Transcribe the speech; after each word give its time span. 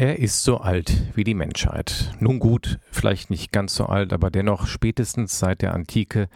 Er 0.00 0.18
ist 0.18 0.44
so 0.44 0.56
alt 0.56 1.14
wie 1.14 1.24
die 1.24 1.34
Menschheit. 1.34 2.14
Nun 2.20 2.38
gut, 2.38 2.78
vielleicht 2.90 3.28
nicht 3.28 3.52
ganz 3.52 3.74
so 3.74 3.84
alt, 3.84 4.14
aber 4.14 4.30
dennoch 4.30 4.66
spätestens 4.66 5.38
seit 5.38 5.60
der 5.60 5.74
Antike 5.74 6.30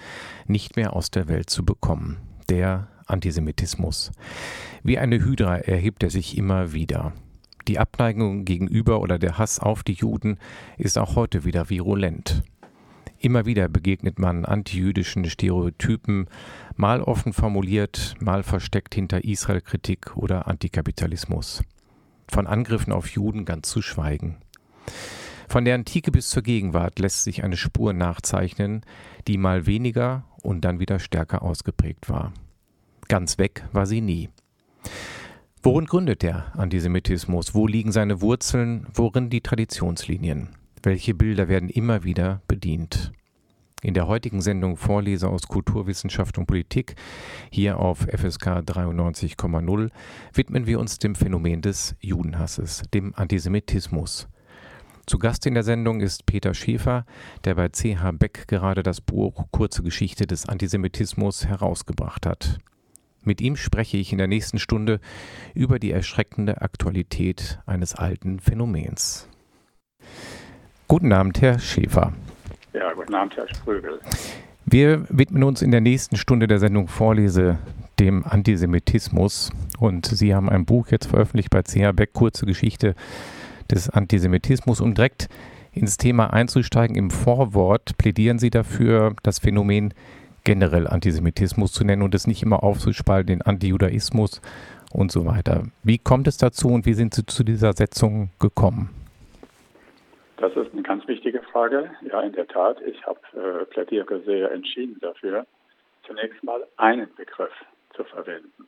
nicht 0.47 0.77
mehr 0.77 0.93
aus 0.93 1.11
der 1.11 1.29
Welt 1.29 1.49
zu 1.49 1.65
bekommen. 1.65 2.19
Der 2.51 2.89
Antisemitismus. 3.07 4.13
Wie 4.83 4.99
eine 4.99 5.19
Hydra 5.19 5.57
erhebt 5.57 6.03
er 6.03 6.11
sich 6.11 6.37
immer 6.37 6.75
wieder. 6.75 7.15
Die 7.67 7.79
Abneigung 7.79 8.45
gegenüber 8.45 9.01
oder 9.01 9.19
der 9.19 9.39
Hass 9.39 9.61
auf 9.61 9.83
die 9.83 9.95
Juden 9.95 10.37
ist 10.77 10.99
auch 10.99 11.17
heute 11.17 11.47
wieder 11.47 11.71
virulent. 11.71 12.43
Immer 13.19 13.47
wieder 13.47 13.71
begegnet 13.71 14.19
man 14.19 14.45
antijüdischen 14.45 15.25
Stereotypen, 15.25 16.29
mal 16.77 17.01
offen 17.01 17.33
formuliert, 17.33 18.15
mal 18.21 18.43
versteckt 18.43 18.95
hinter 18.95 19.25
Israel-Kritik 19.25 20.19
oder 20.19 20.49
Antikapitalismus. 20.49 21.63
Von 22.29 22.47
Angriffen 22.47 22.93
auf 22.93 23.09
Juden 23.09 23.45
ganz 23.45 23.69
zu 23.69 23.83
schweigen. 23.83 24.37
Von 25.49 25.65
der 25.65 25.75
Antike 25.75 26.11
bis 26.11 26.31
zur 26.31 26.43
Gegenwart 26.43 26.99
lässt 26.99 27.25
sich 27.25 27.45
eine 27.45 27.57
Spur 27.57 27.93
nachzeichnen, 27.93 28.85
die 29.29 29.39
mal 29.39 29.67
weniger 29.67 30.25
und 30.43 30.63
dann 30.63 30.81
wieder 30.81 30.99
stärker 30.99 31.43
ausgeprägt 31.43 32.09
war. 32.09 32.33
Ganz 33.09 33.39
weg 33.39 33.65
war 33.73 33.87
sie 33.87 34.01
nie. 34.01 34.31
Worin 35.63 35.87
gründet 35.87 36.23
der 36.23 36.55
Antisemitismus? 36.59 37.55
Wo 37.55 37.67
liegen 37.67 37.93
seine 37.93 38.21
Wurzeln? 38.21 38.87
Worin 38.93 39.31
die 39.31 39.41
Traditionslinien? 39.41 40.51
Welche 40.83 41.15
Bilder 41.15 41.49
werden 41.49 41.71
immer 41.71 42.05
wieder 42.05 42.43
bedient? 42.49 43.13
In 43.85 43.93
der 43.93 44.07
heutigen 44.07 44.41
Sendung 44.41 44.79
Vorleser 44.79 45.29
aus 45.29 45.47
Kulturwissenschaft 45.47 46.39
und 46.39 46.47
Politik, 46.47 46.95
hier 47.51 47.79
auf 47.79 47.99
FSK 47.99 48.63
93,0, 48.65 49.91
widmen 50.33 50.67
wir 50.67 50.81
uns 50.81 50.97
dem 50.97 51.15
Phänomen 51.15 51.61
des 51.61 51.95
Judenhasses, 52.01 52.85
dem 52.95 53.15
Antisemitismus. 53.15 54.27
Zu 55.05 55.19
Gast 55.19 55.45
in 55.45 55.53
der 55.53 55.65
Sendung 55.65 56.01
ist 56.01 56.25
Peter 56.25 56.55
Schäfer, 56.55 57.05
der 57.45 57.57
bei 57.57 57.69
CH 57.69 58.13
Beck 58.15 58.49
gerade 58.49 58.83
das 58.83 59.03
Buch 59.03 59.49
Kurze 59.51 59.83
Geschichte 59.83 60.27
des 60.27 60.49
Antisemitismus 60.49 61.45
herausgebracht 61.45 62.25
hat. 62.25 62.61
Mit 63.21 63.43
ihm 63.43 63.55
spreche 63.55 63.99
ich 63.99 64.13
in 64.13 64.19
der 64.19 64.29
nächsten 64.29 64.59
Stunde 64.59 64.99
über 65.53 65.79
die 65.79 65.91
erschreckende 65.91 66.63
Aktualität 66.63 67.61
eines 67.67 67.95
alten 67.95 68.41
Phänomens. 68.41 69.29
Guten 70.89 71.13
Abend, 71.13 71.43
Herr 71.43 71.59
Schäfer. 71.59 72.15
Ja, 72.75 72.93
guten 72.93 73.15
Abend, 73.15 73.37
Herr 73.37 73.47
Sprögel. 73.49 74.01
Wir 74.67 75.05
widmen 75.09 75.45
uns 75.45 75.63
in 75.63 75.71
der 75.71 75.81
nächsten 75.81 76.17
Stunde 76.17 76.49
der 76.49 76.59
Sendung 76.59 76.89
Vorlese 76.89 77.59
dem 78.01 78.25
Antisemitismus. 78.25 79.51
Und 79.79 80.07
Sie 80.07 80.35
haben 80.35 80.49
ein 80.51 80.65
Buch 80.65 80.89
jetzt 80.89 81.07
veröffentlicht 81.07 81.51
bei 81.51 81.63
CH 81.63 81.93
Beck, 81.95 82.13
kurze 82.13 82.47
Geschichte 82.47 82.97
des 83.71 83.91
Antisemitismus. 83.91 84.81
Um 84.81 84.95
direkt 84.95 85.29
ins 85.71 85.99
Thema 85.99 86.33
einzusteigen, 86.33 86.97
im 86.97 87.11
Vorwort 87.11 87.97
plädieren 87.97 88.41
Sie 88.41 88.51
dafür, 88.51 89.15
das 89.23 89.39
Phänomen 89.39 89.95
generell 90.43 90.89
Antisemitismus 90.89 91.73
zu 91.73 91.85
nennen 91.85 92.03
und 92.03 92.13
es 92.13 92.27
nicht 92.27 92.43
immer 92.43 92.65
aufzuspalten 92.65 93.35
in 93.35 93.43
Antijudaismus 93.43 94.41
und 94.91 95.13
so 95.13 95.27
weiter. 95.27 95.63
Wie 95.85 95.99
kommt 95.99 96.27
es 96.27 96.39
dazu 96.39 96.71
und 96.71 96.87
wie 96.87 96.95
sind 96.95 97.15
Sie 97.15 97.25
zu 97.25 97.45
dieser 97.45 97.73
Setzung 97.73 98.31
gekommen? 98.41 98.91
Das 100.37 100.55
ist 100.57 100.73
eine 100.73 100.83
ganz 100.83 101.07
wichtige 101.07 101.43
Frage. 101.43 101.95
Ja, 102.03 102.21
in 102.21 102.33
der 102.33 102.49
Tat. 102.49 102.81
Ich 102.83 103.05
habe 103.07 103.21
äh, 103.35 103.65
plädiere 103.67 104.21
sehr 104.23 104.51
entschieden 104.51 104.99
dafür, 105.01 105.47
zunächst 106.07 106.43
mal 106.43 106.67
einen 106.77 107.15
Begriff 107.15 107.53
zu 107.95 108.05
verwenden. 108.05 108.67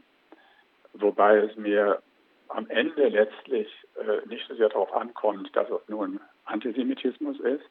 Wobei 0.93 1.39
es 1.39 1.57
mir 1.57 2.01
am 2.49 2.69
Ende 2.71 3.09
letztlich 3.09 3.69
äh, 3.97 4.27
nicht 4.29 4.47
so 4.47 4.55
sehr 4.55 4.69
darauf 4.69 4.93
ankommt, 4.95 5.55
dass 5.55 5.69
es 5.69 5.89
nun 5.89 6.21
Antisemitismus 6.45 7.41
ist. 7.41 7.65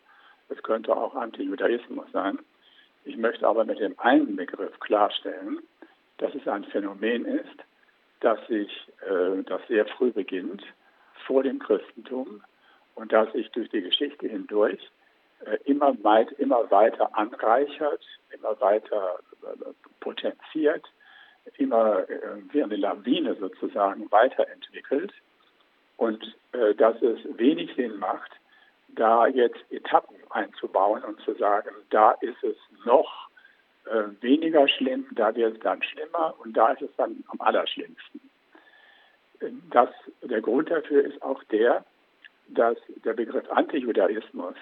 Es 0.49 0.61
könnte 0.61 0.95
auch 0.95 1.15
Antijudaismus 1.15 2.11
sein. 2.11 2.39
Ich 3.05 3.15
möchte 3.17 3.47
aber 3.47 3.63
mit 3.63 3.79
dem 3.79 3.97
einen 3.99 4.35
Begriff 4.35 4.77
klarstellen, 4.81 5.59
dass 6.17 6.35
es 6.35 6.47
ein 6.47 6.65
Phänomen 6.65 7.25
ist, 7.25 7.63
das 8.19 8.45
sich, 8.47 8.69
äh, 9.09 9.41
das 9.43 9.61
sehr 9.67 9.85
früh 9.85 10.11
beginnt, 10.11 10.63
vor 11.25 11.43
dem 11.43 11.59
Christentum 11.59 12.41
und 12.95 13.11
das 13.11 13.31
sich 13.33 13.49
durch 13.51 13.69
die 13.69 13.81
Geschichte 13.81 14.27
hindurch 14.27 14.79
äh, 15.45 15.57
immer, 15.65 15.95
weit, 16.03 16.31
immer 16.33 16.69
weiter 16.71 17.15
anreichert, 17.15 18.03
immer 18.31 18.59
weiter 18.61 19.19
äh, 19.43 19.65
potenziert, 19.99 20.85
immer 21.57 22.09
äh, 22.09 22.19
wie 22.51 22.63
eine 22.63 22.77
Lawine 22.77 23.35
sozusagen 23.35 24.09
weiterentwickelt 24.11 25.13
und 25.97 26.35
dass 26.77 27.01
es 27.01 27.19
wenig 27.37 27.73
Sinn 27.75 27.97
macht, 27.97 28.31
da 28.89 29.27
jetzt 29.27 29.59
Etappen 29.71 30.15
einzubauen 30.29 31.03
und 31.03 31.19
zu 31.21 31.33
sagen, 31.35 31.69
da 31.89 32.11
ist 32.21 32.41
es 32.43 32.55
noch 32.85 33.29
weniger 34.21 34.69
schlimm, 34.69 35.05
da 35.11 35.35
wird 35.35 35.55
es 35.55 35.59
dann 35.59 35.83
schlimmer 35.83 36.33
und 36.39 36.53
da 36.55 36.71
ist 36.71 36.81
es 36.81 36.95
dann 36.95 37.23
am 37.27 37.41
allerschlimmsten. 37.41 38.21
Das, 39.69 39.89
der 40.21 40.41
Grund 40.41 40.71
dafür 40.71 41.03
ist 41.03 41.21
auch 41.21 41.43
der, 41.45 41.83
dass 42.47 42.77
der 43.03 43.13
Begriff 43.13 43.49
Antijudaismus 43.49 44.55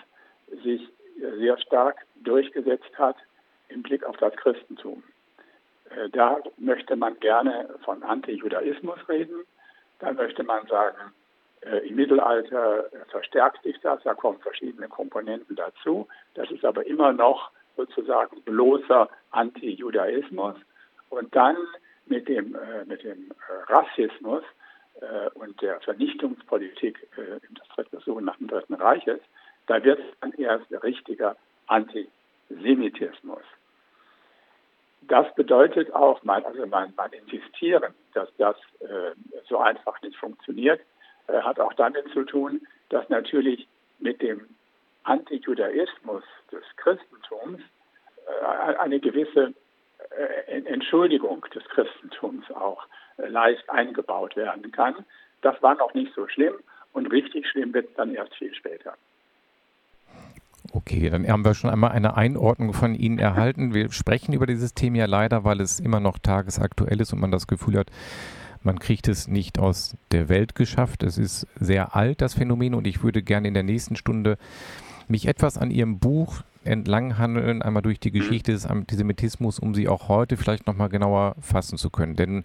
sich 0.64 0.88
sehr 1.38 1.58
stark 1.60 1.98
durchgesetzt 2.16 2.98
hat 2.98 3.18
im 3.70 3.84
Blick 3.84 4.04
auf 4.04 4.18
das 4.18 4.36
Christentum. 4.36 5.04
Äh, 5.90 6.10
da 6.10 6.40
möchte 6.58 6.96
man 6.96 7.20
gerne 7.20 7.70
von 7.84 8.04
Antijudaismus 8.04 8.98
reden. 9.10 9.46
Da 10.00 10.12
möchte 10.14 10.44
man 10.44 10.66
sagen, 10.68 11.14
äh, 11.66 11.88
Im 11.88 11.96
Mittelalter 11.96 12.90
verstärkt 13.10 13.64
sich 13.64 13.80
das, 13.82 14.02
da 14.04 14.14
kommen 14.14 14.40
verschiedene 14.40 14.88
Komponenten 14.88 15.56
dazu. 15.56 16.08
Das 16.34 16.50
ist 16.52 16.66
aber 16.66 16.86
immer 16.86 17.14
noch 17.14 17.52
sozusagen 17.78 18.42
bloßer 18.42 19.10
Antijudaismus. 19.32 20.56
Und 21.10 21.34
dann 21.36 21.56
mit 22.06 22.28
dem, 22.28 22.56
äh, 22.56 22.86
mit 22.86 23.04
dem 23.04 23.32
Rassismus 23.68 24.44
und 25.34 25.62
der 25.62 25.80
Vernichtungspolitik 25.82 27.08
äh, 27.18 27.40
des 27.92 28.06
sogenannten 28.06 28.48
Dritten 28.48 28.76
Reiches, 28.76 29.20
da 29.68 29.84
wird 29.84 30.00
es 30.00 30.06
dann 30.22 30.34
erst 30.34 30.66
richtiger 30.84 31.36
Antisemitismus. 31.68 33.42
Das 35.08 35.34
bedeutet 35.36 35.94
auch, 35.94 36.24
mein, 36.24 36.46
also 36.46 36.66
mein, 36.66 36.94
mein 36.96 37.12
Insistieren, 37.12 37.94
dass 38.14 38.30
das 38.38 38.56
äh, 38.80 39.12
so 39.50 39.58
einfach 39.58 40.02
nicht 40.02 40.16
funktioniert, 40.18 40.80
äh, 41.28 41.42
hat 41.42 41.60
auch 41.60 41.74
damit 41.74 42.08
zu 42.14 42.24
tun, 42.24 42.66
dass 42.90 43.08
natürlich 43.10 43.68
mit 44.00 44.22
dem 44.22 44.48
Antijudaismus 45.04 46.24
des 46.52 46.64
Christentums 46.78 47.62
äh, 48.26 48.76
eine 48.78 49.00
gewisse 49.00 49.54
äh, 50.12 50.62
Entschuldigung 50.66 51.46
des 51.54 51.64
Christentums 51.66 52.50
auch 52.52 52.86
leicht 53.18 53.70
eingebaut 53.70 54.36
werden 54.36 54.72
kann. 54.72 54.96
Das 55.42 55.62
war 55.62 55.76
noch 55.76 55.94
nicht 55.94 56.14
so 56.16 56.28
schlimm 56.28 56.54
und 56.94 57.08
richtig 57.08 57.48
schlimm 57.48 57.74
wird 57.74 57.90
es 57.90 57.96
dann 57.96 58.14
erst 58.14 58.36
viel 58.36 58.54
später. 58.54 58.94
Okay, 60.72 61.10
dann 61.10 61.28
haben 61.28 61.46
wir 61.46 61.54
schon 61.54 61.70
einmal 61.70 61.92
eine 61.92 62.16
Einordnung 62.16 62.74
von 62.74 62.96
Ihnen 62.96 63.20
erhalten. 63.20 63.74
Wir 63.74 63.92
sprechen 63.92 64.34
über 64.34 64.48
dieses 64.48 64.74
Thema 64.74 65.00
ja 65.00 65.06
leider, 65.06 65.44
weil 65.44 65.62
es 65.62 65.80
immer 65.80 66.00
noch 66.00 66.18
tagesaktuell 66.18 67.02
ist 67.02 67.14
und 67.14 67.20
man 67.20 67.32
das 67.32 67.48
Gefühl 67.48 67.78
hat, 67.78 67.92
man 68.64 68.80
kriegt 68.80 69.10
es 69.10 69.28
nicht 69.28 69.60
aus 69.60 69.98
der 70.12 70.30
Welt 70.30 70.56
geschafft. 70.56 71.04
Es 71.04 71.18
ist 71.18 71.48
sehr 71.56 71.96
alt, 71.96 72.22
das 72.22 72.34
Phänomen, 72.34 72.74
und 72.74 72.88
ich 72.88 73.04
würde 73.04 73.22
gerne 73.22 73.50
in 73.50 73.54
der 73.54 73.64
nächsten 73.64 73.98
Stunde 73.98 74.38
mich 75.08 75.28
etwas 75.28 75.58
an 75.58 75.70
Ihrem 75.70 76.00
Buch 76.00 76.42
entlanghandeln, 76.66 77.62
einmal 77.62 77.82
durch 77.84 78.00
die 78.00 78.12
Geschichte 78.12 78.52
des 78.52 78.66
Antisemitismus, 78.66 79.60
um 79.60 79.74
sie 79.76 79.88
auch 79.88 80.08
heute 80.08 80.38
vielleicht 80.38 80.68
nochmal 80.68 80.90
genauer 80.90 81.36
fassen 81.40 81.78
zu 81.78 81.90
können. 81.90 82.16
Denn 82.16 82.44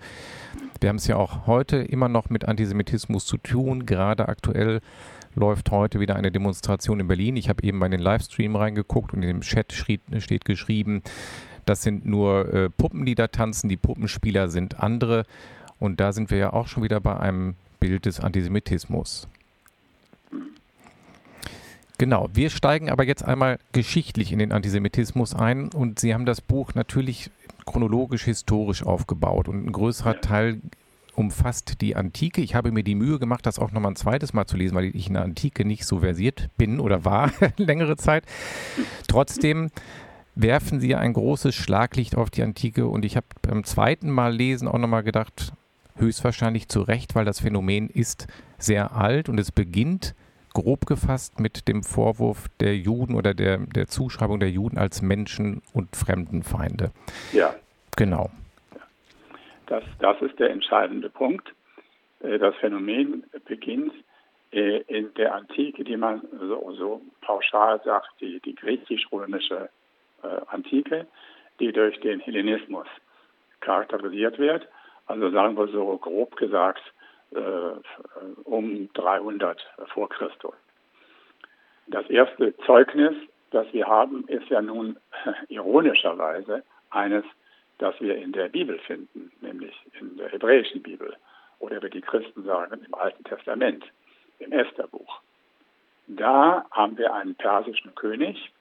wir 0.80 0.88
haben 0.88 0.96
es 0.96 1.06
ja 1.06 1.16
auch 1.16 1.46
heute 1.46 1.78
immer 1.78 2.08
noch 2.08 2.30
mit 2.30 2.46
Antisemitismus 2.46 3.26
zu 3.26 3.36
tun. 3.36 3.86
Gerade 3.86 4.28
aktuell 4.28 4.80
läuft 5.34 5.70
heute 5.70 6.00
wieder 6.00 6.16
eine 6.16 6.30
Demonstration 6.30 7.00
in 7.00 7.08
Berlin. 7.08 7.36
Ich 7.36 7.48
habe 7.48 7.62
eben 7.62 7.80
bei 7.80 7.88
den 7.88 8.00
Livestream 8.00 8.56
reingeguckt 8.56 9.12
und 9.12 9.22
in 9.22 9.28
dem 9.28 9.40
Chat 9.40 9.72
steht 9.72 10.44
geschrieben, 10.44 11.02
das 11.64 11.82
sind 11.82 12.06
nur 12.06 12.52
äh, 12.52 12.70
Puppen, 12.70 13.04
die 13.04 13.14
da 13.14 13.28
tanzen, 13.28 13.68
die 13.68 13.76
Puppenspieler 13.76 14.48
sind 14.48 14.80
andere. 14.80 15.24
Und 15.78 16.00
da 16.00 16.12
sind 16.12 16.30
wir 16.30 16.38
ja 16.38 16.52
auch 16.52 16.66
schon 16.66 16.82
wieder 16.82 17.00
bei 17.00 17.18
einem 17.18 17.54
Bild 17.78 18.06
des 18.06 18.20
Antisemitismus. 18.20 19.28
Genau, 21.98 22.28
wir 22.32 22.48
steigen 22.48 22.90
aber 22.90 23.04
jetzt 23.04 23.24
einmal 23.24 23.58
geschichtlich 23.72 24.32
in 24.32 24.38
den 24.38 24.52
Antisemitismus 24.52 25.34
ein 25.34 25.72
und 25.72 25.98
Sie 25.98 26.14
haben 26.14 26.26
das 26.26 26.40
Buch 26.40 26.74
natürlich 26.74 27.30
chronologisch 27.66 28.22
historisch 28.22 28.84
aufgebaut 28.84 29.48
und 29.48 29.66
ein 29.66 29.72
größerer 29.72 30.20
Teil 30.20 30.60
umfasst 31.16 31.80
die 31.80 31.96
Antike. 31.96 32.40
Ich 32.40 32.54
habe 32.54 32.70
mir 32.70 32.84
die 32.84 32.94
Mühe 32.94 33.18
gemacht, 33.18 33.44
das 33.44 33.58
auch 33.58 33.72
nochmal 33.72 33.92
ein 33.92 33.96
zweites 33.96 34.32
Mal 34.32 34.46
zu 34.46 34.56
lesen, 34.56 34.76
weil 34.76 34.94
ich 34.94 35.08
in 35.08 35.14
der 35.14 35.24
Antike 35.24 35.64
nicht 35.64 35.84
so 35.84 35.98
versiert 35.98 36.50
bin 36.56 36.78
oder 36.78 37.04
war 37.04 37.32
längere 37.56 37.96
Zeit. 37.96 38.22
Trotzdem 39.08 39.70
werfen 40.36 40.78
Sie 40.78 40.94
ein 40.94 41.14
großes 41.14 41.56
Schlaglicht 41.56 42.16
auf 42.16 42.30
die 42.30 42.44
Antike 42.44 42.86
und 42.86 43.04
ich 43.04 43.16
habe 43.16 43.26
beim 43.42 43.64
zweiten 43.64 44.08
Mal 44.08 44.32
lesen 44.32 44.68
auch 44.68 44.78
nochmal 44.78 45.02
gedacht, 45.02 45.52
höchstwahrscheinlich 45.96 46.68
zu 46.68 46.82
Recht, 46.82 47.16
weil 47.16 47.24
das 47.24 47.40
Phänomen 47.40 47.90
ist 47.90 48.28
sehr 48.56 48.94
alt 48.94 49.28
und 49.28 49.40
es 49.40 49.50
beginnt 49.50 50.14
grob 50.52 50.86
gefasst 50.86 51.40
mit 51.40 51.68
dem 51.68 51.82
Vorwurf 51.82 52.48
der 52.60 52.76
Juden 52.76 53.14
oder 53.14 53.34
der, 53.34 53.58
der 53.58 53.86
Zuschreibung 53.86 54.40
der 54.40 54.50
Juden 54.50 54.78
als 54.78 55.02
Menschen- 55.02 55.62
und 55.72 55.94
Fremdenfeinde. 55.96 56.90
Ja. 57.32 57.54
Genau. 57.96 58.30
Das, 59.66 59.84
das 59.98 60.20
ist 60.22 60.38
der 60.38 60.50
entscheidende 60.50 61.10
Punkt. 61.10 61.52
Äh, 62.20 62.38
das 62.38 62.54
Phänomen 62.56 63.24
beginnt 63.46 63.92
äh, 64.52 64.78
in 64.82 65.12
der 65.14 65.34
Antike, 65.34 65.84
die 65.84 65.96
man 65.96 66.22
so, 66.38 66.72
so 66.76 67.02
pauschal 67.20 67.80
sagt, 67.84 68.08
die, 68.20 68.40
die 68.40 68.54
griechisch-römische 68.54 69.68
äh, 70.22 70.26
Antike, 70.46 71.06
die 71.60 71.72
durch 71.72 71.98
den 72.00 72.20
Hellenismus 72.20 72.86
charakterisiert 73.60 74.38
wird. 74.38 74.66
Also 75.06 75.30
sagen 75.30 75.56
wir 75.56 75.68
so 75.68 75.96
grob 75.98 76.36
gesagt 76.36 76.82
um 78.44 78.88
300 78.94 79.60
vor 79.92 80.08
Christus. 80.08 80.54
Das 81.86 82.08
erste 82.08 82.56
Zeugnis, 82.66 83.14
das 83.50 83.66
wir 83.72 83.86
haben, 83.86 84.26
ist 84.28 84.48
ja 84.48 84.62
nun 84.62 84.98
ironischerweise 85.48 86.62
eines 86.90 87.24
das 87.78 87.94
wir 88.00 88.16
in 88.16 88.32
der 88.32 88.48
Bibel 88.48 88.78
finden, 88.80 89.30
nämlich 89.40 89.74
in 89.98 90.16
der 90.16 90.28
hebräischen 90.28 90.82
Bibel 90.82 91.16
oder 91.60 91.82
wie 91.82 91.90
die 91.90 92.00
Christen 92.00 92.44
sagen 92.44 92.84
im 92.84 92.94
Alten 92.94 93.24
Testament, 93.24 93.84
im 94.40 94.52
Estherbuch. 94.52 95.20
Da 96.08 96.66
haben 96.70 96.98
wir 96.98 97.14
einen 97.14 97.34
persischen 97.34 97.94
König, 97.94 98.52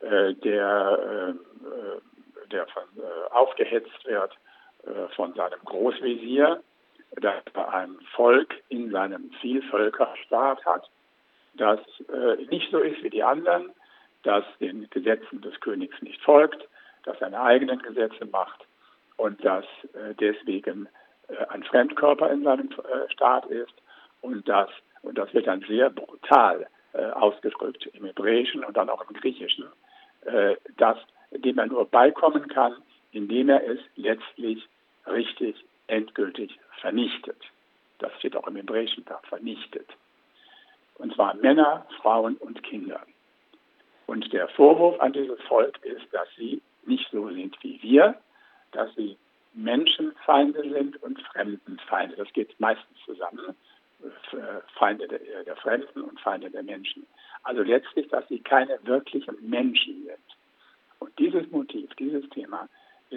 äh, 0.00 0.34
der, 0.34 1.34
äh, 1.34 2.46
der 2.50 2.66
von, 2.68 2.82
äh, 2.98 3.32
aufgehetzt 3.32 4.04
wird 4.04 4.32
äh, 4.84 5.08
von 5.14 5.34
seinem 5.34 5.60
Großvezier, 5.64 6.62
dass 7.20 7.42
er 7.54 7.74
ein 7.74 7.96
Volk 8.14 8.54
in 8.68 8.90
seinem 8.90 9.30
Vielvölkerstaat 9.40 10.64
hat, 10.64 10.90
das 11.54 11.80
äh, 12.12 12.44
nicht 12.50 12.70
so 12.70 12.78
ist 12.78 13.02
wie 13.02 13.10
die 13.10 13.22
anderen, 13.22 13.70
das 14.22 14.44
den 14.60 14.88
Gesetzen 14.90 15.40
des 15.40 15.58
Königs 15.60 16.00
nicht 16.02 16.20
folgt, 16.22 16.68
das 17.04 17.18
seine 17.18 17.40
eigenen 17.40 17.80
Gesetze 17.80 18.26
macht 18.26 18.66
und 19.16 19.42
das 19.44 19.64
äh, 19.94 20.14
deswegen 20.20 20.88
äh, 21.28 21.44
ein 21.48 21.62
Fremdkörper 21.62 22.30
in 22.30 22.42
seinem 22.42 22.70
äh, 22.70 23.10
Staat 23.12 23.46
ist 23.46 23.74
und 24.20 24.48
das, 24.48 24.68
und 25.02 25.16
das 25.16 25.32
wird 25.32 25.46
dann 25.46 25.64
sehr 25.68 25.90
brutal 25.90 26.66
äh, 26.92 27.04
ausgedrückt 27.10 27.86
im 27.92 28.04
Hebräischen 28.04 28.64
und 28.64 28.76
dann 28.76 28.90
auch 28.90 29.08
im 29.08 29.16
Griechischen, 29.16 29.66
äh, 30.24 30.56
dass, 30.76 30.98
dem 31.30 31.58
er 31.58 31.66
nur 31.66 31.86
beikommen 31.86 32.48
kann, 32.48 32.74
indem 33.12 33.48
er 33.48 33.66
es 33.66 33.78
letztlich 33.96 34.68
richtig 35.06 35.56
endgültig 35.88 36.58
vernichtet. 36.80 37.40
Das 37.98 38.12
steht 38.18 38.36
auch 38.36 38.46
im 38.46 38.56
Hebräischen 38.56 39.04
da, 39.06 39.20
vernichtet. 39.28 39.88
Und 40.96 41.14
zwar 41.14 41.34
Männer, 41.34 41.86
Frauen 42.00 42.36
und 42.36 42.62
Kinder. 42.62 43.00
Und 44.06 44.32
der 44.32 44.48
Vorwurf 44.48 45.00
an 45.00 45.12
dieses 45.12 45.40
Volk 45.42 45.78
ist, 45.84 46.06
dass 46.12 46.28
sie 46.36 46.62
nicht 46.84 47.08
so 47.10 47.28
sind 47.30 47.56
wie 47.62 47.82
wir, 47.82 48.14
dass 48.72 48.94
sie 48.94 49.16
Menschenfeinde 49.54 50.62
sind 50.70 51.02
und 51.02 51.20
Fremdenfeinde. 51.22 52.16
Das 52.16 52.32
geht 52.32 52.58
meistens 52.60 52.98
zusammen. 53.04 53.56
Feinde 54.74 55.08
der, 55.08 55.18
der, 55.44 55.56
Fremden 55.56 56.02
und 56.02 56.20
Feinde 56.20 56.50
der 56.50 56.62
Menschen. 56.62 57.06
Also 57.42 57.62
letztlich, 57.62 58.06
dass 58.08 58.28
sie 58.28 58.40
keine 58.40 58.78
wirklichen 58.84 59.36
Menschen 59.48 60.04
sind. 60.04 60.18
Und 60.98 61.18
dieses 61.18 61.50
Motiv, 61.50 61.92
dieses 61.94 62.28
Thema 62.30 62.68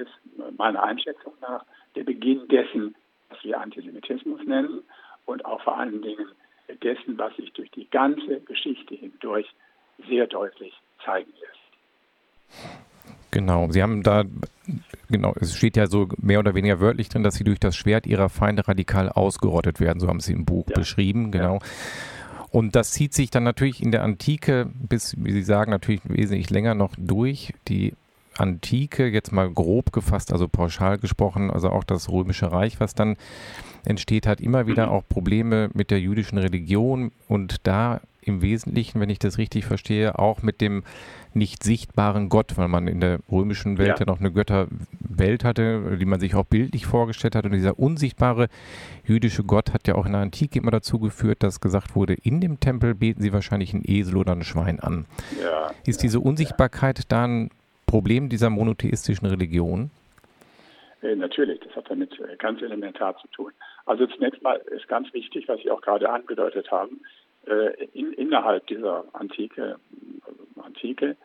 ist 0.01 0.57
meiner 0.57 0.83
Einschätzung 0.83 1.33
nach 1.41 1.63
der 1.95 2.03
Beginn 2.03 2.47
dessen, 2.47 2.95
was 3.29 3.43
wir 3.43 3.59
Antisemitismus 3.59 4.41
nennen 4.45 4.83
und 5.25 5.45
auch 5.45 5.61
vor 5.61 5.77
allen 5.77 6.01
Dingen 6.01 6.27
dessen, 6.83 7.17
was 7.17 7.35
sich 7.35 7.51
durch 7.53 7.71
die 7.71 7.89
ganze 7.89 8.39
Geschichte 8.41 8.95
hindurch 8.95 9.47
sehr 10.07 10.27
deutlich 10.27 10.73
zeigen 11.03 11.31
lässt. 11.39 12.79
Genau, 13.31 13.69
Sie 13.69 13.83
haben 13.83 14.01
da, 14.01 14.23
genau, 15.09 15.33
es 15.39 15.55
steht 15.55 15.77
ja 15.77 15.85
so 15.85 16.07
mehr 16.17 16.39
oder 16.39 16.55
weniger 16.55 16.79
wörtlich 16.79 17.09
drin, 17.09 17.23
dass 17.23 17.35
sie 17.35 17.43
durch 17.43 17.59
das 17.59 17.75
Schwert 17.75 18.07
ihrer 18.07 18.29
Feinde 18.29 18.67
radikal 18.67 19.09
ausgerottet 19.09 19.79
werden, 19.79 19.99
so 19.99 20.07
haben 20.07 20.19
Sie 20.19 20.33
im 20.33 20.45
Buch 20.45 20.65
ja. 20.69 20.75
beschrieben, 20.75 21.31
genau. 21.31 21.55
Ja. 21.55 21.59
Und 22.51 22.75
das 22.75 22.91
zieht 22.91 23.13
sich 23.13 23.29
dann 23.29 23.43
natürlich 23.43 23.83
in 23.83 23.91
der 23.91 24.03
Antike 24.03 24.71
bis, 24.73 25.15
wie 25.23 25.31
Sie 25.31 25.43
sagen, 25.43 25.69
natürlich 25.69 26.01
wesentlich 26.05 26.49
länger 26.49 26.73
noch 26.73 26.95
durch. 26.97 27.53
Die 27.67 27.93
Antike, 28.39 29.07
jetzt 29.07 29.31
mal 29.31 29.49
grob 29.49 29.91
gefasst, 29.91 30.31
also 30.31 30.47
pauschal 30.47 30.97
gesprochen, 30.97 31.51
also 31.51 31.69
auch 31.69 31.83
das 31.83 32.09
Römische 32.09 32.51
Reich, 32.51 32.79
was 32.79 32.95
dann 32.95 33.17
entsteht, 33.85 34.27
hat 34.27 34.41
immer 34.41 34.67
wieder 34.67 34.87
mhm. 34.87 34.91
auch 34.91 35.03
Probleme 35.07 35.69
mit 35.73 35.91
der 35.91 35.99
jüdischen 35.99 36.37
Religion 36.37 37.11
und 37.27 37.67
da 37.67 38.01
im 38.21 38.41
Wesentlichen, 38.41 38.99
wenn 38.99 39.09
ich 39.09 39.19
das 39.19 39.37
richtig 39.37 39.65
verstehe, 39.65 40.19
auch 40.19 40.41
mit 40.41 40.61
dem 40.61 40.83
nicht 41.33 41.63
sichtbaren 41.63 42.29
Gott, 42.29 42.57
weil 42.57 42.67
man 42.67 42.87
in 42.87 42.99
der 43.01 43.19
römischen 43.31 43.77
Welt 43.77 43.87
ja, 43.89 43.95
ja 43.99 44.05
noch 44.05 44.19
eine 44.19 44.31
Götterwelt 44.31 45.43
hatte, 45.43 45.97
die 45.97 46.05
man 46.05 46.19
sich 46.19 46.35
auch 46.35 46.45
bildlich 46.45 46.85
vorgestellt 46.85 47.35
hat. 47.35 47.45
Und 47.45 47.51
dieser 47.51 47.77
unsichtbare 47.77 48.47
jüdische 49.05 49.43
Gott 49.43 49.73
hat 49.73 49.87
ja 49.87 49.95
auch 49.95 50.05
in 50.05 50.13
der 50.13 50.21
Antike 50.21 50.59
immer 50.59 50.71
dazu 50.71 50.99
geführt, 50.99 51.43
dass 51.43 51.61
gesagt 51.61 51.95
wurde, 51.95 52.13
in 52.13 52.41
dem 52.41 52.59
Tempel 52.59 52.95
beten 52.95 53.21
sie 53.21 53.33
wahrscheinlich 53.33 53.73
ein 53.73 53.83
Esel 53.85 54.17
oder 54.17 54.33
ein 54.33 54.43
Schwein 54.43 54.79
an. 54.79 55.05
Ja, 55.41 55.71
Ist 55.85 56.03
diese 56.03 56.19
Unsichtbarkeit 56.19 57.03
da 57.09 57.25
ein 57.25 57.49
Problem 57.89 58.29
dieser 58.29 58.49
monotheistischen 58.49 59.27
Religion? 59.27 59.91
Äh, 61.01 61.15
natürlich, 61.15 61.59
das 61.61 61.75
hat 61.75 61.89
damit 61.89 62.19
äh, 62.19 62.35
ganz 62.37 62.61
elementar 62.61 63.17
zu 63.17 63.27
tun. 63.29 63.51
Also 63.85 64.05
zunächst 64.07 64.41
mal 64.41 64.57
ist 64.57 64.87
ganz 64.87 65.11
wichtig, 65.13 65.47
was 65.47 65.59
Sie 65.61 65.71
auch 65.71 65.81
gerade 65.81 66.09
angedeutet 66.09 66.69
haben, 66.71 67.01
äh, 67.47 67.85
in, 67.93 68.13
innerhalb 68.13 68.67
dieser 68.67 69.05
Antike, 69.13 69.77
Antike 70.61 71.15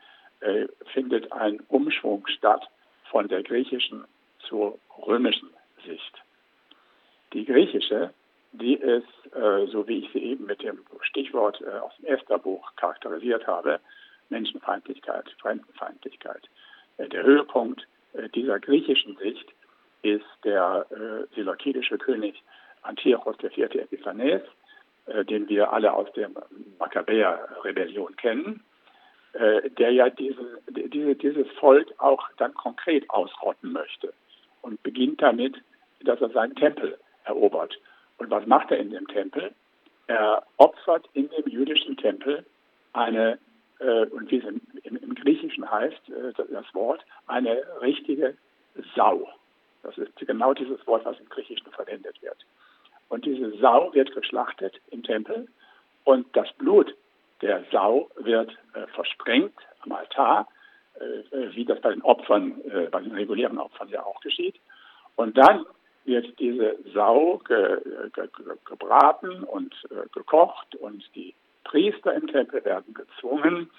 äh, 0.40 0.66
findet 0.92 1.30
ein 1.33 1.61
Umschwung 1.68 2.26
statt 2.26 2.66
von 3.11 3.28
der 3.28 3.42
griechischen 3.42 4.04
zur 4.49 4.78
römischen 5.06 5.50
Sicht. 5.87 6.14
Die 7.33 7.44
griechische, 7.44 8.14
die 8.52 8.75
ist, 8.75 9.35
äh, 9.35 9.66
so 9.66 9.87
wie 9.88 9.99
ich 9.99 10.11
sie 10.12 10.21
eben 10.21 10.47
mit 10.47 10.62
dem 10.62 10.78
Stichwort 11.02 11.61
äh, 11.61 11.78
aus 11.78 11.92
dem 11.99 12.06
Estherbuch 12.06 12.75
charakterisiert 12.76 13.47
habe, 13.47 13.80
Menschenfeindlichkeit, 14.28 15.25
Fremdenfeindlichkeit. 15.40 16.49
Äh, 16.99 17.09
der 17.09 17.23
Höhepunkt 17.23 17.87
äh, 18.14 18.28
dieser 18.31 18.59
griechischen 18.61 19.16
Sicht 19.16 19.47
ist 20.02 20.25
der 20.45 20.87
äh, 20.90 21.35
seleukidische 21.35 21.99
König 21.99 22.43
Antiochos 22.83 23.37
IV. 23.43 23.75
Epiphanes, 23.75 24.43
äh, 25.07 25.25
den 25.25 25.49
wir 25.49 25.73
alle 25.73 25.93
aus 25.93 26.12
der 26.12 26.31
Makkabäer-Rebellion 26.78 28.16
kennen, 28.16 28.62
äh, 29.33 29.71
der 29.71 29.90
ja 29.90 30.11
diesen, 30.11 30.47
diese, 30.69 31.14
dieses 31.16 31.50
Volk 31.59 31.93
auch 31.99 32.23
dann 32.37 32.54
konkret 32.54 33.09
ausrotten 33.11 33.73
möchte 33.73 34.12
und 34.62 34.83
beginnt 34.83 35.21
damit, 35.23 35.57
dass 36.04 36.21
er 36.21 36.31
seinen 36.31 36.54
Tempel 36.54 36.99
erobert. 37.25 37.78
Und 38.19 38.31
was 38.31 38.47
macht 38.47 38.71
er 38.71 38.78
in 38.78 38.90
dem 38.90 39.09
Tempel? 39.09 39.52
Er 40.07 40.45
opfert 40.59 41.09
in 41.14 41.28
dem 41.31 41.49
jüdischen 41.49 41.97
Tempel 41.97 42.45
eine, 42.93 43.38
und 44.11 44.31
wie 44.31 44.38
es 44.38 44.45
im, 44.45 44.61
im, 44.83 44.97
im 44.97 45.14
Griechischen 45.14 45.71
heißt, 45.71 46.09
äh, 46.09 46.33
das 46.50 46.75
Wort, 46.75 47.05
eine 47.26 47.62
richtige 47.81 48.37
Sau. 48.97 49.29
Das 49.83 49.97
ist 49.99 50.17
genau 50.17 50.55
dieses 50.55 50.85
Wort, 50.87 51.05
was 51.05 51.19
im 51.21 51.29
Griechischen 51.29 51.71
verwendet 51.73 52.21
wird. 52.23 52.38
Und 53.09 53.25
diese 53.25 53.57
Sau 53.59 53.93
wird 53.95 54.14
geschlachtet 54.14 54.81
im 54.91 55.03
Tempel 55.03 55.47
und 56.05 56.26
das 56.35 56.50
Blut 56.55 56.95
der 57.43 57.64
Sau 57.71 58.11
wird 58.17 58.50
äh, 58.75 58.87
versprengt 58.95 59.55
am 59.81 59.93
Altar, 59.93 60.49
äh, 60.99 61.37
äh, 61.37 61.55
wie 61.55 61.64
das 61.64 61.81
bei 61.81 61.91
den 61.91 62.03
Opfern, 62.03 62.61
äh, 62.71 62.88
bei 62.91 63.00
den 63.00 63.12
regulären 63.12 63.59
Opfern 63.59 63.88
ja 63.88 64.03
auch 64.05 64.21
geschieht. 64.21 64.57
Und 65.17 65.37
dann 65.37 65.67
wird 66.05 66.38
diese 66.38 66.76
Sau 66.93 67.38
ge, 67.47 67.79
ge, 68.14 68.29
gebraten 68.64 69.43
und 69.45 69.75
äh, 69.91 70.09
gekocht 70.12 70.75
und 70.76 71.05
die 71.14 71.35
Priester 71.64 72.14
im 72.14 72.26
Tempel 72.28 72.64
werden 72.64 72.94
gezwungen, 72.94 73.71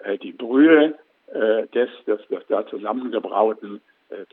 äh, 0.00 0.18
die 0.18 0.32
Brühe 0.32 0.94
des, 1.32 1.88
des, 2.08 2.26
des 2.26 2.44
da 2.48 2.66
zusammengebrauten 2.66 3.80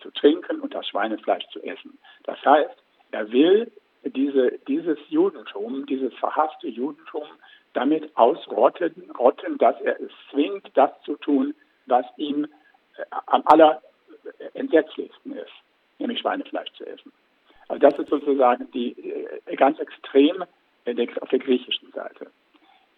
zu 0.02 0.10
trinken 0.10 0.62
und 0.62 0.74
das 0.74 0.88
Schweinefleisch 0.88 1.48
zu 1.50 1.62
essen. 1.62 2.00
Das 2.24 2.44
heißt, 2.44 2.76
er 3.12 3.32
will 3.32 3.72
diese, 4.04 4.54
dieses 4.68 4.98
Judentum, 5.10 5.86
dieses 5.86 6.14
verhasste 6.16 6.68
Judentum, 6.68 7.24
damit 7.74 8.16
ausrotten, 8.18 9.12
rotten, 9.18 9.58
dass 9.58 9.80
er 9.82 10.00
es 10.00 10.12
zwingt, 10.32 10.70
das 10.76 10.92
zu 11.04 11.16
tun, 11.18 11.54
was 11.86 12.06
ihm 12.18 12.46
äh, 12.46 13.04
am 13.28 13.44
allerentsetzlichsten 13.46 15.34
ist, 15.34 15.52
nämlich 16.00 16.20
Schweinefleisch 16.20 16.72
zu 16.74 16.86
essen. 16.86 17.12
Also 17.68 17.80
das 17.80 18.00
ist 18.00 18.10
sozusagen 18.10 18.72
die 18.72 18.94
äh, 18.94 19.56
ganz 19.56 19.80
extrem 19.80 20.44
auf 21.22 21.30
der 21.30 21.40
griechischen 21.40 21.92
Seite. 21.92 22.32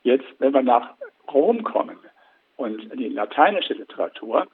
Jetzt, 0.03 0.25
wenn 0.39 0.53
wir 0.53 0.63
nach 0.63 0.91
Rom 1.31 1.63
kommen 1.63 1.97
und 2.57 2.93
die 2.97 3.09
lateinische 3.09 3.73
Literatur, 3.73 4.47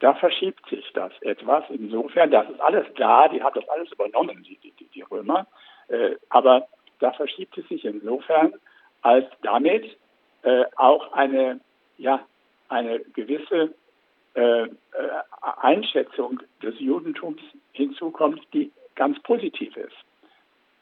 da 0.00 0.14
verschiebt 0.14 0.68
sich 0.68 0.90
das 0.94 1.12
etwas. 1.22 1.64
Insofern, 1.70 2.30
das 2.30 2.48
ist 2.50 2.60
alles 2.60 2.86
da, 2.96 3.28
die 3.28 3.42
hat 3.42 3.56
das 3.56 3.68
alles 3.68 3.90
übernommen, 3.92 4.42
die, 4.42 4.58
die, 4.58 4.86
die 4.86 5.02
Römer. 5.02 5.46
Äh, 5.88 6.16
aber 6.28 6.66
da 6.98 7.12
verschiebt 7.12 7.56
es 7.58 7.68
sich 7.68 7.84
insofern, 7.84 8.54
als 9.02 9.26
damit 9.42 9.96
äh, 10.42 10.64
auch 10.76 11.12
eine, 11.12 11.60
ja, 11.98 12.20
eine 12.68 13.00
gewisse 13.00 13.74
äh, 14.34 14.62
äh 14.62 14.68
Einschätzung 15.60 16.40
des 16.62 16.78
Judentums 16.80 17.40
hinzukommt, 17.72 18.40
die 18.52 18.72
ganz 18.94 19.20
positiv 19.22 19.76
ist. 19.76 19.96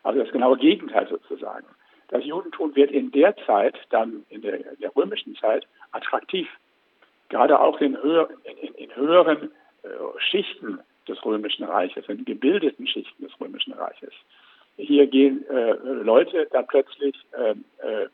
Also 0.02 0.20
das 0.22 0.32
genaue 0.32 0.56
Gegenteil 0.56 1.08
sozusagen. 1.08 1.66
Das 2.10 2.24
Judentum 2.24 2.74
wird 2.74 2.90
in 2.90 3.12
der 3.12 3.36
Zeit, 3.46 3.76
dann 3.90 4.26
in 4.28 4.42
der, 4.42 4.54
in 4.54 4.80
der 4.80 4.94
römischen 4.94 5.36
Zeit, 5.36 5.66
attraktiv. 5.92 6.48
Gerade 7.28 7.60
auch 7.60 7.80
in, 7.80 7.96
höher, 8.02 8.28
in, 8.44 8.74
in 8.74 8.96
höheren 8.96 9.52
äh, 9.84 9.88
Schichten 10.18 10.80
des 11.06 11.24
Römischen 11.24 11.64
Reiches, 11.64 12.08
in 12.08 12.24
gebildeten 12.24 12.86
Schichten 12.86 13.22
des 13.22 13.40
Römischen 13.40 13.72
Reiches. 13.72 14.12
Hier 14.76 15.06
gehen 15.06 15.44
äh, 15.48 15.72
Leute 16.02 16.48
dann 16.50 16.66
plötzlich, 16.66 17.16
äh, 17.32 17.54
äh 17.86 18.08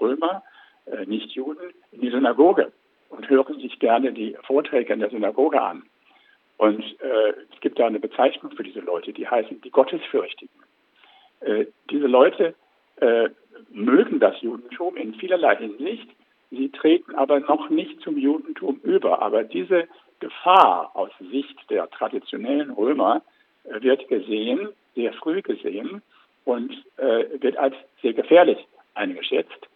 Römer, 0.00 0.42
äh, 0.86 1.06
nicht 1.06 1.30
Juden, 1.32 1.72
in 1.92 2.02
die 2.02 2.10
Synagoge 2.10 2.70
und 3.08 3.28
hören 3.28 3.58
sich 3.60 3.78
gerne 3.78 4.12
die 4.12 4.36
Vorträge 4.46 4.92
in 4.92 5.00
der 5.00 5.10
Synagoge 5.10 5.60
an. 5.60 5.84
Und 6.58 6.82
äh, 7.00 7.32
es 7.52 7.60
gibt 7.60 7.78
da 7.78 7.86
eine 7.86 8.00
Bezeichnung 8.00 8.52
für 8.52 8.62
diese 8.62 8.80
Leute, 8.80 9.12
die 9.12 9.26
heißen 9.26 9.60
die 9.62 9.70
Gottesfürchtigen. 9.70 10.54
Äh, 11.40 11.66
diese 11.90 12.06
Leute 12.06 12.54
äh, 13.00 13.30
mögen 13.70 14.20
das 14.20 14.40
Judentum 14.40 14.96
in 14.96 15.14
vielerlei 15.14 15.56
Hinsicht, 15.56 16.08
sie 16.50 16.70
treten 16.70 17.14
aber 17.14 17.40
noch 17.40 17.68
nicht 17.70 18.00
zum 18.00 18.16
Judentum 18.16 18.80
über. 18.82 19.22
Aber 19.22 19.44
diese 19.44 19.88
Gefahr 20.20 20.90
aus 20.94 21.10
Sicht 21.30 21.56
der 21.70 21.88
traditionellen 21.90 22.70
Römer 22.70 23.22
äh, 23.64 23.82
wird 23.82 24.08
gesehen, 24.08 24.68
sehr 24.94 25.12
früh 25.12 25.42
gesehen 25.42 26.02
und 26.44 26.72
äh, 26.96 27.24
wird 27.40 27.56
als 27.56 27.74
sehr 28.02 28.14
gefährlich 28.14 28.58
eingeschätzt, 28.94 29.68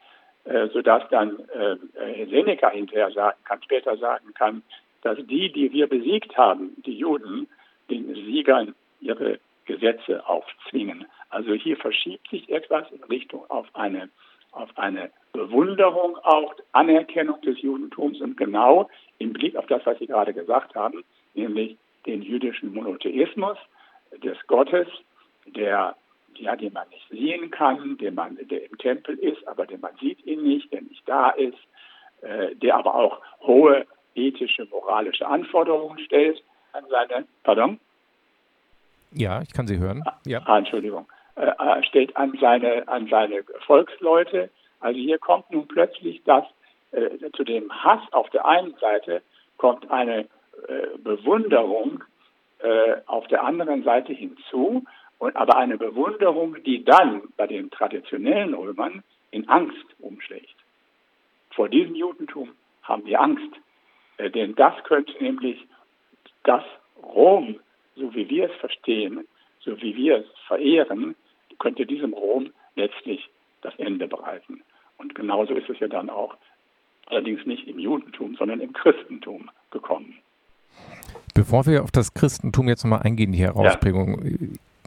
äh, 0.44 0.68
sodass 0.68 1.02
dann 1.10 1.38
äh, 1.50 2.26
Seneca 2.26 2.70
hinterher 2.70 3.10
sagen 3.12 3.38
kann, 3.44 3.62
später 3.62 3.96
sagen 3.98 4.34
kann, 4.34 4.62
dass 5.02 5.18
die, 5.26 5.52
die 5.52 5.72
wir 5.72 5.86
besiegt 5.86 6.36
haben, 6.36 6.74
die 6.84 6.96
Juden, 6.96 7.48
den 7.90 8.14
Siegern 8.14 8.74
ihre 9.00 9.38
Gesetze 9.66 10.26
aufzwingen. 10.26 11.04
Also 11.32 11.54
hier 11.54 11.78
verschiebt 11.78 12.28
sich 12.28 12.48
etwas 12.50 12.90
in 12.92 13.02
Richtung 13.04 13.48
auf 13.50 13.66
eine, 13.72 14.10
auf 14.52 14.68
eine 14.76 15.10
Bewunderung, 15.32 16.16
auch 16.18 16.54
Anerkennung 16.72 17.40
des 17.40 17.60
Judentums 17.62 18.20
und 18.20 18.36
genau 18.36 18.88
im 19.18 19.32
Blick 19.32 19.56
auf 19.56 19.66
das, 19.66 19.84
was 19.86 19.98
Sie 19.98 20.06
gerade 20.06 20.34
gesagt 20.34 20.74
haben, 20.74 21.02
nämlich 21.32 21.78
den 22.04 22.20
jüdischen 22.20 22.74
Monotheismus 22.74 23.56
des 24.22 24.36
Gottes, 24.46 24.86
der 25.46 25.96
ja, 26.36 26.56
den 26.56 26.72
man 26.72 26.88
nicht 26.88 27.08
sehen 27.10 27.50
kann, 27.50 27.96
den 27.98 28.14
man, 28.14 28.36
der 28.36 28.64
im 28.64 28.76
Tempel 28.78 29.16
ist, 29.18 29.46
aber 29.46 29.66
den 29.66 29.80
man 29.80 29.94
sieht 30.00 30.24
ihn 30.26 30.42
nicht, 30.42 30.72
der 30.72 30.82
nicht 30.82 31.06
da 31.06 31.30
ist, 31.30 31.58
äh, 32.22 32.54
der 32.56 32.76
aber 32.76 32.94
auch 32.94 33.20
hohe 33.40 33.86
ethische, 34.14 34.66
moralische 34.66 35.26
Anforderungen 35.26 35.98
stellt 36.00 36.42
an 36.72 36.84
seine, 36.90 37.26
pardon? 37.42 37.78
Ja, 39.12 39.42
ich 39.42 39.52
kann 39.52 39.66
Sie 39.66 39.78
hören. 39.78 40.02
Ja. 40.26 40.42
Ah, 40.46 40.58
Entschuldigung. 40.58 41.06
Äh, 41.34 41.82
stellt 41.84 42.16
an 42.16 42.36
seine, 42.40 42.86
an 42.88 43.08
seine 43.08 43.42
Volksleute. 43.66 44.50
Also 44.80 44.98
hier 44.98 45.18
kommt 45.18 45.50
nun 45.50 45.66
plötzlich 45.66 46.22
das, 46.24 46.44
äh, 46.90 47.30
zu 47.34 47.42
dem 47.44 47.72
Hass 47.72 48.00
auf 48.12 48.28
der 48.30 48.44
einen 48.44 48.74
Seite 48.76 49.22
kommt 49.56 49.90
eine 49.90 50.26
äh, 50.68 50.98
Bewunderung 50.98 52.04
äh, 52.58 52.96
auf 53.06 53.26
der 53.28 53.44
anderen 53.44 53.82
Seite 53.82 54.12
hinzu, 54.12 54.84
und, 55.18 55.36
aber 55.36 55.56
eine 55.56 55.78
Bewunderung, 55.78 56.62
die 56.64 56.84
dann 56.84 57.22
bei 57.36 57.46
den 57.46 57.70
traditionellen 57.70 58.52
Römern 58.52 59.02
in 59.30 59.48
Angst 59.48 59.86
umschlägt. 60.00 60.56
Vor 61.52 61.68
diesem 61.68 61.94
Judentum 61.94 62.50
haben 62.82 63.06
wir 63.06 63.20
Angst. 63.20 63.54
Äh, 64.18 64.30
denn 64.30 64.54
das 64.54 64.74
könnte 64.84 65.12
nämlich 65.22 65.66
das 66.44 66.64
Rom, 67.02 67.58
so 67.96 68.14
wie 68.14 68.28
wir 68.28 68.50
es 68.50 68.56
verstehen, 68.60 69.26
so 69.60 69.80
wie 69.80 69.96
wir 69.96 70.18
es 70.18 70.26
verehren, 70.46 71.14
könnte 71.62 71.87
diesem 71.87 72.12
Rom 72.12 72.50
letztlich 72.75 73.31
das 73.62 73.73
Ende 73.78 74.09
bereiten. 74.09 74.62
Und 74.99 75.14
genauso 75.14 75.54
ist 75.54 75.71
es 75.71 75.78
ja 75.78 75.87
dann 75.87 76.11
auch 76.11 76.37
allerdings 77.07 77.47
nicht 77.47 77.69
im 77.69 77.78
Judentum, 77.78 78.35
sondern 78.35 78.61
im 78.61 78.73
Christentum 78.73 79.49
gekommen. 79.71 80.19
Bevor 81.35 81.64
wir 81.66 81.85
auf 81.85 81.92
das 81.92 82.14
Christentum 82.14 82.69
jetzt 82.69 82.85
nochmal 82.85 83.02
eingehen, 83.02 83.31
die 83.31 83.38
Herausprägung, 83.38 84.23
ja 84.25 84.38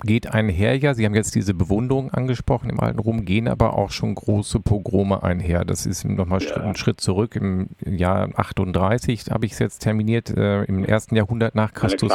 geht 0.03 0.33
einher 0.33 0.77
ja, 0.77 0.93
Sie 0.93 1.05
haben 1.05 1.15
jetzt 1.15 1.35
diese 1.35 1.53
Bewunderung 1.53 2.11
angesprochen 2.11 2.69
im 2.69 2.79
alten 2.79 2.99
Rom, 2.99 3.25
gehen 3.25 3.47
aber 3.47 3.77
auch 3.77 3.91
schon 3.91 4.13
große 4.13 4.59
Pogrome 4.59 5.23
einher. 5.23 5.63
Das 5.63 5.85
ist 5.85 6.03
nochmal 6.05 6.41
ja. 6.41 6.57
ein 6.57 6.75
Schritt 6.75 6.99
zurück. 6.99 7.35
Im 7.35 7.69
Jahr 7.85 8.29
38 8.35 9.31
habe 9.31 9.45
ich 9.45 9.53
es 9.53 9.59
jetzt 9.59 9.79
terminiert, 9.79 10.29
äh, 10.29 10.63
im 10.63 10.83
ersten 10.83 11.15
Jahrhundert 11.15 11.55
nach 11.55 11.73
Christus 11.73 12.11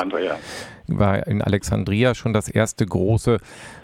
war 0.87 1.27
in 1.27 1.41
Alexandria 1.41 2.15
schon 2.15 2.33
das 2.33 2.49
erste 2.49 2.85
große 2.85 3.39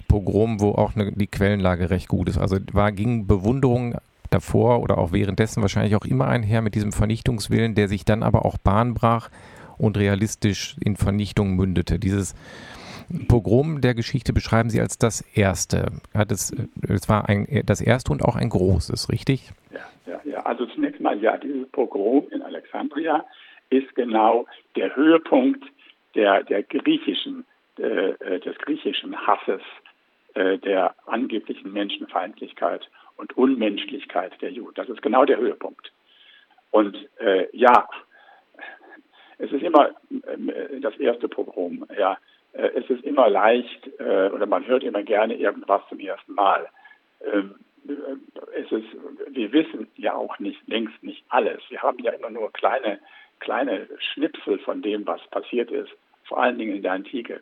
Pogrom, 0.09 0.61
wo 0.61 0.73
auch 0.73 0.95
eine, 0.95 1.13
die 1.13 1.27
Quellenlage 1.27 1.91
recht 1.91 2.09
gut 2.09 2.29
ist. 2.29 2.39
Also 2.39 2.59
war, 2.73 2.93
ging 2.93 3.27
Bewunderung 3.27 3.97
davor 4.31 4.81
oder 4.81 4.99
auch 4.99 5.13
währenddessen 5.13 5.63
wahrscheinlich 5.63 5.95
auch 5.95 6.05
immer 6.05 6.27
einher 6.27 6.63
mit 6.63 6.75
diesem 6.75 6.93
Vernichtungswillen, 6.93 7.75
der 7.75 7.89
sich 7.89 8.05
dann 8.05 8.23
aber 8.23 8.45
auch 8.45 8.59
Bahn 8.59 8.95
brach 8.95 9.31
und 9.79 9.97
realistisch 9.97 10.77
in 10.81 10.97
Vernichtung 10.97 11.55
mündete. 11.55 11.99
Dieses 11.99 12.35
Pogrom 13.29 13.81
der 13.81 13.95
Geschichte 13.95 14.33
beschreiben 14.33 14.71
Sie 14.71 14.81
als 14.81 14.99
das 14.99 15.21
erste. 15.37 15.87
Es, 16.13 16.55
es 16.89 17.09
war 17.09 17.29
ein, 17.29 17.47
das 17.65 17.81
erste 17.81 18.13
und 18.13 18.23
auch 18.23 18.37
ein 18.37 18.49
großes, 18.49 19.11
richtig? 19.11 19.51
Ja, 19.71 19.81
ja, 20.07 20.21
ja. 20.25 20.47
Also 20.47 20.67
zunächst 20.67 21.01
mal, 21.01 21.19
ja, 21.21 21.37
dieses 21.37 21.69
Pogrom 21.71 22.27
in 22.31 22.43
Alexandria 22.43 23.25
ist 23.71 23.95
genau 23.95 24.47
der 24.77 24.95
Höhepunkt 24.95 25.65
der, 26.15 26.43
der 26.45 26.63
griechischen, 26.63 27.45
äh, 27.79 28.11
äh 28.11 28.41
des 28.41 28.57
griechischen 28.59 29.17
Hasses, 29.27 29.63
äh, 30.35 30.59
der 30.59 30.95
angeblichen 31.07 31.73
Menschenfeindlichkeit 31.73 32.89
und 33.17 33.37
Unmenschlichkeit 33.37 34.33
der 34.41 34.51
Juden. 34.51 34.75
Das 34.75 34.89
ist 34.89 35.03
genau 35.03 35.25
der 35.25 35.39
Höhepunkt. 35.39 35.93
Und 36.71 36.97
äh, 37.19 37.47
ja, 37.53 37.89
es 39.39 39.51
ist 39.53 39.63
immer 39.63 39.91
äh, 40.11 40.81
das 40.81 40.97
erste 40.97 41.29
Pogrom, 41.29 41.87
ja. 41.99 42.19
Äh, 42.57 42.71
es 42.75 42.91
ist 42.91 43.05
immer 43.05 43.29
leicht 43.29 43.89
äh, 43.99 44.31
oder 44.31 44.47
man 44.47 44.67
hört 44.67 44.83
immer 44.83 45.03
gerne 45.03 45.37
irgendwas 45.37 45.83
zum 45.89 46.01
ersten 46.01 46.35
Mal. 46.35 46.69
Ähm, 47.25 47.57
äh, 47.87 47.93
es 48.61 48.73
ist, 48.73 48.89
wir 49.29 49.53
wissen 49.53 49.89
ja 49.97 50.15
auch 50.15 50.39
nicht 50.39 50.67
längst 50.67 51.03
nicht 51.03 51.25
alles. 51.29 51.61
Wir 51.69 51.83
haben 51.83 51.99
ja 51.99 52.13
immer 52.13 52.31
nur 52.31 52.53
kleine, 52.53 52.99
kleine 53.41 53.89
Schnipsel 53.99 54.59
von 54.59 54.83
dem, 54.83 55.07
was 55.07 55.21
passiert 55.29 55.71
ist, 55.71 55.91
vor 56.25 56.39
allen 56.39 56.59
Dingen 56.59 56.77
in 56.77 56.83
der 56.83 56.93
Antike. 56.93 57.41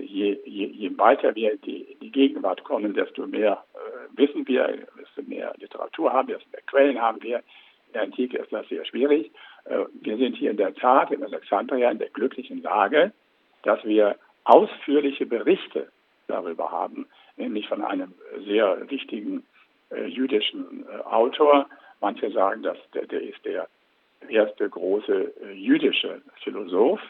Je, 0.00 0.40
je, 0.44 0.66
je 0.66 0.98
weiter 0.98 1.36
wir 1.36 1.56
die, 1.58 1.82
in 1.82 2.00
die 2.00 2.10
Gegenwart 2.10 2.64
kommen, 2.64 2.94
desto 2.94 3.28
mehr 3.28 3.64
wissen 4.16 4.44
wir, 4.48 4.88
desto 4.98 5.22
mehr 5.22 5.54
Literatur 5.56 6.12
haben 6.12 6.26
wir, 6.26 6.38
desto 6.38 6.50
mehr 6.50 6.62
Quellen 6.66 7.00
haben 7.00 7.22
wir. 7.22 7.38
In 7.86 7.92
der 7.94 8.02
Antike 8.02 8.38
ist 8.38 8.52
das 8.52 8.68
sehr 8.68 8.84
schwierig. 8.84 9.30
wir 10.02 10.16
sind 10.16 10.36
hier 10.36 10.50
in 10.50 10.56
der 10.56 10.74
Tat 10.74 11.12
in 11.12 11.22
Alexandria 11.22 11.92
in 11.92 11.98
der 11.98 12.10
glücklichen 12.10 12.60
Lage, 12.60 13.12
dass 13.62 13.82
wir 13.84 14.16
ausführliche 14.44 15.26
Berichte 15.26 15.90
darüber 16.26 16.70
haben, 16.70 17.06
nämlich 17.36 17.68
von 17.68 17.82
einem 17.82 18.14
sehr 18.46 18.88
wichtigen 18.90 19.44
äh, 19.90 20.06
jüdischen 20.06 20.86
äh, 20.86 21.02
Autor. 21.02 21.66
Manche 22.00 22.30
sagen, 22.30 22.62
dass 22.62 22.78
der, 22.94 23.06
der 23.06 23.22
ist 23.22 23.44
der 23.44 23.68
erste 24.28 24.68
große 24.68 25.32
äh, 25.42 25.52
jüdische 25.52 26.22
Philosoph, 26.42 27.00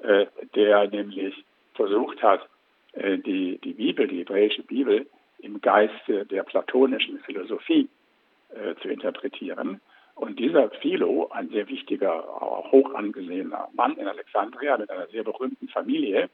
äh, 0.00 0.26
der 0.54 0.88
nämlich 0.88 1.44
versucht 1.74 2.22
hat, 2.22 2.48
äh, 2.92 3.18
die, 3.18 3.58
die 3.58 3.72
Bibel, 3.72 4.06
die 4.06 4.20
hebräische 4.20 4.62
Bibel, 4.62 5.06
im 5.38 5.60
Geiste 5.60 6.24
der 6.26 6.42
platonischen 6.42 7.18
Philosophie 7.20 7.88
äh, 8.50 8.74
zu 8.80 8.88
interpretieren. 8.88 9.80
Und 10.14 10.38
dieser 10.38 10.70
Philo, 10.70 11.28
ein 11.32 11.48
sehr 11.50 11.68
wichtiger, 11.68 12.24
hoch 12.70 12.94
angesehener 12.94 13.68
Mann 13.74 13.96
in 13.96 14.06
Alexandria 14.06 14.76
mit 14.76 14.90
einer 14.90 15.06
sehr 15.08 15.24
berühmten 15.24 15.68
Familie, 15.68 16.30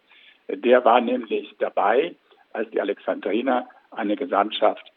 der 0.49 0.85
war 0.85 1.01
nämlich 1.01 1.55
dabei, 1.59 2.15
als 2.53 2.71
die 2.71 2.81
Alexandriner 2.81 3.69
eine 3.91 4.17
Gesandtschaft 4.17 4.93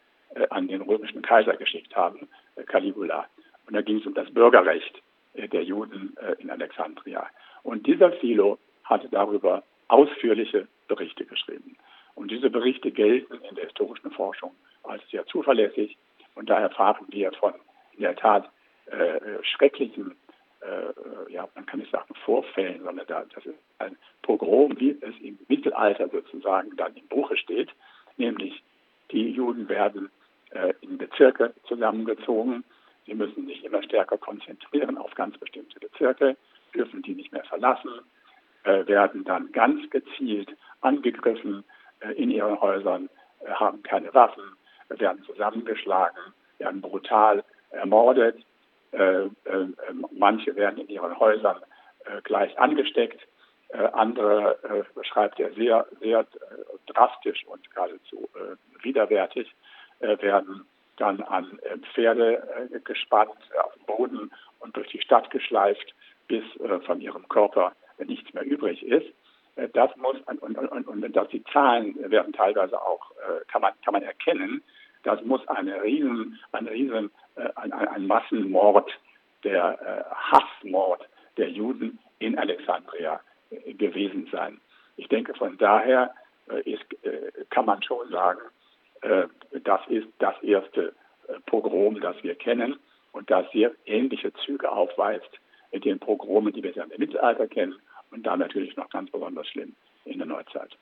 an 0.49 0.67
den 0.67 0.81
römischen 0.81 1.21
Kaiser 1.21 1.55
geschickt 1.55 1.95
haben, 1.95 2.27
Caligula. 2.65 3.25
Und 3.67 3.73
da 3.73 3.81
ging 3.81 3.97
es 3.97 4.05
um 4.05 4.13
das 4.13 4.31
Bürgerrecht 4.31 5.01
der 5.35 5.63
Juden 5.63 6.15
in 6.39 6.49
Alexandria. 6.49 7.27
Und 7.63 7.87
dieser 7.87 8.11
Philo 8.13 8.57
hatte 8.83 9.07
darüber 9.09 9.63
ausführliche 9.87 10.67
Berichte 10.87 11.25
geschrieben. 11.25 11.77
Und 12.15 12.31
diese 12.31 12.49
Berichte 12.49 12.91
gelten 12.91 13.35
in 13.49 13.55
der 13.55 13.65
historischen 13.65 14.11
Forschung 14.11 14.51
als 14.83 15.01
sehr 15.09 15.25
zuverlässig. 15.27 15.97
Und 16.35 16.49
da 16.49 16.59
erfahren 16.59 17.05
wir 17.09 17.31
von 17.33 17.53
in 17.95 18.01
der 18.01 18.15
Tat 18.15 18.49
äh, 18.93 19.43
schrecklichen, 19.43 20.15
äh, 20.61 21.31
ja, 21.31 21.47
man 21.55 21.65
kann 21.65 21.79
nicht 21.79 21.91
sagen 21.91 22.13
Vorfällen, 22.25 22.83
sondern 22.83 23.07
da, 23.07 23.25
das 23.33 23.45
ist 23.45 23.59
ein 23.79 23.97
Pogrom, 24.21 24.79
wie 24.79 24.91
es 25.01 25.15
im 25.21 25.37
Mittelalter 25.47 26.09
sozusagen 26.09 26.75
dann 26.77 26.95
im 26.95 27.07
Buche 27.07 27.35
steht, 27.37 27.69
nämlich 28.17 28.63
die 29.11 29.29
Juden 29.29 29.67
werden 29.69 30.09
äh, 30.51 30.73
in 30.81 30.97
Bezirke 30.97 31.53
zusammengezogen. 31.67 32.63
Sie 33.05 33.13
müssen 33.13 33.47
sich 33.47 33.63
immer 33.63 33.83
stärker 33.83 34.17
konzentrieren 34.17 34.97
auf 34.97 35.13
ganz 35.15 35.37
bestimmte 35.37 35.79
Bezirke, 35.79 36.37
dürfen 36.73 37.01
die 37.01 37.15
nicht 37.15 37.31
mehr 37.31 37.43
verlassen, 37.43 37.91
äh, 38.63 38.87
werden 38.87 39.23
dann 39.23 39.51
ganz 39.51 39.89
gezielt 39.89 40.55
angegriffen 40.81 41.63
äh, 41.99 42.11
in 42.13 42.29
ihren 42.29 42.59
Häusern, 42.61 43.09
haben 43.55 43.83
keine 43.83 44.13
Waffen, 44.13 44.43
werden 44.89 45.23
zusammengeschlagen, 45.23 46.33
werden 46.59 46.81
brutal 46.81 47.43
ermordet. 47.71 48.37
Äh, 48.93 49.29
manche 50.11 50.55
werden 50.55 50.79
in 50.79 50.89
ihren 50.89 51.19
Häusern 51.19 51.57
gleich 52.23 52.57
angesteckt. 52.59 53.19
andere 53.93 54.85
beschreibt 54.93 55.39
er 55.39 55.51
sehr, 55.53 55.87
sehr 56.01 56.27
drastisch 56.87 57.45
und 57.47 57.69
geradezu 57.73 58.29
widerwärtig, 58.81 59.53
werden 59.99 60.65
dann 60.97 61.21
an 61.21 61.59
Pferde 61.93 62.69
gespannt, 62.83 63.37
auf 63.63 63.73
dem 63.73 63.85
Boden 63.85 64.31
und 64.59 64.75
durch 64.75 64.89
die 64.89 65.01
Stadt 65.01 65.31
geschleift, 65.31 65.95
bis 66.27 66.43
von 66.85 66.99
ihrem 66.99 67.27
Körper 67.29 67.71
nichts 67.99 68.33
mehr 68.33 68.45
übrig 68.45 68.83
ist. 68.83 69.07
Das 69.73 69.95
muss 69.95 70.17
und, 70.25 70.41
und, 70.41 70.57
und, 70.57 70.87
und 70.87 71.15
dass 71.15 71.29
die 71.29 71.43
Zahlen 71.45 71.95
werden 72.11 72.33
teilweise 72.33 72.81
auch 72.81 73.11
kann 73.47 73.61
man 73.61 73.73
kann 73.83 73.93
man 73.93 74.03
erkennen. 74.03 74.61
Das 75.03 75.21
muss 75.23 75.45
eine 75.47 75.81
riesen, 75.83 76.39
ein 76.53 76.67
riesen, 76.67 77.11
äh, 77.35 77.49
ein, 77.55 77.73
ein, 77.73 78.07
Massenmord, 78.07 78.89
der 79.43 79.79
äh, 79.81 80.15
Hassmord 80.15 81.07
der 81.37 81.49
Juden 81.49 81.99
in 82.19 82.37
Alexandria 82.37 83.19
äh, 83.49 83.73
gewesen 83.73 84.27
sein. 84.31 84.59
Ich 84.95 85.07
denke, 85.09 85.33
von 85.33 85.57
daher 85.57 86.13
äh, 86.49 86.61
ist, 86.69 86.83
kann 87.49 87.65
man 87.65 87.81
schon 87.83 88.09
sagen, 88.09 88.39
das 89.63 89.81
ist 89.87 90.07
das 90.19 90.41
erste 90.43 90.93
Pogrom, 91.45 91.99
das 91.99 92.15
wir 92.23 92.35
kennen 92.35 92.79
und 93.11 93.29
das 93.29 93.45
sehr 93.51 93.73
ähnliche 93.85 94.31
Züge 94.45 94.71
aufweist 94.71 95.29
mit 95.73 95.83
den 95.83 95.99
Pogromen, 95.99 96.53
die 96.53 96.63
wir 96.63 96.71
ja 96.71 96.83
im 96.83 96.97
Mittelalter 96.97 97.47
kennen 97.47 97.75
und 98.11 98.25
da 98.25 98.37
natürlich 98.37 98.77
noch 98.77 98.89
ganz 98.89 99.11
besonders 99.11 99.47
schlimm 99.49 99.75
in 100.05 100.19
der 100.19 100.27
Neuzeit. 100.27 100.77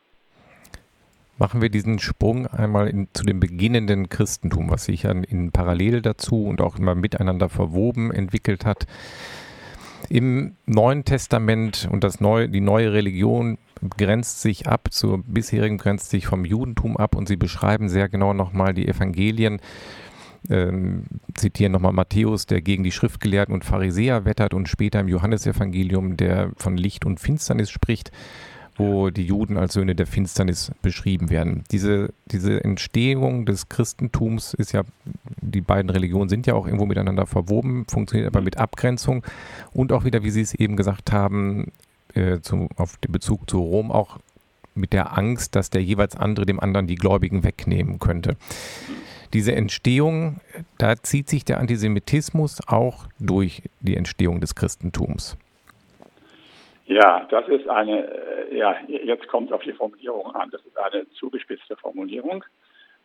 Machen 1.41 1.60
wir 1.60 1.69
diesen 1.69 1.98
Sprung 1.98 2.45
einmal 2.45 2.88
in, 2.88 3.07
zu 3.13 3.24
dem 3.24 3.39
beginnenden 3.39 4.10
Christentum, 4.10 4.69
was 4.69 4.86
sich 4.86 5.03
ja 5.03 5.10
in 5.12 5.51
Parallel 5.51 6.03
dazu 6.03 6.45
und 6.45 6.62
auch 6.62 6.77
immer 6.77 6.93
miteinander 6.93 7.50
verwoben 7.50 8.12
entwickelt 8.12 8.63
hat. 8.63 8.86
Im 10.07 10.55
Neuen 10.67 11.03
Testament 11.03 11.89
und 11.91 12.03
das 12.03 12.19
neue, 12.21 12.48
die 12.48 12.62
neue 12.62 12.93
Religion 12.93 13.57
grenzt 13.98 14.43
sich 14.43 14.67
ab, 14.67 14.89
zur 14.91 15.24
bisherigen 15.24 15.79
grenzt 15.79 16.12
sich 16.12 16.27
vom 16.27 16.45
Judentum 16.45 16.95
ab 16.95 17.15
und 17.15 17.27
sie 17.27 17.38
beschreiben 17.38 17.89
sehr 17.89 18.07
genau 18.07 18.36
nochmal 18.36 18.75
die 18.75 18.88
Evangelien, 18.88 19.62
ähm, 20.48 21.05
zitieren 21.33 21.71
nochmal 21.71 21.93
Matthäus, 21.93 22.45
der 22.45 22.62
gegen 22.62 22.83
die 22.83 22.91
Schriftgelehrten 22.91 23.51
und 23.51 23.65
Pharisäer 23.65 24.25
wettert 24.25 24.53
und 24.53 24.69
später 24.69 25.00
im 25.00 25.07
Johannesevangelium, 25.07 26.17
der 26.17 26.51
von 26.58 26.77
Licht 26.77 27.04
und 27.04 27.19
Finsternis 27.19 27.71
spricht 27.71 28.12
wo 28.82 29.12
die 29.12 29.26
Juden 29.26 29.58
als 29.58 29.74
Söhne 29.74 29.94
der 29.94 30.08
Finsternis 30.08 30.72
beschrieben 30.82 31.30
werden. 31.30 31.63
Diese, 31.72 32.13
diese 32.26 32.63
Entstehung 32.63 33.46
des 33.46 33.70
Christentums 33.70 34.56
ist 34.56 34.72
ja, 34.72 34.84
die 35.41 35.62
beiden 35.62 35.91
Religionen 35.91 36.30
sind 36.30 36.48
ja 36.48 36.56
auch 36.56 36.65
irgendwo 36.65 36.88
miteinander 36.88 37.28
verwoben, 37.28 37.86
funktioniert 37.88 38.28
aber 38.28 38.41
mit 38.41 38.58
Abgrenzung 38.58 39.24
und 39.72 39.91
auch 39.91 40.04
wieder, 40.04 40.24
wie 40.24 40.32
Sie 40.32 40.41
es 40.41 40.56
eben 40.56 40.76
gesagt 40.76 41.12
haben, 41.12 41.72
äh, 42.15 42.39
zum, 42.41 42.70
auf 42.76 42.98
den 42.98 43.12
Bezug 43.12 43.48
zu 43.50 43.60
Rom 43.60 43.91
auch 43.91 44.20
mit 44.74 44.94
der 44.94 45.15
Angst, 45.17 45.56
dass 45.56 45.70
der 45.70 45.84
jeweils 45.84 46.15
andere 46.15 46.46
dem 46.46 46.60
anderen 46.60 46.88
die 46.88 46.96
Gläubigen 46.96 47.44
wegnehmen 47.44 48.00
könnte. 48.00 48.36
Diese 49.34 49.56
Entstehung, 49.56 50.41
da 50.78 50.96
zieht 51.02 51.30
sich 51.30 51.46
der 51.46 51.60
Antisemitismus 51.60 52.67
auch 52.67 53.08
durch 53.20 53.63
die 53.80 53.96
Entstehung 53.96 54.41
des 54.41 54.56
Christentums. 54.56 55.38
Ja, 56.91 57.25
das 57.30 57.47
ist 57.47 57.69
eine, 57.69 58.06
äh, 58.06 58.58
ja, 58.58 58.75
jetzt 58.86 59.30
kommt 59.30 59.54
auf 59.54 59.63
die 59.63 59.71
Formulierung 59.71 60.36
an. 60.36 60.49
Das 60.51 60.62
ist 60.65 60.77
eine 60.77 61.10
zugespitzte 61.12 61.77
Formulierung. 61.77 62.43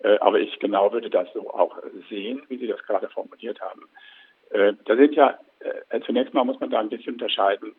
Äh, 0.01 0.19
aber 0.19 0.41
ich 0.41 0.59
genau 0.59 0.93
würde 0.93 1.09
das 1.09 1.33
so 1.33 1.49
auch 1.51 1.79
sehen, 2.09 2.43
wie 2.49 2.59
Sie 2.59 2.67
das 2.67 2.83
gerade 2.83 3.09
formuliert 3.09 3.61
haben. 3.61 3.83
Äh, 4.51 4.73
da 4.87 4.97
sind 4.97 5.15
ja, 5.15 5.39
zunächst 6.05 6.35
mal 6.35 6.45
muss 6.45 6.59
man 6.59 6.71
da 6.71 6.81
ein 6.81 6.89
bisschen 6.89 7.15
unterscheiden, 7.15 7.75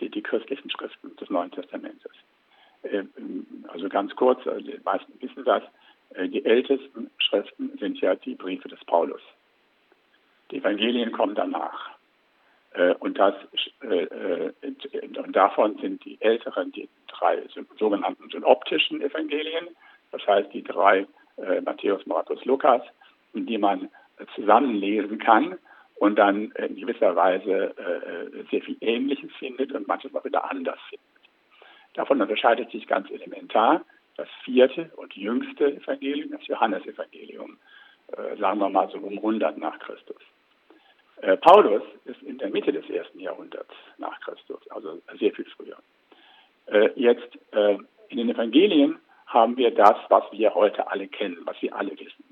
die, 0.00 0.08
die 0.08 0.22
christlichen 0.22 0.70
Schriften 0.70 1.16
des 1.16 1.30
Neuen 1.30 1.50
Testamentes. 1.50 2.12
Also 3.68 3.88
ganz 3.88 4.14
kurz, 4.14 4.40
die 4.44 4.78
meisten 4.84 5.12
wissen 5.20 5.44
das, 5.44 5.62
die 6.16 6.44
ältesten 6.44 7.10
Schriften 7.18 7.76
sind 7.78 7.98
ja 8.00 8.14
die 8.14 8.34
Briefe 8.34 8.68
des 8.68 8.84
Paulus. 8.84 9.20
Die 10.50 10.58
Evangelien 10.58 11.10
kommen 11.12 11.34
danach. 11.34 11.95
Äh, 12.76 12.94
und, 13.00 13.18
das, 13.18 13.34
äh, 13.82 14.04
äh, 14.04 14.52
und 15.18 15.34
davon 15.34 15.78
sind 15.78 16.04
die 16.04 16.20
älteren, 16.20 16.72
die 16.72 16.88
drei 17.08 17.42
sogenannten 17.78 18.28
synoptischen 18.30 19.00
Evangelien, 19.00 19.68
das 20.12 20.26
heißt 20.26 20.52
die 20.52 20.62
drei 20.62 21.06
Matthäus, 21.64 22.06
Markus, 22.06 22.42
Lukas, 22.46 22.80
die 23.34 23.58
man 23.58 23.90
zusammenlesen 24.34 25.18
kann 25.18 25.58
und 25.96 26.16
dann 26.16 26.50
in 26.52 26.76
gewisser 26.76 27.14
Weise 27.14 27.74
sehr 28.50 28.62
viel 28.62 28.78
Ähnliches 28.80 29.30
findet 29.38 29.72
und 29.72 29.86
manches 29.86 30.14
auch 30.14 30.24
wieder 30.24 30.50
anders 30.50 30.78
findet. 30.88 31.04
Davon 31.92 32.22
unterscheidet 32.22 32.70
sich 32.70 32.86
ganz 32.86 33.10
elementar 33.10 33.84
das 34.16 34.28
vierte 34.44 34.90
und 34.96 35.14
jüngste 35.14 35.74
Evangelium, 35.74 36.30
das 36.30 36.46
Johannesevangelium, 36.46 37.58
sagen 38.38 38.58
wir 38.58 38.70
mal 38.70 38.88
so 38.88 38.96
um 38.96 39.18
100 39.18 39.58
nach 39.58 39.78
Christus. 39.78 40.22
Äh, 41.22 41.36
Paulus 41.38 41.82
ist 42.04 42.22
in 42.22 42.38
der 42.38 42.50
Mitte 42.50 42.72
des 42.72 42.88
ersten 42.90 43.20
Jahrhunderts 43.20 43.72
nach 43.98 44.18
Christus, 44.20 44.60
also 44.70 45.00
sehr 45.18 45.32
viel 45.32 45.46
früher. 45.56 45.78
Äh, 46.66 46.90
jetzt 46.96 47.38
äh, 47.52 47.78
in 48.08 48.18
den 48.18 48.30
Evangelien 48.30 48.98
haben 49.26 49.56
wir 49.56 49.70
das, 49.74 49.96
was 50.08 50.24
wir 50.32 50.54
heute 50.54 50.90
alle 50.90 51.08
kennen, 51.08 51.38
was 51.44 51.60
wir 51.60 51.74
alle 51.74 51.92
wissen. 51.92 52.24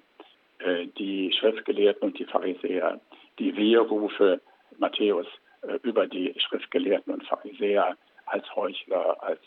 Äh, 0.59 0.87
die 0.99 1.33
Schriftgelehrten 1.33 2.03
und 2.03 2.19
die 2.19 2.25
Pharisäer, 2.25 3.01
die 3.39 3.57
Weherufe 3.57 4.41
Matthäus 4.79 5.27
äh, 5.63 5.79
über 5.83 6.07
die 6.07 6.35
Schriftgelehrten 6.39 7.15
und 7.15 7.25
Pharisäer 7.25 7.97
als 8.27 8.57
Heuchler, 8.57 9.23
als 9.23 9.43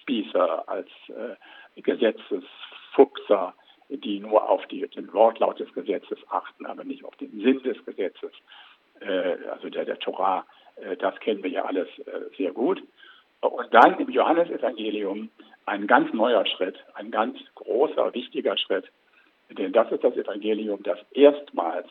Spießer, 0.00 0.68
als 0.68 0.88
Gesetzesfuchser, 1.76 3.54
die 3.88 4.20
nur 4.20 4.48
auf 4.48 4.66
die, 4.66 4.86
den 4.88 5.12
Wortlaut 5.12 5.60
des 5.60 5.72
Gesetzes 5.72 6.18
achten, 6.30 6.66
aber 6.66 6.84
nicht 6.84 7.04
auf 7.04 7.16
den 7.16 7.30
Sinn 7.40 7.62
des 7.62 7.84
Gesetzes, 7.84 8.32
äh, 9.00 9.36
also 9.50 9.68
der, 9.68 9.84
der 9.84 9.98
Torah. 9.98 10.46
Äh, 10.76 10.96
das 10.96 11.18
kennen 11.20 11.42
wir 11.42 11.50
ja 11.50 11.64
alles 11.64 11.88
äh, 12.00 12.34
sehr 12.36 12.52
gut. 12.52 12.82
Und 13.40 13.74
dann 13.74 13.98
im 13.98 14.08
Johannesevangelium 14.08 15.30
ein 15.66 15.86
ganz 15.86 16.12
neuer 16.12 16.46
Schritt, 16.46 16.76
ein 16.94 17.10
ganz 17.10 17.38
großer, 17.54 18.14
wichtiger 18.14 18.56
Schritt, 18.56 18.86
denn 19.50 19.72
das 19.72 19.90
ist 19.92 20.02
das 20.02 20.16
Evangelium, 20.16 20.82
das 20.82 20.98
erstmals 21.12 21.86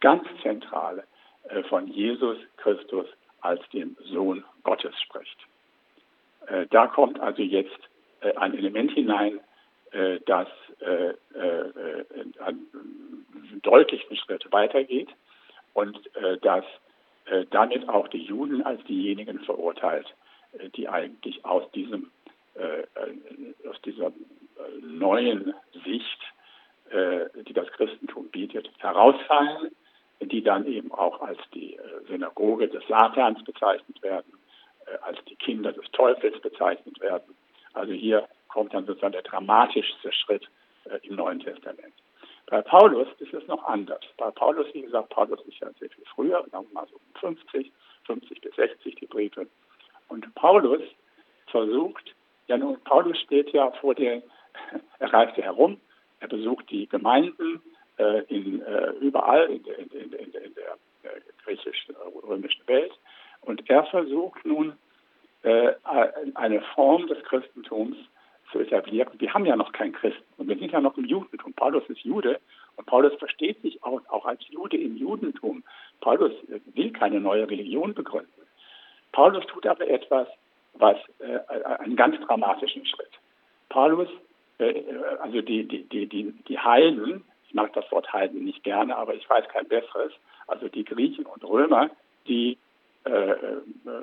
ganz 0.00 0.26
zentral 0.42 1.04
äh, 1.48 1.62
von 1.64 1.88
Jesus 1.88 2.38
Christus 2.56 3.06
als 3.40 3.60
dem 3.70 3.96
Sohn 4.04 4.44
Gottes 4.62 4.94
spricht. 5.02 5.36
Äh, 6.46 6.66
da 6.70 6.86
kommt 6.86 7.20
also 7.20 7.42
jetzt 7.42 7.78
äh, 8.20 8.34
ein 8.36 8.56
Element 8.56 8.92
hinein, 8.92 9.40
das 10.26 10.48
äh, 10.80 11.08
äh, 11.10 12.04
einen 12.38 13.60
deutlichen 13.62 14.16
Schritt 14.16 14.50
weitergeht 14.52 15.08
und 15.74 15.98
dass 16.42 16.64
damit 17.50 17.88
auch 17.88 18.06
die 18.08 18.22
Juden 18.22 18.62
als 18.62 18.82
diejenigen 18.84 19.40
verurteilt, 19.40 20.06
die 20.76 20.88
eigentlich 20.88 21.44
aus 21.44 21.68
diesem 21.72 22.10
aus 23.68 23.80
dieser 23.84 24.12
neuen 24.80 25.52
Sicht, 25.84 26.20
die 27.48 27.52
das 27.52 27.66
Christentum 27.72 28.28
bietet, 28.28 28.70
herausfallen, 28.78 29.72
die 30.20 30.42
dann 30.42 30.66
eben 30.66 30.92
auch 30.92 31.20
als 31.20 31.38
die 31.52 31.78
Synagoge 32.08 32.68
des 32.68 32.86
Satans 32.86 33.42
bezeichnet 33.42 34.00
werden, 34.02 34.32
als 35.02 35.18
die 35.24 35.36
Kinder 35.36 35.72
des 35.72 35.90
Teufels 35.90 36.40
bezeichnet 36.40 37.00
werden. 37.00 37.34
Also 37.74 37.92
hier 37.92 38.28
kommt 38.56 38.72
dann 38.72 38.86
sozusagen 38.86 39.12
der 39.12 39.20
dramatischste 39.20 40.10
Schritt 40.14 40.48
äh, 40.84 41.06
im 41.06 41.16
Neuen 41.16 41.40
Testament. 41.40 41.92
Bei 42.46 42.62
Paulus 42.62 43.06
ist 43.18 43.34
es 43.34 43.46
noch 43.48 43.62
anders. 43.64 44.00
Bei 44.16 44.30
Paulus, 44.30 44.66
wie 44.72 44.80
gesagt, 44.80 45.10
Paulus 45.10 45.40
ist 45.46 45.58
ja 45.60 45.68
sehr 45.78 45.90
viel 45.90 46.04
früher, 46.14 46.42
sagen 46.50 46.66
wir 46.68 46.80
mal 46.80 46.86
so 46.90 46.98
50, 47.20 47.70
50 48.06 48.40
bis 48.40 48.56
60 48.56 48.94
die 48.94 49.06
Briefe. 49.06 49.46
Und 50.08 50.34
Paulus 50.36 50.80
versucht, 51.48 52.14
ja 52.46 52.56
nun, 52.56 52.80
Paulus 52.84 53.18
steht 53.18 53.50
ja 53.50 53.70
vor 53.72 53.94
der, 53.94 54.22
er 55.00 55.12
reist 55.12 55.36
herum, 55.36 55.78
er 56.20 56.28
besucht 56.28 56.70
die 56.70 56.88
Gemeinden 56.88 57.60
äh, 57.98 58.22
in, 58.34 58.62
äh, 58.62 58.92
überall 59.02 59.50
in 59.50 59.64
der, 59.64 59.78
in, 59.80 59.90
in, 59.90 60.12
in 60.14 60.32
der, 60.32 60.48
der 60.48 60.76
äh, 61.02 61.20
griechisch-römischen 61.44 62.66
Welt 62.68 62.92
und 63.42 63.68
er 63.68 63.84
versucht 63.84 64.46
nun 64.46 64.78
äh, 65.42 65.74
eine 66.34 66.62
Form 66.74 67.06
des 67.06 67.22
Christentums 67.24 67.98
zu 68.52 68.60
etablieren. 68.60 69.10
Wir 69.18 69.32
haben 69.34 69.46
ja 69.46 69.56
noch 69.56 69.72
keinen 69.72 69.92
Christen 69.92 70.24
und 70.36 70.48
wir 70.48 70.56
sind 70.56 70.72
ja 70.72 70.80
noch 70.80 70.96
im 70.96 71.04
Judentum. 71.04 71.52
Paulus 71.52 71.82
ist 71.88 72.00
Jude 72.00 72.40
und 72.76 72.86
Paulus 72.86 73.14
versteht 73.18 73.60
sich 73.62 73.82
auch, 73.82 74.00
auch 74.08 74.26
als 74.26 74.40
Jude 74.48 74.76
im 74.76 74.96
Judentum. 74.96 75.64
Paulus 76.00 76.32
will 76.74 76.92
keine 76.92 77.20
neue 77.20 77.48
Religion 77.48 77.94
begründen. 77.94 78.30
Paulus 79.12 79.46
tut 79.46 79.66
aber 79.66 79.88
etwas, 79.88 80.28
was 80.74 80.96
äh, 81.20 81.38
einen 81.78 81.96
ganz 81.96 82.20
dramatischen 82.26 82.84
Schritt. 82.86 83.12
Paulus, 83.68 84.08
äh, 84.58 84.82
also 85.20 85.40
die, 85.40 85.64
die, 85.64 85.84
die, 85.84 86.06
die, 86.06 86.32
die 86.46 86.58
Heiden, 86.58 87.24
ich 87.48 87.54
mag 87.54 87.72
das 87.72 87.90
Wort 87.90 88.12
Heiden 88.12 88.44
nicht 88.44 88.62
gerne, 88.62 88.96
aber 88.96 89.14
ich 89.14 89.28
weiß 89.28 89.48
kein 89.48 89.66
besseres, 89.68 90.12
also 90.46 90.68
die 90.68 90.84
Griechen 90.84 91.26
und 91.26 91.44
Römer, 91.44 91.90
die 92.28 92.58
äh, 93.04 93.30
äh 93.30 93.36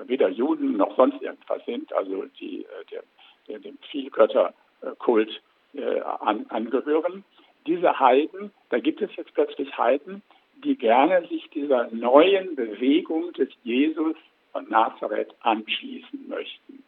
weder 0.05 0.29
Juden 0.29 0.77
noch 0.77 0.95
sonst 0.95 1.21
irgendwas 1.21 1.63
sind, 1.65 1.93
also 1.93 2.25
die 2.39 2.63
äh, 2.63 2.85
der, 2.91 3.03
dem 3.47 3.77
Vielgötterkult 3.91 5.41
äh, 5.73 5.99
an, 6.01 6.45
angehören. 6.49 7.23
Diese 7.65 7.99
Heiden, 7.99 8.51
da 8.69 8.79
gibt 8.79 9.01
es 9.01 9.15
jetzt 9.15 9.33
plötzlich 9.33 9.77
Heiden, 9.77 10.21
die 10.63 10.75
gerne 10.77 11.27
sich 11.27 11.49
dieser 11.49 11.89
neuen 11.91 12.55
Bewegung 12.55 13.33
des 13.33 13.49
Jesus 13.63 14.15
von 14.51 14.69
Nazareth 14.69 15.33
anschließen 15.41 16.27
möchten. 16.27 16.83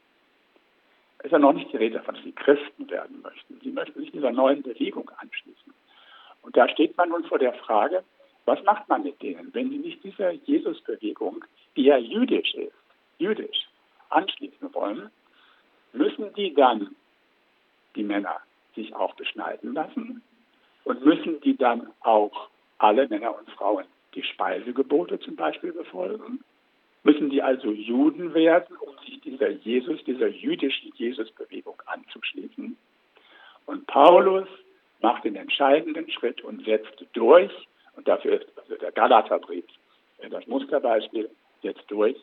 Es 1.20 1.26
ist 1.26 1.32
ja 1.32 1.40
noch 1.40 1.54
nicht 1.54 1.72
die 1.72 1.78
Rede 1.78 1.98
davon, 1.98 2.16
dass 2.16 2.24
sie 2.24 2.32
Christen 2.32 2.90
werden 2.90 3.22
möchten. 3.24 3.60
Sie 3.64 3.72
möchten 3.72 4.00
sich 4.00 4.12
dieser 4.12 4.32
neuen 4.32 4.62
Bewegung 4.62 5.10
anschließen. 5.18 5.74
Und 6.44 6.56
da 6.56 6.70
steht 6.70 6.96
man 6.98 7.10
nun 7.10 7.24
vor 7.26 7.40
der 7.40 7.54
Frage, 7.54 8.04
was 8.46 8.64
macht 8.64 8.88
man 8.88 9.02
mit 9.02 9.22
denen, 9.24 9.52
wenn 9.54 9.72
sie 9.72 9.80
nicht 9.80 10.04
dieser 10.04 10.32
Jesus-Bewegung, 10.32 11.44
die 11.76 11.86
ja 11.86 11.98
jüdisch 11.98 12.54
ist, 12.54 12.76
jüdisch, 13.18 13.68
anschließen 14.10 14.72
wollen? 14.74 15.10
Müssen 15.96 16.34
die 16.34 16.54
dann, 16.54 16.96
die 17.96 18.04
Männer, 18.04 18.38
sich 18.76 18.94
auch 18.94 19.16
beschneiden 19.16 19.74
lassen? 19.74 20.22
Und 20.84 21.04
müssen 21.06 21.42
die 21.42 21.58
dann 21.58 21.88
auch 22.02 22.50
alle 22.78 23.08
Männer 23.08 23.38
und 23.38 23.50
Frauen 23.52 23.86
die 24.14 24.24
Speisegebote 24.24 25.20
zum 25.20 25.36
Beispiel 25.36 25.72
befolgen? 25.72 26.44
Müssen 27.04 27.30
die 27.30 27.42
also 27.42 27.72
Juden 27.72 28.34
werden, 28.34 28.76
um 28.78 28.98
sich 29.06 29.22
dieser 29.22 29.50
Jesus, 29.50 30.04
dieser 30.04 30.28
jüdischen 30.28 30.92
Jesus-Bewegung 30.96 31.82
anzuschließen? 31.86 32.78
Und 33.66 33.88
Paulus 33.88 34.48
macht 35.02 35.24
den 35.24 35.36
entscheidenden 35.36 36.10
Schritt 36.12 36.42
und 36.44 36.66
setzt 36.66 37.06
durch, 37.14 37.52
und 37.96 38.08
dafür 38.08 38.42
ist 38.42 38.48
also 38.58 38.76
der 38.76 38.92
Galaterbrief 38.92 39.66
das 40.30 40.48
Musterbeispiel, 40.48 41.30
setzt 41.62 41.90
durch, 41.90 42.18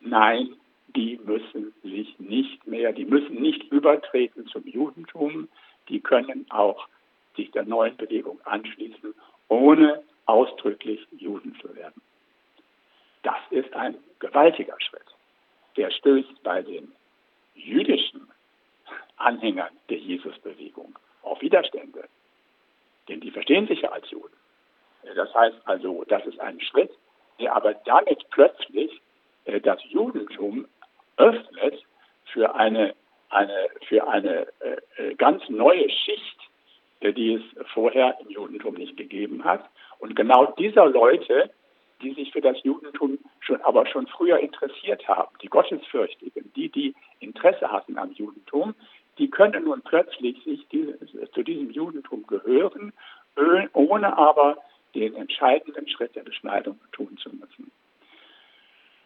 nein, 0.00 0.54
die 0.88 1.18
müssen 1.24 1.74
sich 1.82 2.18
nicht 2.18 2.66
mehr, 2.66 2.92
die 2.92 3.04
müssen 3.04 3.40
nicht 3.40 3.64
übertreten 3.72 4.46
zum 4.46 4.66
Judentum, 4.66 5.48
die 5.88 6.00
können 6.00 6.46
auch 6.50 6.88
sich 7.36 7.50
der 7.50 7.64
neuen 7.64 7.96
Bewegung 7.96 8.40
anschließen, 8.44 9.14
ohne 9.48 10.02
ausdrücklich 10.26 11.06
Juden 11.12 11.56
zu 11.60 11.74
werden. 11.74 12.00
Das 13.22 13.38
ist 13.50 13.72
ein 13.74 13.96
gewaltiger 14.18 14.80
Schritt. 14.80 15.06
Der 15.76 15.90
stößt 15.90 16.42
bei 16.42 16.62
den 16.62 16.92
jüdischen 17.54 18.28
Anhängern 19.16 19.70
der 19.88 19.98
Jesusbewegung 19.98 20.98
auf 21.22 21.40
Widerstände. 21.40 22.04
Denn 23.08 23.20
die 23.20 23.30
verstehen 23.30 23.66
sich 23.66 23.82
ja 23.82 23.90
als 23.90 24.10
Juden. 24.10 24.34
Das 25.14 25.32
heißt 25.34 25.56
also, 25.64 26.04
das 26.08 26.24
ist 26.26 26.40
ein 26.40 26.60
Schritt, 26.60 26.90
der 27.38 27.54
aber 27.54 27.74
damit 27.84 28.28
plötzlich 28.30 29.00
äh, 29.44 29.60
das 29.60 29.80
Judentum 29.84 30.66
öffnet 31.16 31.82
für 32.32 32.54
eine, 32.54 32.94
eine, 33.30 33.68
für 33.88 34.06
eine 34.08 34.46
äh, 34.60 34.76
äh 34.96 35.14
ganz 35.14 35.48
neue 35.48 35.88
Schicht, 35.88 36.38
äh, 37.00 37.12
die 37.12 37.34
es 37.34 37.42
vorher 37.72 38.16
im 38.20 38.30
Judentum 38.30 38.74
nicht 38.74 38.96
gegeben 38.96 39.44
hat. 39.44 39.64
Und 39.98 40.14
genau 40.14 40.54
dieser 40.58 40.86
Leute 40.86 41.50
die 42.02 42.12
sich 42.12 42.32
für 42.32 42.40
das 42.40 42.62
Judentum 42.62 43.18
schon, 43.40 43.60
aber 43.62 43.86
schon 43.86 44.06
früher 44.06 44.38
interessiert 44.38 45.06
haben. 45.08 45.34
Die 45.42 45.48
Gottesfürchtigen, 45.48 46.52
die, 46.54 46.68
die 46.68 46.94
Interesse 47.20 47.70
hatten 47.70 47.98
am 47.98 48.12
Judentum, 48.12 48.74
die 49.18 49.30
können 49.30 49.64
nun 49.64 49.82
plötzlich 49.82 50.42
sich 50.44 50.66
diese, 50.68 50.98
zu 51.32 51.42
diesem 51.42 51.70
Judentum 51.70 52.26
gehören, 52.26 52.92
ohne 53.72 54.16
aber 54.16 54.58
den 54.94 55.14
entscheidenden 55.14 55.88
Schritt 55.88 56.14
der 56.14 56.22
Beschneidung 56.22 56.78
tun 56.92 57.16
zu 57.18 57.30
müssen. 57.30 57.70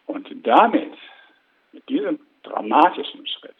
Und 0.06 0.28
damit, 0.44 0.92
mit 1.72 1.88
diesem 1.88 2.18
dramatischen 2.42 3.26
Schritt, 3.26 3.56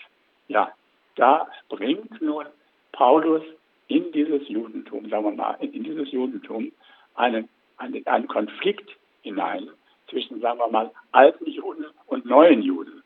ja, 0.49 0.73
da 1.17 1.49
bringt 1.69 2.21
nun 2.21 2.47
Paulus 2.93 3.43
in 3.89 4.11
dieses 4.13 4.49
Judentum, 4.49 5.09
sagen 5.09 5.25
wir 5.25 5.33
mal, 5.33 5.57
in 5.61 5.83
dieses 5.83 6.11
Judentum 6.13 6.73
einen, 7.15 7.49
einen, 7.77 8.07
einen 8.07 8.29
Konflikt 8.29 8.91
hinein 9.23 9.69
zwischen, 10.09 10.41
sagen 10.41 10.59
wir 10.59 10.69
mal, 10.69 10.91
alten 11.13 11.47
Juden 11.51 11.87
und 12.07 12.25
neuen 12.25 12.63
Juden, 12.63 13.03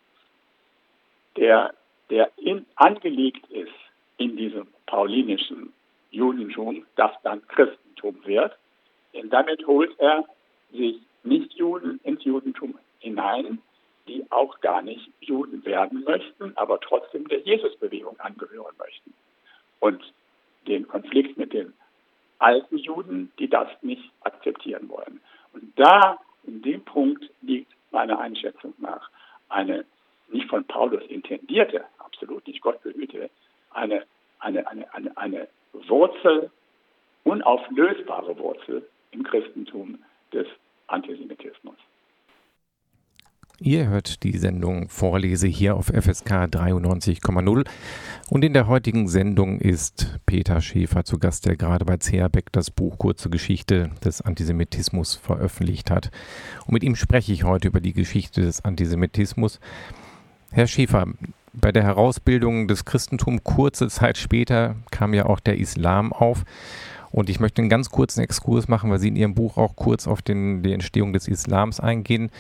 der, 1.37 1.75
der 2.11 2.31
in, 2.37 2.67
angelegt 2.77 3.47
ist 3.51 3.73
in 4.19 4.37
diesem 4.37 4.67
paulinischen 4.87 5.73
Judentum, 6.11 6.87
das 6.97 7.13
dann 7.23 7.47
Christentum 7.49 8.17
wird. 8.25 8.57
Denn 9.13 9.31
damit 9.31 9.67
holt 9.67 9.99
er 9.99 10.25
sich 10.73 10.97
Nicht-Juden 11.25 12.01
ins 12.05 12.25
Judentum 12.25 12.79
hinein, 13.01 13.59
die 14.09 14.25
auch 14.31 14.61
gar 14.61 14.83
nicht 14.83 15.11
Juden 15.21 15.65
werden 15.65 16.05
möchten, 16.05 16.57
aber 16.57 16.81
trotzdem 16.81 17.27
der 17.29 17.41
Jesusbewegung 17.41 18.19
angehören 18.21 18.75
möchten. 18.79 19.15
Und 19.81 20.03
den 20.67 20.87
Konflikt 20.89 21.37
mit 21.37 21.53
den 21.53 21.73
alten 22.39 22.77
Juden, 22.79 23.33
die 23.39 23.49
das 23.49 23.69
nicht 23.83 24.11
akzeptieren 24.21 24.89
wollen. 24.89 25.21
Und 25.53 25.73
da, 25.79 26.19
in 26.45 26.63
dem 26.63 26.85
Punkt, 26.85 27.25
liegt 27.43 27.73
meiner 27.91 28.19
Einschätzung 28.19 28.75
nach 28.79 29.11
eine 29.49 29.85
nicht 30.29 30.49
von 30.49 30.65
Paulus 30.65 31.03
intendierte, 31.09 31.85
absolut 31.99 32.47
nicht 32.47 32.61
Gott 32.61 32.83
behüte, 32.83 33.31
eine, 33.71 34.05
eine, 34.41 34.67
eine, 34.67 34.93
eine, 34.95 35.17
eine 35.17 35.49
Wurzel, 35.73 36.51
unauflösbare 37.25 38.37
Wurzel 38.39 38.87
im 39.13 39.23
Christentum 39.23 40.03
des 40.33 40.47
Antisemitismus. 40.87 41.77
Ihr 43.61 43.87
hört 43.87 44.25
die 44.25 44.37
Sendung 44.37 44.89
Vorlese 44.89 45.47
hier 45.47 45.77
auf 45.77 45.87
FSK 45.87 46.47
93,0 46.47 47.65
und 48.29 48.45
in 48.45 48.53
der 48.53 48.67
heutigen 48.67 49.07
Sendung 49.07 49.61
ist 49.61 50.19
Peter 50.27 50.61
Schäfer 50.61 51.05
zu 51.05 51.21
Gast, 51.21 51.47
der 51.47 51.55
gerade 51.55 51.85
bei 51.85 51.97
CH 51.97 52.33
Beck 52.33 52.51
das 52.51 52.73
Buch 52.73 52.99
Kurze 52.99 53.31
Geschichte 53.31 53.93
des 54.05 54.23
Antisemitismus 54.23 55.15
veröffentlicht 55.15 55.93
hat. 55.93 56.11
Und 56.67 56.73
mit 56.73 56.83
ihm 56.83 56.97
spreche 56.97 57.33
ich 57.33 57.45
heute 57.45 57.69
über 57.69 57.81
die 57.81 57.93
Geschichte 57.93 58.41
des 58.41 58.65
Antisemitismus. 58.65 59.61
Herr 60.51 60.67
Schäfer, 60.67 61.07
bei 61.53 61.71
der 61.71 61.85
Herausbildung 61.85 62.67
des 62.67 62.85
Christentums 62.85 63.45
kurze 63.45 63.87
Zeit 63.87 64.19
später 64.19 64.75
kam 64.91 65.15
ja 65.15 65.27
auch 65.27 65.39
der 65.39 65.59
Islam 65.59 66.13
auf. 66.13 66.45
Und 67.13 67.31
ich 67.31 67.39
möchte 67.39 67.63
einen 67.63 67.69
ganz 67.69 67.91
kurzen 67.91 68.21
Exkurs 68.21 68.67
machen, 68.67 68.91
weil 68.91 68.99
Sie 68.99 69.07
in 69.07 69.15
Ihrem 69.15 69.35
Buch 69.35 69.57
auch 69.59 69.77
kurz 69.77 70.09
auf 70.09 70.23
den, 70.23 70.65
die 70.65 70.73
Entstehung 70.73 71.13
des 71.13 71.29
Islams 71.29 71.79
eingehen 71.79 72.33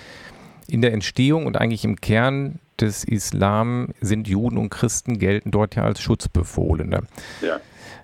in 0.69 0.83
der 0.83 0.93
Entstehung 0.93 1.47
und 1.47 1.57
eigentlich 1.57 1.85
im 1.85 2.01
Kern 2.01 2.59
des 2.81 3.05
Islam 3.05 3.89
sind 4.01 4.29
Juden 4.29 4.59
und 4.59 4.71
Christen 4.71 5.19
gelten 5.19 5.51
dort 5.51 5.77
ja 5.77 5.85
als 5.85 6.01
Schutzbefohlene. 6.01 7.03
Ja. 7.41 7.61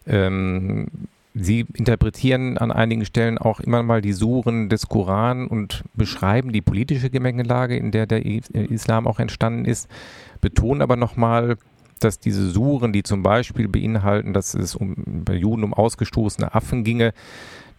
Ähm, 0.07 0.87
Sie 1.33 1.65
interpretieren 1.75 2.59
an 2.59 2.73
einigen 2.73 3.05
Stellen 3.05 3.39
auch 3.39 3.61
immer 3.61 3.85
mal 3.85 4.03
die 4.03 4.13
Suren 4.13 4.69
des 4.69 4.89
Koran 4.89 5.47
und 5.47 5.85
beschreiben 5.95 6.53
die 6.53 6.61
politische 6.61 7.09
Gemengelage, 7.09 7.77
in 7.77 7.93
der 7.93 8.07
der 8.07 8.27
Islam 8.27 9.07
auch 9.07 9.21
entstanden 9.21 9.65
ist, 9.65 9.89
betonen 10.41 10.83
aber 10.83 10.97
nochmal, 10.97 11.57
dass 12.01 12.19
diese 12.19 12.51
Suren, 12.51 12.93
die 12.93 13.05
zum 13.05 13.23
Beispiel 13.23 13.69
beinhalten, 13.69 14.33
dass 14.33 14.55
es 14.55 14.75
um, 14.75 14.97
bei 15.25 15.35
Juden 15.35 15.63
um 15.63 15.73
ausgestoßene 15.73 16.53
Affen 16.53 16.83
ginge, 16.83 17.13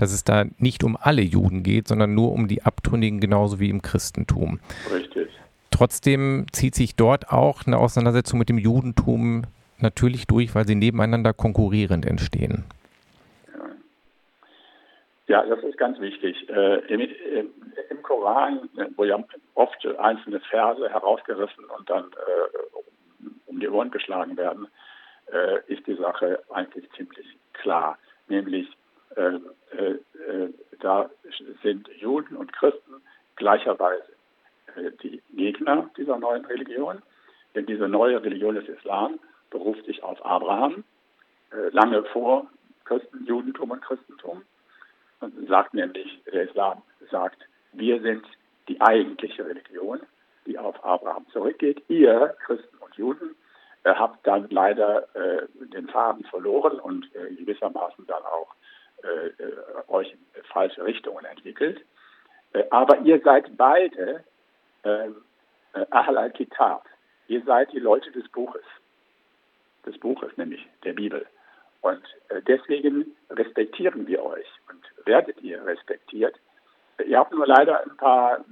dass 0.02 0.12
es 0.12 0.24
da 0.24 0.46
nicht 0.58 0.84
um 0.84 0.98
alle 1.00 1.22
Juden 1.22 1.64
geht, 1.64 1.88
sondern 1.88 2.16
nur 2.16 2.32
um 2.32 2.48
die 2.48 2.64
Abtrünnigen, 2.64 3.20
genauso 3.20 3.60
wie 3.60 3.70
im 3.70 3.82
Christentum. 3.82 4.60
Richtig. 4.92 5.30
Trotzdem 5.70 6.46
zieht 6.52 6.76
sich 6.76 6.96
dort 6.96 7.30
auch 7.30 7.66
eine 7.66 7.78
Auseinandersetzung 7.78 8.40
mit 8.40 8.50
dem 8.50 8.58
Judentum 8.58 9.44
natürlich 9.80 10.28
durch, 10.28 10.54
weil 10.56 10.68
sie 10.68 10.76
nebeneinander 10.76 11.34
konkurrierend 11.34 12.06
entstehen. 12.06 12.66
Ja, 15.28 15.46
das 15.46 15.64
ist 15.64 15.78
ganz 15.78 16.00
wichtig. 16.00 16.50
Äh, 16.50 16.80
im, 16.94 17.00
im, 17.00 17.54
im, 17.90 18.02
Koran, 18.02 18.70
wo 18.98 19.06
ja 19.06 19.24
oft 19.56 19.86
einzelne 19.98 20.42
Verse 20.42 20.90
herausgerissen 20.90 21.64
und 21.78 21.90
dann 21.90 22.06
äh, 22.06 22.80
um 23.46 23.60
die 23.60 23.70
Ohren 23.70 23.92
geschlagen 23.92 24.36
werden, 24.36 24.68
äh, 25.32 25.60
ist 25.68 25.88
die 25.88 25.96
Sache 25.96 26.44
eigentlich 26.50 26.90
ziemlich 26.98 27.26
klar. 27.54 27.98
Nämlich, 28.28 28.68
äh, 28.68 28.70
äh, 28.70 28.81
da 30.80 31.10
sind 31.62 31.88
Juden 32.00 32.36
und 32.36 32.54
Christen 32.54 33.02
gleicherweise 33.36 34.12
äh, 34.76 34.91
die 35.04 35.21
Gegner 35.34 35.89
dieser 35.97 36.17
neuen 36.17 36.45
Religion. 36.45 37.02
Denn 37.56 37.65
diese 37.65 37.88
neue 37.88 38.24
Religion 38.24 38.56
des 38.56 38.67
Islam 38.69 39.19
beruft 39.50 39.86
sich 39.86 40.02
auf 40.04 40.26
Abraham, 40.26 40.86
lange 41.71 42.04
vor 42.06 42.47
Christen, 42.86 43.26
Judentum 43.26 43.71
und 43.71 43.82
Christentum 43.82 44.43
und 45.21 45.47
sagt 45.47 45.74
nämlich, 45.74 46.21
der 46.32 46.50
Islam 46.50 46.82
sagt, 47.10 47.38
wir 47.74 48.02
sind 48.02 48.26
die 48.67 48.82
eigentliche 48.82 49.45
Religion, 49.45 50.02
die 50.45 50.58
auf 50.58 50.84
Abraham 50.84 51.26
zurückgeht. 51.32 51.84
Ihr, 51.88 52.36
Christen 52.45 52.78
und 52.80 52.95
Juden, 52.95 53.36
äh, 53.84 53.93
habt 53.93 54.26
dann 54.28 54.47
leider 54.50 55.08
äh, 55.15 55.47
den 55.74 55.88
Faden 55.88 56.26
verloren 56.26 56.80
und 56.80 57.10
äh, 57.15 57.34
gewissermaßen 57.36 58.06
dann 58.08 58.24
auch 58.24 58.54
äh, 58.54 58.58
äh, 58.58 58.81
euch 59.88 60.12
in 60.12 60.44
falsche 60.52 60.84
Richtungen 60.84 61.26
entwickelt. 61.26 61.84
Äh, 62.54 62.64
aber 62.70 63.00
ihr 63.00 63.20
seid 63.22 63.56
beide 63.58 64.24
Ahl 64.84 66.18
al-Kitab. 66.18 66.86
Ihr 67.28 67.44
seid 67.44 67.72
die 67.72 67.80
Leute 67.80 68.12
des 68.12 68.28
Buches. 68.30 68.64
Des 69.86 69.98
Buches, 70.00 70.36
nämlich 70.38 70.68
der 70.84 70.94
Bibel. 70.94 71.26
Und 71.82 72.02
deswegen 72.48 73.16
respektieren 73.30 74.08
wir 74.08 74.24
euch 74.24 74.48
und 74.70 75.06
werdet 75.06 75.40
ihr 75.42 75.64
respektiert. 75.64 76.36
Ihr 77.06 77.20
habt 77.20 77.32
nur 77.32 77.46
leider 77.46 77.84
ein 77.84 77.96
paar 77.98 78.44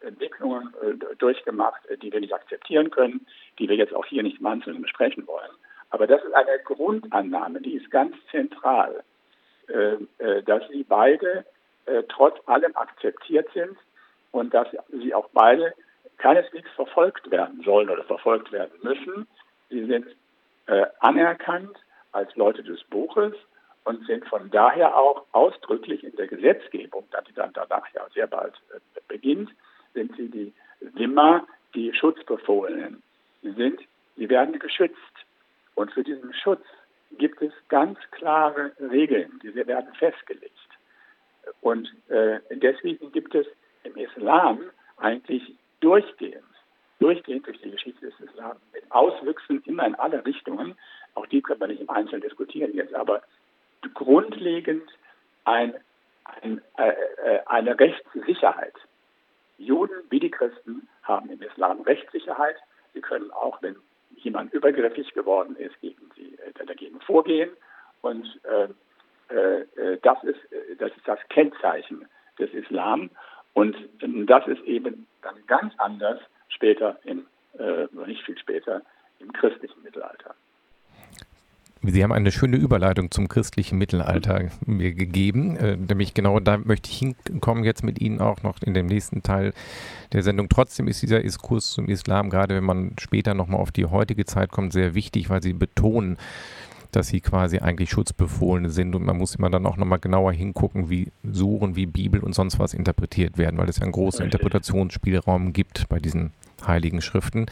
Entwicklungen 0.00 0.74
äh, 0.82 1.16
durchgemacht, 1.16 1.84
äh, 1.86 1.98
die 1.98 2.12
wir 2.12 2.20
nicht 2.20 2.34
akzeptieren 2.34 2.90
können, 2.90 3.26
die 3.58 3.68
wir 3.68 3.76
jetzt 3.76 3.94
auch 3.94 4.06
hier 4.06 4.22
nicht 4.22 4.40
im 4.40 4.46
Einzelnen 4.46 4.82
besprechen 4.82 5.26
wollen. 5.26 5.50
Aber 5.90 6.06
das 6.06 6.22
ist 6.24 6.32
eine 6.32 6.58
Grundannahme, 6.64 7.60
die 7.60 7.74
ist 7.74 7.90
ganz 7.90 8.16
zentral, 8.30 8.94
äh, 8.94 9.02
dass 9.68 10.68
sie 10.68 10.84
beide 10.84 11.44
trotz 12.08 12.36
allem 12.46 12.76
akzeptiert 12.76 13.48
sind 13.54 13.76
und 14.32 14.54
dass 14.54 14.68
sie 14.92 15.14
auch 15.14 15.28
beide 15.32 15.74
keineswegs 16.18 16.70
verfolgt 16.76 17.30
werden 17.30 17.62
sollen 17.64 17.90
oder 17.90 18.04
verfolgt 18.04 18.52
werden 18.52 18.78
müssen. 18.82 19.26
Sie 19.70 19.84
sind 19.86 20.06
anerkannt 21.00 21.76
als 22.12 22.34
Leute 22.36 22.62
des 22.62 22.82
Buches 22.84 23.34
und 23.86 24.04
sind 24.06 24.26
von 24.26 24.50
daher 24.50 24.96
auch 24.96 25.24
ausdrücklich 25.30 26.02
in 26.02 26.16
der 26.16 26.26
Gesetzgebung, 26.26 27.04
die 27.28 27.32
dann 27.34 27.52
danach 27.52 27.86
ja 27.94 28.04
sehr 28.12 28.26
bald 28.26 28.54
äh, 28.74 28.80
beginnt, 29.06 29.48
sind 29.94 30.16
sie 30.16 30.28
die 30.28 30.52
Wimmer, 30.80 31.46
die 31.72 31.94
Schutzbefohlenen. 31.94 33.00
Sie 33.42 33.52
sind, 33.52 33.80
sie 34.16 34.28
werden 34.28 34.58
geschützt. 34.58 34.96
Und 35.76 35.92
für 35.92 36.02
diesen 36.02 36.34
Schutz 36.34 36.64
gibt 37.18 37.42
es 37.42 37.52
ganz 37.68 37.98
klare 38.10 38.72
Regeln, 38.80 39.40
die 39.42 39.54
werden 39.54 39.92
festgelegt. 39.94 40.52
Und 41.60 41.92
äh, 42.08 42.40
deswegen 42.50 43.12
gibt 43.12 43.34
es 43.34 43.46
im 43.84 43.96
Islam 43.96 44.60
eigentlich 44.96 45.54
durchgehend, 45.80 46.44
durchgehend 46.98 47.46
durch 47.46 47.60
die 47.60 47.70
Geschichte 47.70 48.06
des 48.06 48.20
Islam, 48.20 48.56
mit 48.72 48.84
Auswüchsen 48.90 49.62
immer 49.64 49.86
in 49.86 49.94
alle 49.94 50.24
Richtungen, 50.24 50.76
auch 51.14 51.26
die 51.26 51.40
können 51.40 51.60
wir 51.60 51.68
nicht 51.68 51.80
im 51.80 51.90
Einzelnen 51.90 52.22
diskutieren 52.22 52.74
jetzt, 52.74 52.94
aber 52.94 53.22
grundlegend 53.94 54.88
ein, 55.44 55.74
ein, 56.24 56.60
äh, 56.76 56.90
äh, 56.90 57.40
eine 57.46 57.78
Rechtssicherheit. 57.78 58.74
Juden 59.58 59.94
wie 60.10 60.20
die 60.20 60.30
Christen 60.30 60.88
haben 61.02 61.30
im 61.30 61.40
Islam 61.40 61.80
Rechtssicherheit. 61.82 62.56
Sie 62.92 63.00
können 63.00 63.30
auch, 63.30 63.62
wenn 63.62 63.76
jemand 64.26 64.52
übergriffig 64.52 65.14
geworden 65.14 65.54
ist, 65.56 65.80
gegen 65.80 66.10
sie, 66.16 66.36
äh, 66.44 66.66
dagegen 66.66 67.00
vorgehen. 67.00 67.50
Und 68.02 68.26
äh, 68.42 68.68
äh, 69.34 69.98
das, 70.02 70.22
ist, 70.24 70.40
das 70.78 70.90
ist 70.90 71.06
das 71.06 71.18
Kennzeichen 71.28 72.06
des 72.38 72.52
Islam. 72.52 73.10
Und 73.54 73.76
das 74.26 74.46
ist 74.48 74.62
eben 74.64 75.06
dann 75.22 75.36
ganz 75.46 75.72
anders 75.78 76.20
später, 76.48 76.98
im, 77.04 77.26
nicht 78.06 78.22
viel 78.24 78.36
später, 78.36 78.82
im 79.18 79.32
christlichen 79.32 79.82
Mittelalter. 79.82 80.34
Sie 81.88 82.02
haben 82.02 82.12
eine 82.12 82.32
schöne 82.32 82.56
Überleitung 82.56 83.10
zum 83.10 83.28
christlichen 83.28 83.78
Mittelalter 83.78 84.48
mir 84.64 84.92
gegeben, 84.92 85.56
äh, 85.56 85.76
nämlich 85.76 86.14
genau 86.14 86.40
da 86.40 86.58
möchte 86.58 86.90
ich 86.90 86.98
hinkommen 86.98 87.64
jetzt 87.64 87.84
mit 87.84 88.00
Ihnen 88.00 88.20
auch 88.20 88.42
noch 88.42 88.60
in 88.62 88.74
dem 88.74 88.86
nächsten 88.86 89.22
Teil 89.22 89.52
der 90.12 90.22
Sendung. 90.22 90.48
Trotzdem 90.48 90.88
ist 90.88 91.02
dieser 91.02 91.20
Diskurs 91.20 91.70
zum 91.72 91.88
Islam, 91.88 92.30
gerade 92.30 92.54
wenn 92.54 92.64
man 92.64 92.92
später 92.98 93.34
nochmal 93.34 93.60
auf 93.60 93.72
die 93.72 93.86
heutige 93.86 94.24
Zeit 94.24 94.50
kommt, 94.50 94.72
sehr 94.72 94.94
wichtig, 94.94 95.30
weil 95.30 95.42
Sie 95.42 95.52
betonen, 95.52 96.16
dass 96.92 97.08
sie 97.08 97.20
quasi 97.20 97.58
eigentlich 97.58 97.90
Schutzbefohlene 97.90 98.70
sind 98.70 98.94
und 98.94 99.04
man 99.04 99.18
muss 99.18 99.34
immer 99.34 99.50
dann 99.50 99.66
auch 99.66 99.76
nochmal 99.76 99.98
genauer 99.98 100.32
hingucken, 100.32 100.88
wie 100.88 101.08
Suren, 101.22 101.76
wie 101.76 101.84
Bibel 101.84 102.20
und 102.20 102.34
sonst 102.34 102.58
was 102.58 102.72
interpretiert 102.72 103.36
werden, 103.36 103.58
weil 103.58 103.68
es 103.68 103.76
ja 103.76 103.82
einen 103.82 103.92
großen 103.92 104.24
Interpretationsspielraum 104.24 105.52
gibt 105.52 105.88
bei 105.90 105.98
diesen 105.98 106.32
heiligen 106.66 107.02
Schriften. 107.02 107.46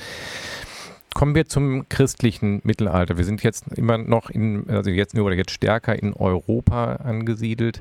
Kommen 1.15 1.37
wir 1.37 1.47
zum 1.47 1.89
christlichen 1.89 2.61
Mittelalter. 2.65 3.17
Wir 3.17 3.25
sind 3.25 3.45
jetzt 3.45 3.69
immer 3.79 3.99
noch 3.99 4.31
in, 4.31 4.69
also 4.69 4.91
jetzt 4.91 5.17
oder 5.17 5.37
jetzt 5.37 5.53
stärker 5.53 5.97
in 6.01 6.13
Europa 6.13 6.97
angesiedelt. 6.97 7.81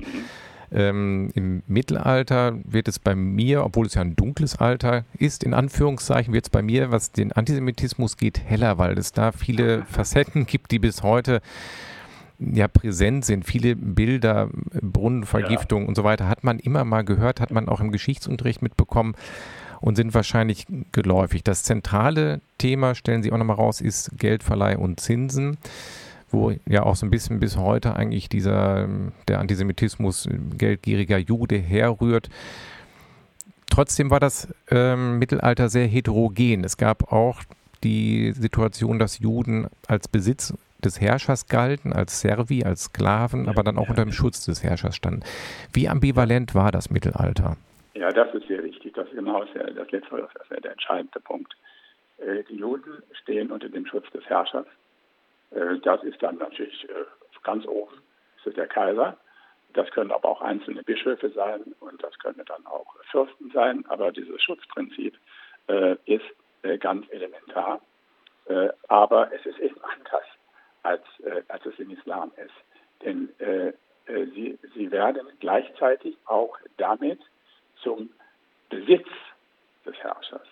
Ähm, 0.70 1.30
Im 1.34 1.62
Mittelalter 1.66 2.56
wird 2.64 2.86
es 2.86 3.00
bei 3.00 3.16
mir, 3.16 3.64
obwohl 3.64 3.86
es 3.86 3.94
ja 3.94 4.02
ein 4.02 4.14
dunkles 4.14 4.56
Alter 4.56 5.04
ist, 5.18 5.42
in 5.42 5.52
Anführungszeichen, 5.52 6.32
wird 6.32 6.46
es 6.46 6.50
bei 6.50 6.62
mir, 6.62 6.92
was 6.92 7.10
den 7.12 7.32
Antisemitismus 7.32 8.16
geht, 8.16 8.40
heller, 8.44 8.78
weil 8.78 8.96
es 8.98 9.12
da 9.12 9.32
viele 9.32 9.84
Facetten 9.86 10.46
gibt, 10.46 10.70
die 10.70 10.78
bis 10.78 11.02
heute 11.02 11.40
ja 12.38 12.68
präsent 12.68 13.24
sind. 13.24 13.44
Viele 13.44 13.74
Bilder, 13.74 14.48
Brunnenvergiftung 14.80 15.82
ja. 15.82 15.88
und 15.88 15.96
so 15.96 16.04
weiter 16.04 16.28
hat 16.28 16.44
man 16.44 16.60
immer 16.60 16.84
mal 16.84 17.04
gehört, 17.04 17.40
hat 17.40 17.50
man 17.50 17.68
auch 17.68 17.80
im 17.80 17.90
Geschichtsunterricht 17.90 18.62
mitbekommen 18.62 19.14
und 19.84 19.96
sind 19.96 20.14
wahrscheinlich 20.14 20.66
geläufig. 20.92 21.44
Das 21.44 21.62
zentrale 21.62 22.40
Thema, 22.56 22.94
stellen 22.94 23.22
Sie 23.22 23.30
auch 23.30 23.36
nochmal 23.36 23.56
raus, 23.56 23.82
ist 23.82 24.10
Geldverleih 24.18 24.78
und 24.78 24.98
Zinsen 24.98 25.58
wo 26.30 26.52
ja 26.66 26.82
auch 26.82 26.96
so 26.96 27.06
ein 27.06 27.10
bisschen 27.10 27.38
bis 27.38 27.56
heute 27.56 27.94
eigentlich 27.94 28.28
dieser 28.28 28.88
der 29.28 29.38
Antisemitismus 29.38 30.28
geldgieriger 30.58 31.16
Jude 31.16 31.56
herrührt. 31.56 32.28
Trotzdem 33.70 34.10
war 34.10 34.18
das 34.18 34.48
ähm, 34.68 35.20
Mittelalter 35.20 35.68
sehr 35.68 35.86
heterogen. 35.86 36.64
Es 36.64 36.76
gab 36.76 37.12
auch 37.12 37.42
die 37.84 38.32
Situation, 38.32 38.98
dass 38.98 39.20
Juden 39.20 39.68
als 39.86 40.08
Besitz 40.08 40.54
des 40.84 41.00
Herrschers 41.00 41.46
galten, 41.46 41.92
als 41.92 42.20
Servi, 42.20 42.64
als 42.64 42.84
Sklaven, 42.84 43.48
aber 43.48 43.62
dann 43.62 43.78
auch 43.78 43.88
unter 43.88 44.04
dem 44.04 44.12
Schutz 44.12 44.44
des 44.44 44.64
Herrschers 44.64 44.96
standen. 44.96 45.20
Wie 45.72 45.88
ambivalent 45.88 46.56
war 46.56 46.72
das 46.72 46.90
Mittelalter? 46.90 47.56
Ja, 47.94 48.10
das 48.10 48.34
ist 48.34 48.48
sehr 48.48 48.62
wichtig. 48.62 48.92
Das 48.94 49.08
ist 49.08 49.14
genau 49.14 49.44
das, 49.44 49.54
letzte, 49.54 50.16
das 50.16 50.50
ist 50.50 50.64
der 50.64 50.72
entscheidende 50.72 51.20
Punkt. 51.20 51.54
Äh, 52.18 52.42
die 52.44 52.56
Juden 52.56 53.02
stehen 53.22 53.50
unter 53.50 53.68
dem 53.68 53.86
Schutz 53.86 54.10
des 54.10 54.24
Herrschers. 54.26 54.66
Äh, 55.50 55.78
das 55.82 56.02
ist 56.02 56.22
dann 56.22 56.36
natürlich 56.38 56.88
äh, 56.88 57.04
ganz 57.42 57.66
oben, 57.66 57.94
das 58.38 58.46
ist 58.48 58.56
der 58.56 58.66
Kaiser. 58.66 59.16
Das 59.74 59.90
können 59.90 60.12
aber 60.12 60.28
auch 60.28 60.40
einzelne 60.40 60.82
Bischöfe 60.82 61.30
sein 61.30 61.74
und 61.80 62.02
das 62.02 62.16
können 62.20 62.42
dann 62.46 62.64
auch 62.66 62.94
Fürsten 63.10 63.50
sein. 63.52 63.84
Aber 63.88 64.12
dieses 64.12 64.40
Schutzprinzip 64.40 65.18
ist 66.04 66.24
ganz 66.78 67.06
elementar. 67.10 67.80
aber 68.86 69.32
es 69.32 69.44
ist 69.44 69.58
eben 69.58 69.74
anders, 69.82 70.22
als, 70.84 71.02
als 71.48 71.66
es 71.66 71.76
im 71.80 71.90
Islam 71.90 72.30
ist. 72.36 72.54
Denn 73.04 73.30
sie, 74.06 74.56
sie 74.76 74.92
werden 74.92 75.26
gleichzeitig 75.40 76.16
auch 76.26 76.56
damit 76.76 77.18
zum 77.84 78.10
Besitz 78.70 79.06
des 79.86 79.94
Herrschers. 79.98 80.48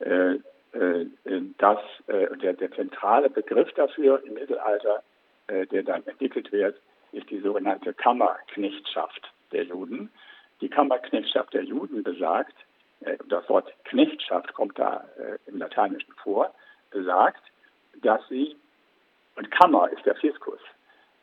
Äh, 0.00 0.34
äh, 0.72 1.06
das, 1.58 1.78
äh, 2.06 2.36
der, 2.36 2.54
der, 2.54 2.70
zentrale 2.72 3.28
Begriff 3.28 3.72
dafür 3.74 4.22
im 4.24 4.34
Mittelalter, 4.34 5.02
der 5.48 5.82
dann 5.82 6.06
entwickelt 6.06 6.52
wird, 6.52 6.76
ist 7.12 7.30
die 7.30 7.40
sogenannte 7.40 7.94
Kammerknechtschaft 7.94 9.32
der 9.50 9.64
Juden. 9.64 10.10
Die 10.60 10.68
Kammerknechtschaft 10.68 11.54
der 11.54 11.64
Juden 11.64 12.02
besagt, 12.02 12.54
das 13.28 13.48
Wort 13.48 13.72
Knechtschaft 13.84 14.52
kommt 14.52 14.78
da 14.78 15.06
im 15.46 15.56
Lateinischen 15.56 16.12
vor, 16.22 16.54
besagt, 16.90 17.42
dass 18.02 18.20
sie, 18.28 18.56
und 19.36 19.50
Kammer 19.50 19.88
ist 19.90 20.04
der 20.04 20.16
Fiskus, 20.16 20.60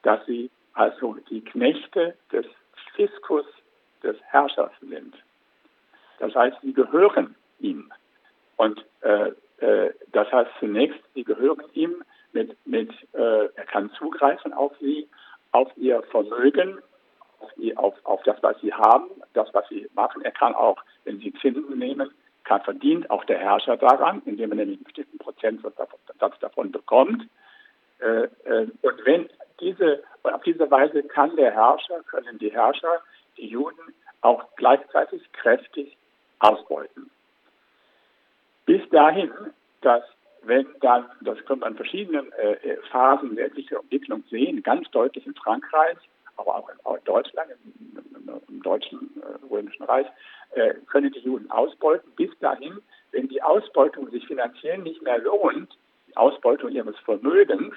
dass 0.01 0.25
sie 0.25 0.49
also 0.73 1.17
die 1.29 1.41
Knechte 1.41 2.15
des 2.31 2.47
Fiskus 2.95 3.45
des 4.03 4.17
Herrschers 4.23 4.71
sind. 4.81 5.15
Das 6.19 6.33
heißt, 6.33 6.57
sie 6.61 6.73
gehören 6.73 7.35
ihm. 7.59 7.91
Und 8.57 8.85
äh, 9.01 9.31
äh, 9.59 9.93
das 10.11 10.31
heißt 10.31 10.51
zunächst, 10.59 10.99
sie 11.13 11.23
gehören 11.23 11.63
ihm 11.73 12.03
mit, 12.33 12.55
mit 12.65 12.91
äh, 13.13 13.45
er 13.45 13.65
kann 13.65 13.91
zugreifen 13.91 14.53
auf 14.53 14.73
sie, 14.79 15.07
auf 15.51 15.71
ihr 15.77 16.01
Vermögen, 16.03 16.79
auf, 17.75 17.93
auf 18.03 18.23
das, 18.23 18.41
was 18.41 18.59
sie 18.61 18.73
haben, 18.73 19.09
das, 19.33 19.53
was 19.53 19.67
sie 19.69 19.87
machen. 19.93 20.21
Er 20.23 20.31
kann 20.31 20.53
auch, 20.53 20.77
wenn 21.03 21.19
sie 21.19 21.33
Zinsen 21.41 21.77
nehmen, 21.77 22.11
kann 22.43 22.61
verdient 22.61 23.09
auch 23.09 23.25
der 23.25 23.39
Herrscher 23.39 23.77
daran, 23.77 24.21
indem 24.25 24.51
er 24.51 24.57
nämlich 24.57 24.77
einen 24.77 24.83
bestimmten 24.83 25.17
Prozentsatz 25.17 26.39
davon 26.39 26.71
bekommt. 26.71 27.27
Äh, 27.99 28.27
äh, 28.43 28.67
und 28.81 29.05
wenn 29.05 29.29
diese, 29.59 30.03
auf 30.23 30.43
diese 30.43 30.69
Weise 30.69 31.03
kann 31.03 31.35
der 31.35 31.51
Herrscher, 31.51 32.03
können 32.03 32.37
die 32.39 32.51
Herrscher 32.51 33.01
die 33.37 33.47
Juden 33.47 33.93
auch 34.21 34.43
gleichzeitig 34.55 35.21
kräftig 35.33 35.97
ausbeuten. 36.39 37.09
Bis 38.65 38.81
dahin, 38.89 39.31
dass 39.81 40.03
wenn 40.43 40.67
dann, 40.81 41.05
das 41.21 41.43
können 41.45 41.61
wir 41.61 41.67
in 41.67 41.75
verschiedenen 41.75 42.31
äh, 42.33 42.77
Phasen 42.91 43.35
der 43.35 43.45
Entwicklung 43.45 44.23
sehen, 44.29 44.61
ganz 44.63 44.89
deutlich 44.91 45.25
in 45.25 45.35
Frankreich, 45.35 45.97
aber 46.37 46.55
auch 46.55 46.69
in, 46.69 47.03
Deutschland, 47.05 47.51
im, 47.51 48.03
im, 48.15 48.41
im 48.47 48.61
deutschen 48.61 49.09
äh, 49.21 49.45
römischen 49.51 49.83
Reich, 49.83 50.07
äh, 50.51 50.75
können 50.87 51.11
die 51.11 51.19
Juden 51.19 51.49
ausbeuten, 51.49 52.11
bis 52.15 52.29
dahin, 52.39 52.79
wenn 53.11 53.27
die 53.27 53.41
Ausbeutung 53.41 54.09
sich 54.11 54.25
finanziell 54.27 54.77
nicht 54.79 55.01
mehr 55.01 55.19
lohnt, 55.19 55.75
die 56.07 56.17
Ausbeutung 56.17 56.71
ihres 56.71 56.97
Vermögens, 56.99 57.75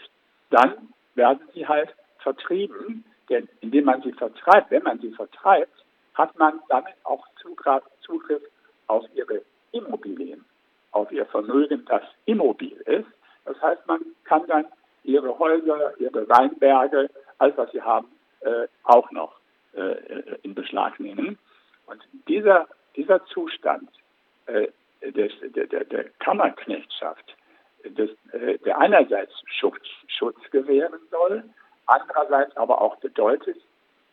dann 0.50 0.92
werden 1.14 1.40
sie 1.54 1.66
halt 1.66 1.94
vertrieben, 2.18 3.04
denn 3.28 3.48
indem 3.60 3.84
man 3.84 4.02
sie 4.02 4.12
vertreibt, 4.12 4.70
wenn 4.70 4.82
man 4.82 4.98
sie 5.00 5.10
vertreibt, 5.12 5.84
hat 6.14 6.36
man 6.38 6.60
damit 6.68 6.94
auch 7.04 7.24
Zugriff 7.40 8.42
auf 8.86 9.04
ihre 9.14 9.42
Immobilien, 9.72 10.44
auf 10.92 11.12
ihr 11.12 11.26
Vermögen, 11.26 11.84
das 11.86 12.02
immobil 12.24 12.76
ist. 12.86 13.06
Das 13.44 13.60
heißt, 13.62 13.86
man 13.86 14.00
kann 14.24 14.46
dann 14.46 14.66
ihre 15.04 15.38
Häuser, 15.38 15.98
ihre 15.98 16.28
Weinberge, 16.28 17.08
alles 17.38 17.56
was 17.56 17.70
sie 17.72 17.82
haben, 17.82 18.08
äh, 18.40 18.66
auch 18.84 19.10
noch 19.10 19.38
äh, 19.74 20.36
in 20.42 20.54
Beschlag 20.54 20.98
nehmen. 20.98 21.38
Und 21.86 22.02
dieser, 22.28 22.66
dieser 22.96 23.24
Zustand 23.26 23.88
äh, 24.46 24.68
des, 25.02 25.32
der, 25.42 25.66
der, 25.66 25.84
der 25.84 26.04
Kammerknechtschaft, 26.18 27.36
des, 27.84 28.10
äh, 28.32 28.58
der 28.58 28.78
einerseits 28.78 29.32
Schutz, 29.46 29.86
Schutz 30.08 30.38
gewähren 30.50 31.00
soll, 31.10 31.44
andererseits 31.88 32.56
aber 32.56 32.80
auch 32.80 32.96
bedeutet, 32.96 33.56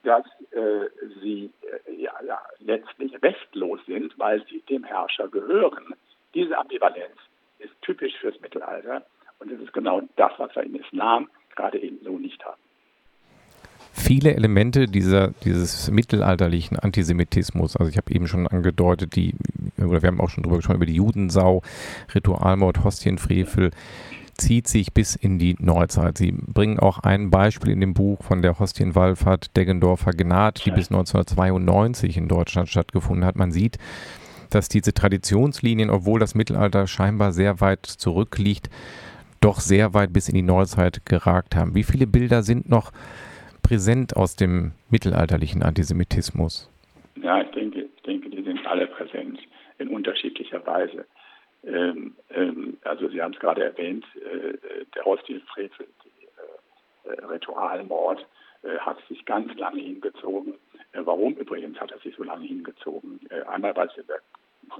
dass 0.03 0.25
äh, 0.51 0.89
sie 1.21 1.51
äh, 1.87 2.01
ja, 2.01 2.13
ja, 2.25 2.41
letztlich 2.59 3.21
rechtlos 3.21 3.79
sind, 3.85 4.17
weil 4.17 4.45
sie 4.47 4.61
dem 4.69 4.83
Herrscher 4.83 5.27
gehören. 5.27 5.95
Diese 6.33 6.57
Ambivalenz 6.57 7.15
ist 7.59 7.73
typisch 7.81 8.13
fürs 8.19 8.39
Mittelalter 8.41 9.03
und 9.39 9.51
es 9.51 9.59
ist 9.59 9.73
genau 9.73 10.01
das, 10.15 10.31
was 10.37 10.55
wir 10.55 10.63
im 10.63 10.75
Islam 10.75 11.29
gerade 11.55 11.79
eben 11.79 11.99
so 12.03 12.17
nicht 12.17 12.43
haben. 12.45 12.61
Viele 13.97 14.35
Elemente 14.35 14.87
dieser, 14.87 15.29
dieses 15.45 15.89
mittelalterlichen 15.89 16.77
Antisemitismus, 16.77 17.77
also 17.77 17.89
ich 17.89 17.97
habe 17.97 18.13
eben 18.13 18.27
schon 18.27 18.45
angedeutet, 18.45 19.15
die, 19.15 19.33
oder 19.77 20.01
wir 20.01 20.07
haben 20.07 20.19
auch 20.19 20.29
schon 20.29 20.43
drüber 20.43 20.57
gesprochen, 20.57 20.77
über 20.77 20.85
die 20.85 20.95
Judensau, 20.95 21.61
Ritualmord, 22.13 22.83
Hostienfrevel, 22.83 23.71
zieht 24.37 24.67
sich 24.67 24.93
bis 24.93 25.15
in 25.15 25.39
die 25.39 25.55
Neuzeit. 25.59 26.17
Sie 26.17 26.31
bringen 26.31 26.79
auch 26.79 26.99
ein 26.99 27.29
Beispiel 27.29 27.71
in 27.71 27.79
dem 27.79 27.93
Buch 27.93 28.23
von 28.23 28.41
der 28.41 28.59
Hostienwallfahrt 28.59 29.55
Deggendorfer 29.55 30.11
Gnad, 30.11 30.65
die 30.65 30.71
bis 30.71 30.89
1992 30.89 32.17
in 32.17 32.27
Deutschland 32.27 32.69
stattgefunden 32.69 33.25
hat. 33.25 33.35
Man 33.35 33.51
sieht, 33.51 33.77
dass 34.49 34.69
diese 34.69 34.93
Traditionslinien, 34.93 35.89
obwohl 35.89 36.19
das 36.19 36.35
Mittelalter 36.35 36.87
scheinbar 36.87 37.31
sehr 37.31 37.61
weit 37.61 37.85
zurückliegt, 37.85 38.69
doch 39.41 39.59
sehr 39.59 39.93
weit 39.93 40.13
bis 40.13 40.29
in 40.29 40.35
die 40.35 40.41
Neuzeit 40.41 41.05
geragt 41.05 41.55
haben. 41.55 41.75
Wie 41.75 41.83
viele 41.83 42.07
Bilder 42.07 42.43
sind 42.43 42.69
noch 42.69 42.91
präsent 43.61 44.15
aus 44.15 44.35
dem 44.35 44.71
mittelalterlichen 44.89 45.63
Antisemitismus? 45.63 46.69
Ja, 47.21 47.41
ich 47.41 47.51
denke, 47.51 47.85
ich 47.95 48.03
denke, 48.03 48.29
die 48.29 48.43
sind 48.43 48.59
alle 48.65 48.87
präsent 48.87 49.39
in 49.79 49.89
unterschiedlicher 49.89 50.65
Weise. 50.65 51.05
Ähm, 51.65 52.15
ähm, 52.29 52.77
also 52.83 53.09
Sie 53.09 53.21
haben 53.21 53.33
es 53.33 53.39
gerade 53.39 53.63
erwähnt, 53.63 54.05
äh, 54.15 54.85
der 54.95 55.05
Hostilfrevel, 55.05 55.87
äh, 57.05 57.09
äh, 57.09 57.25
Ritualmord 57.25 58.25
äh, 58.63 58.77
hat 58.77 58.97
sich 59.07 59.25
ganz 59.25 59.53
lange 59.55 59.81
hingezogen. 59.81 60.53
Äh, 60.91 61.01
warum 61.03 61.33
übrigens 61.35 61.79
hat 61.79 61.91
er 61.91 61.99
sich 61.99 62.15
so 62.15 62.23
lange 62.23 62.45
hingezogen? 62.45 63.19
Äh, 63.29 63.41
einmal, 63.43 63.75
weil 63.75 63.87
es 63.87 63.97
in 63.97 64.07
der, 64.07 64.19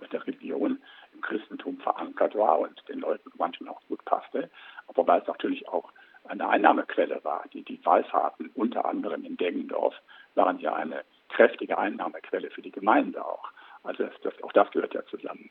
in 0.01 0.09
der 0.11 0.27
Religion 0.27 0.79
im 1.13 1.21
Christentum 1.21 1.77
verankert 1.79 2.35
war 2.35 2.59
und 2.59 2.81
den 2.87 2.99
Leuten 2.99 3.31
manchmal 3.37 3.73
auch 3.73 3.81
gut 3.87 4.03
passte, 4.05 4.49
aber 4.87 5.07
weil 5.07 5.21
es 5.21 5.27
natürlich 5.27 5.67
auch 5.67 5.91
eine 6.27 6.47
Einnahmequelle 6.49 7.23
war. 7.23 7.45
Die, 7.53 7.63
die 7.63 7.83
Wallfahrten, 7.85 8.49
unter 8.55 8.85
anderem 8.85 9.23
in 9.25 9.37
Deggendorf, 9.37 9.95
waren 10.35 10.59
ja 10.59 10.73
eine 10.73 11.03
kräftige 11.29 11.77
Einnahmequelle 11.77 12.49
für 12.49 12.61
die 12.61 12.71
Gemeinde 12.71 13.23
auch. 13.23 13.51
Also 13.83 14.03
das, 14.03 14.13
das, 14.23 14.43
auch 14.43 14.51
das 14.51 14.69
gehört 14.71 14.93
ja 14.93 15.05
zusammen. 15.05 15.49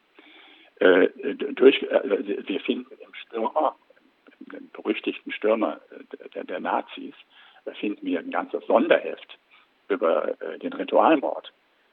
Äh, 0.80 1.08
durch, 1.54 1.82
äh, 1.82 2.46
wir 2.46 2.60
finden 2.60 2.92
im 3.00 3.14
Stürmer, 3.14 3.76
im 4.52 4.70
berüchtigten 4.72 5.32
Stürmer 5.32 5.80
äh, 5.90 6.28
der, 6.34 6.44
der 6.44 6.60
Nazis, 6.60 7.14
finden 7.78 8.04
wir 8.04 8.18
ein 8.18 8.30
ganzes 8.30 8.66
Sonderheft 8.66 9.38
über 9.88 10.40
äh, 10.40 10.58
den 10.58 10.72
Ritualmord, 10.72 11.52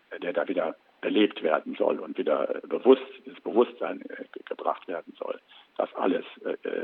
äh, 0.10 0.20
der 0.20 0.34
da 0.34 0.48
wieder 0.48 0.76
erlebt 1.02 1.42
werden 1.42 1.76
soll 1.76 2.00
und 2.00 2.18
wieder 2.18 2.62
bewusst, 2.68 3.02
ins 3.26 3.40
Bewusstsein 3.42 4.02
äh, 4.02 4.26
gebracht 4.46 4.88
werden 4.88 5.14
soll. 5.18 5.40
Das 5.78 5.94
alles 5.96 6.26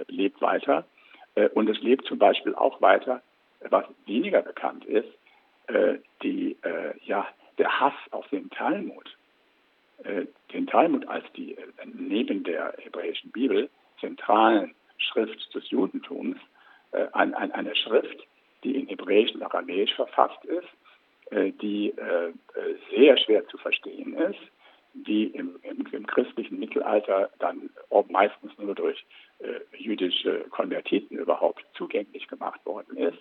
lebt 0.08 0.42
weiter. 0.42 0.86
und 1.54 1.70
es 1.70 1.80
lebt 1.82 2.06
zum 2.06 2.18
Beispiel 2.18 2.56
auch 2.56 2.82
weiter, 2.82 3.22
was 3.70 3.86
weniger 4.08 4.42
bekannt 4.42 4.86
ist, 4.86 5.10
die, 6.24 6.58
ja, 7.04 7.28
der 7.60 7.80
Hass 7.80 7.94
auf 8.10 8.28
den 8.30 8.50
Talmud 8.50 9.06
äh, 9.06 9.17
den 10.54 10.68
Talmud 10.68 11.08
als 11.08 11.26
die 11.36 11.58
äh, 11.58 11.64
neben 11.86 12.44
der 12.44 12.74
hebräischen 12.78 13.32
Bibel 13.32 13.70
zentralen 14.00 14.76
Schrift 14.98 15.54
des 15.54 15.70
Judentums, 15.70 16.38
äh, 16.92 17.08
an, 17.14 17.34
an 17.34 17.52
eine 17.52 17.76
Schrift, 17.76 18.18
die 18.64 18.76
in 18.76 18.88
Hebräisch 18.88 19.34
und 19.34 19.44
Aramäisch 19.44 19.94
verfasst 19.94 20.44
ist, 20.46 20.68
die 21.62 21.94
sehr 22.90 23.18
schwer 23.18 23.46
zu 23.50 23.58
verstehen 23.58 24.14
ist, 24.14 24.40
die 24.94 25.26
im, 25.26 25.60
im, 25.62 25.86
im, 25.92 26.08
christlichen 26.08 26.58
Mittelalter 26.58 27.30
dann 27.40 27.70
meistens 28.10 28.58
nur 28.58 28.74
durch 28.74 29.06
äh, 29.40 29.60
jüdische 29.78 30.46
Konvertiten 30.50 31.18
überhaupt 31.18 31.64
zugänglich 31.74 32.28
gemacht 32.28 32.66
worden 32.66 32.98
ist. 32.98 33.18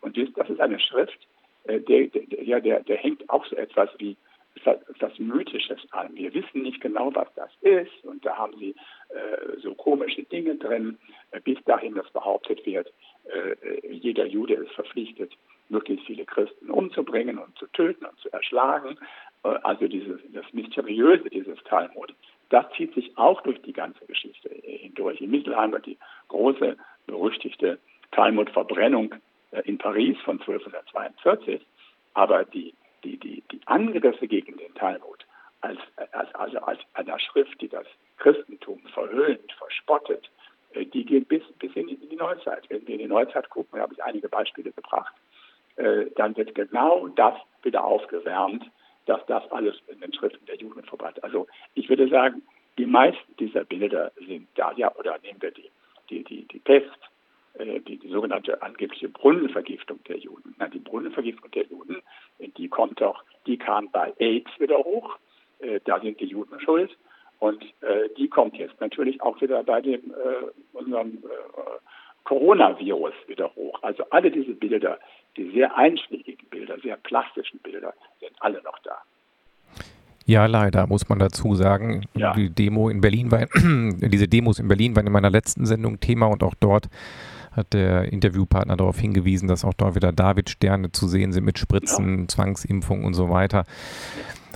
Und 0.00 0.16
dies, 0.16 0.32
das 0.34 0.48
ist 0.48 0.60
eine 0.60 0.80
Schrift, 0.80 1.18
äh, 1.64 1.80
der, 1.80 2.06
der, 2.06 2.60
der, 2.60 2.80
der 2.80 2.96
hängt 2.96 3.28
auch 3.28 3.44
so 3.46 3.56
etwas 3.56 3.90
wie 3.98 4.16
etwas 4.54 5.18
Mythisches 5.18 5.80
an. 5.92 6.14
Wir 6.14 6.34
wissen 6.34 6.62
nicht 6.62 6.80
genau, 6.80 7.14
was 7.14 7.28
das 7.34 7.50
ist 7.60 8.04
und 8.04 8.24
da 8.24 8.36
haben 8.36 8.56
sie 8.58 8.74
äh, 9.08 9.58
so 9.62 9.74
komische 9.74 10.22
Dinge 10.24 10.56
drin, 10.56 10.98
äh, 11.30 11.40
bis 11.40 11.58
dahin, 11.64 11.94
dass 11.94 12.10
behauptet 12.10 12.64
wird, 12.66 12.92
äh, 13.24 13.88
jeder 13.90 14.26
Jude 14.26 14.54
ist 14.54 14.72
verpflichtet, 14.72 15.32
möglichst 15.68 16.06
viele 16.06 16.24
Christen 16.24 16.70
umzubringen 16.70 17.38
und 17.38 17.56
zu 17.56 17.66
töten 17.68 18.04
und 18.04 18.18
zu 18.18 18.30
erschlagen. 18.32 18.98
Äh, 19.44 19.48
also 19.62 19.88
dieses, 19.88 20.20
das 20.32 20.44
Mysteriöse 20.52 21.30
dieses 21.30 21.58
Talmud, 21.64 22.12
das 22.50 22.66
zieht 22.76 22.94
sich 22.94 23.16
auch 23.16 23.40
durch 23.42 23.60
die 23.62 23.72
ganze 23.72 24.04
Geschichte 24.06 24.50
hindurch. 24.62 25.20
Im 25.20 25.30
Mittelalter 25.30 25.78
die 25.78 25.98
große, 26.28 26.76
berüchtigte 27.06 27.78
Talmud-Verbrennung 28.12 29.14
äh, 29.52 29.62
in 29.64 29.78
Paris 29.78 30.18
von 30.24 30.40
1242, 30.40 31.60
aber 32.14 32.44
die 32.44 32.74
die, 33.04 33.16
die, 33.16 33.42
die 33.50 33.60
Angriffe 33.66 34.28
gegen 34.28 34.56
den 34.56 34.74
Talmud 34.74 35.26
als, 35.60 35.78
als, 36.12 36.34
also 36.34 36.58
als 36.58 36.80
einer 36.94 37.18
Schrift, 37.18 37.60
die 37.60 37.68
das 37.68 37.86
Christentum 38.18 38.80
verhöhnt, 38.92 39.52
verspottet, 39.52 40.30
äh, 40.72 40.84
die 40.86 41.04
gehen 41.04 41.24
bis, 41.24 41.42
bis 41.58 41.74
in, 41.74 41.86
die, 41.86 42.16
Neuzeit. 42.16 42.68
Wenn 42.68 42.86
wir 42.86 42.94
in 42.94 43.00
die 43.00 43.06
Neuzeit 43.06 43.48
gucken, 43.50 43.76
da 43.76 43.82
habe 43.82 43.94
ich 43.94 44.02
einige 44.02 44.28
Beispiele 44.28 44.72
gebracht, 44.72 45.14
äh, 45.76 46.06
dann 46.16 46.36
wird 46.36 46.54
genau 46.54 47.08
das 47.08 47.34
wieder 47.62 47.84
aufgewärmt, 47.84 48.64
dass 49.06 49.24
das 49.26 49.50
alles 49.50 49.76
in 49.88 50.00
den 50.00 50.12
Schriften 50.12 50.44
der 50.46 50.56
Juden 50.56 50.82
verbreitet. 50.84 51.24
Also 51.24 51.46
ich 51.74 51.88
würde 51.88 52.08
sagen, 52.08 52.42
die 52.78 52.86
meisten 52.86 53.36
dieser 53.38 53.64
Bilder 53.64 54.12
sind 54.26 54.48
da, 54.54 54.72
ja, 54.72 54.94
oder 54.96 55.18
nehmen 55.22 55.40
wir 55.42 55.50
die, 55.50 55.70
die, 56.08 56.24
die, 56.24 56.46
die 56.46 56.58
Pest, 56.58 56.98
äh, 57.54 57.80
die, 57.80 57.96
die 57.96 58.08
sogenannte 58.08 58.62
angebliche 58.62 59.08
Brunnenvergiftung 59.08 60.02
der 60.04 60.18
Juden. 60.18 60.54
Na, 60.58 60.68
die 60.68 60.78
Brunnenvergiftung 60.78 61.50
der 61.50 61.66
Juden, 61.66 62.02
die 62.56 62.68
kommt 62.68 63.00
doch, 63.00 63.24
die 63.46 63.58
kam 63.58 63.90
bei 63.90 64.12
AIDS 64.18 64.50
wieder 64.58 64.78
hoch. 64.78 65.16
Äh, 65.60 65.80
da 65.84 66.00
sind 66.00 66.20
die 66.20 66.26
Juden 66.26 66.60
schuld. 66.60 66.96
Und 67.38 67.62
äh, 67.80 68.08
die 68.18 68.28
kommt 68.28 68.56
jetzt 68.56 68.78
natürlich 68.80 69.20
auch 69.22 69.40
wieder 69.40 69.62
bei 69.62 69.80
dem 69.80 70.10
äh, 70.10 70.76
unserem 70.76 71.18
äh, 71.24 71.78
Coronavirus 72.24 73.14
wieder 73.28 73.50
hoch. 73.56 73.78
Also 73.82 74.04
alle 74.10 74.30
diese 74.30 74.52
Bilder, 74.52 74.98
die 75.36 75.50
sehr 75.50 75.74
einschlägigen 75.76 76.46
Bilder, 76.50 76.78
sehr 76.80 76.96
plastischen 76.96 77.58
Bilder, 77.60 77.94
sind 78.20 78.32
alle 78.40 78.62
noch 78.62 78.78
da. 78.80 78.98
Ja, 80.26 80.46
leider, 80.46 80.86
muss 80.86 81.08
man 81.08 81.18
dazu 81.18 81.54
sagen. 81.54 82.04
Ja. 82.14 82.34
Die 82.34 82.50
Demo 82.50 82.88
in 82.88 83.00
Berlin 83.00 83.32
war, 83.32 83.46
diese 83.54 84.28
Demos 84.28 84.58
in 84.58 84.68
Berlin 84.68 84.94
waren 84.94 85.06
in 85.06 85.12
meiner 85.12 85.30
letzten 85.30 85.66
Sendung 85.66 85.98
Thema 85.98 86.26
und 86.26 86.42
auch 86.42 86.54
dort 86.60 86.88
hat 87.52 87.72
der 87.72 88.12
Interviewpartner 88.12 88.76
darauf 88.76 88.98
hingewiesen, 88.98 89.48
dass 89.48 89.64
auch 89.64 89.74
dort 89.74 89.94
wieder 89.94 90.12
Davidsterne 90.12 90.92
zu 90.92 91.08
sehen 91.08 91.32
sind 91.32 91.44
mit 91.44 91.58
Spritzen, 91.58 92.20
ja. 92.20 92.28
Zwangsimpfung 92.28 93.04
und 93.04 93.14
so 93.14 93.30
weiter. 93.30 93.64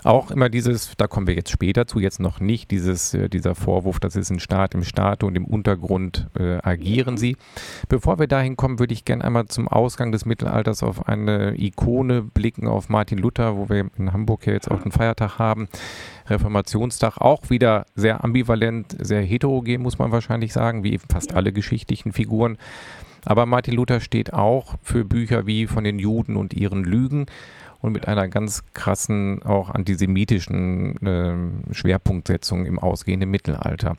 Auch 0.04 0.30
immer 0.30 0.50
dieses, 0.50 0.92
da 0.98 1.06
kommen 1.06 1.26
wir 1.26 1.34
jetzt 1.34 1.50
später 1.50 1.86
zu, 1.86 1.98
jetzt 1.98 2.20
noch 2.20 2.38
nicht, 2.38 2.70
dieses, 2.70 3.14
äh, 3.14 3.30
dieser 3.30 3.54
Vorwurf, 3.54 4.00
das 4.00 4.16
ist 4.16 4.30
ein 4.30 4.38
Staat 4.38 4.74
im 4.74 4.84
Staat 4.84 5.24
und 5.24 5.34
im 5.34 5.46
Untergrund 5.46 6.28
äh, 6.38 6.58
agieren 6.62 7.16
sie. 7.16 7.38
Bevor 7.88 8.18
wir 8.18 8.26
dahin 8.26 8.56
kommen, 8.56 8.78
würde 8.78 8.92
ich 8.92 9.06
gerne 9.06 9.24
einmal 9.24 9.46
zum 9.46 9.66
Ausgang 9.66 10.12
des 10.12 10.26
Mittelalters 10.26 10.82
auf 10.82 11.08
eine 11.08 11.58
Ikone 11.58 12.20
blicken, 12.20 12.68
auf 12.68 12.90
Martin 12.90 13.16
Luther, 13.16 13.56
wo 13.56 13.70
wir 13.70 13.88
in 13.96 14.12
Hamburg 14.12 14.46
ja 14.46 14.52
jetzt 14.52 14.70
auch 14.70 14.82
einen 14.82 14.92
Feiertag 14.92 15.38
haben. 15.38 15.68
Reformationstag 16.26 17.18
auch 17.18 17.50
wieder 17.50 17.86
sehr 17.94 18.24
ambivalent, 18.24 18.96
sehr 18.98 19.22
heterogen, 19.22 19.82
muss 19.82 19.98
man 19.98 20.12
wahrscheinlich 20.12 20.52
sagen, 20.52 20.84
wie 20.84 20.98
fast 20.98 21.34
alle 21.34 21.52
geschichtlichen 21.52 22.12
Figuren. 22.12 22.58
Aber 23.24 23.46
Martin 23.46 23.74
Luther 23.74 24.00
steht 24.00 24.32
auch 24.32 24.74
für 24.82 25.04
Bücher 25.04 25.46
wie 25.46 25.66
von 25.66 25.84
den 25.84 25.98
Juden 25.98 26.36
und 26.36 26.54
ihren 26.54 26.84
Lügen 26.84 27.26
und 27.80 27.92
mit 27.92 28.08
einer 28.08 28.28
ganz 28.28 28.62
krassen, 28.72 29.42
auch 29.42 29.70
antisemitischen 29.70 30.96
äh, 31.06 31.74
Schwerpunktsetzung 31.74 32.66
im 32.66 32.78
ausgehenden 32.78 33.30
Mittelalter. 33.30 33.96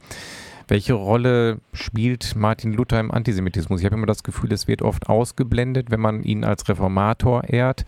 Welche 0.68 0.94
Rolle 0.94 1.60
spielt 1.74 2.36
Martin 2.36 2.74
Luther 2.74 3.00
im 3.00 3.12
Antisemitismus? 3.12 3.80
Ich 3.80 3.86
habe 3.86 3.96
immer 3.96 4.08
das 4.08 4.24
Gefühl, 4.24 4.52
es 4.52 4.68
wird 4.68 4.82
oft 4.82 5.08
ausgeblendet, 5.08 5.92
wenn 5.92 6.00
man 6.00 6.24
ihn 6.24 6.44
als 6.44 6.68
Reformator 6.68 7.44
ehrt. 7.44 7.86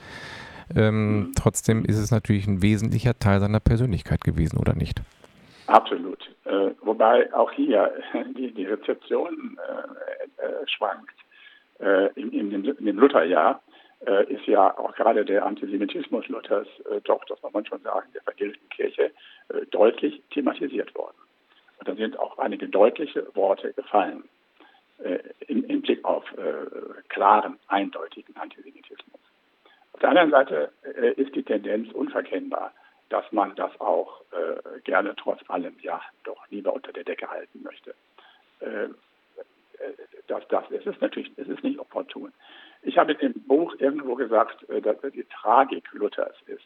Ähm, 0.76 1.20
mhm. 1.20 1.32
Trotzdem 1.36 1.86
ist 1.86 1.98
es 1.98 2.12
natürlich 2.12 2.48
ein 2.48 2.62
wesentlicher 2.62 3.18
Teil 3.18 3.40
seiner 3.40 3.60
Persönlichkeit 3.60 4.24
gewesen, 4.24 4.58
oder 4.58 4.76
nicht? 4.76 5.02
Absolut. 5.68 6.30
Äh, 6.46 6.72
wobei 6.82 7.34
auch 7.34 7.52
hier 7.52 7.92
die, 8.38 8.52
die 8.54 8.66
Rezeption 8.66 9.58
äh, 9.68 10.44
äh, 10.46 10.68
schwankt. 10.68 11.12
Äh, 11.80 12.08
in, 12.20 12.32
in, 12.32 12.50
dem, 12.50 12.64
in 12.66 12.86
dem 12.86 12.98
Lutherjahr 12.98 13.62
äh, 14.06 14.34
ist 14.34 14.46
ja 14.48 14.78
auch 14.78 14.96
gerade 14.96 15.26
der 15.26 15.46
Antisemitismus 15.46 16.28
Luthers 16.28 16.68
äh, 16.90 17.02
doch, 17.04 17.24
das 17.26 17.42
muss 17.44 17.54
man 17.54 17.66
schon 17.66 17.82
sagen, 17.82 18.08
der 18.14 18.22
evangelischen 18.24 18.70
Kirche 18.70 19.12
deutlich 19.72 20.22
thematisiert 20.32 20.94
worden. 20.94 21.16
Und 21.80 21.88
da 21.88 21.96
sind 21.96 22.20
auch 22.20 22.38
einige 22.38 22.68
deutliche 22.68 23.34
Worte 23.34 23.72
gefallen 23.72 24.24
im, 25.48 25.64
im, 25.64 25.82
Blick 25.82 26.04
auf 26.04 26.26
klaren, 27.08 27.58
eindeutigen 27.70 28.36
Antisemitismus. 28.36 29.22
Auf 29.98 30.02
der 30.02 30.10
anderen 30.10 30.30
Seite 30.32 30.72
äh, 30.84 31.12
ist 31.14 31.34
die 31.34 31.44
Tendenz 31.44 31.92
unverkennbar, 31.92 32.72
dass 33.10 33.30
man 33.32 33.56
das 33.56 33.72
auch 33.80 34.22
gerne 34.84 35.16
trotz 35.16 35.40
allem 35.50 35.76
ja 35.82 36.02
doch 36.26 36.46
lieber 36.50 36.74
unter 36.74 36.92
der 36.92 37.06
Decke 37.06 37.30
halten 37.30 37.64
möchte. 37.64 37.96
das, 40.28 40.48
das, 40.50 40.66
es 40.72 40.86
ist 40.86 41.02
natürlich, 41.02 41.32
es 41.38 41.48
ist 41.48 41.64
nicht 41.64 41.80
opportun. 41.80 42.34
Ich 42.84 42.98
habe 42.98 43.14
in 43.14 43.34
dem 43.34 43.42
Buch 43.44 43.76
irgendwo 43.80 44.16
gesagt, 44.16 44.70
äh, 44.70 44.82
dass 44.82 44.98
die 45.02 45.26
Tragik 45.26 45.92
Luthers 45.94 46.36
ist, 46.46 46.66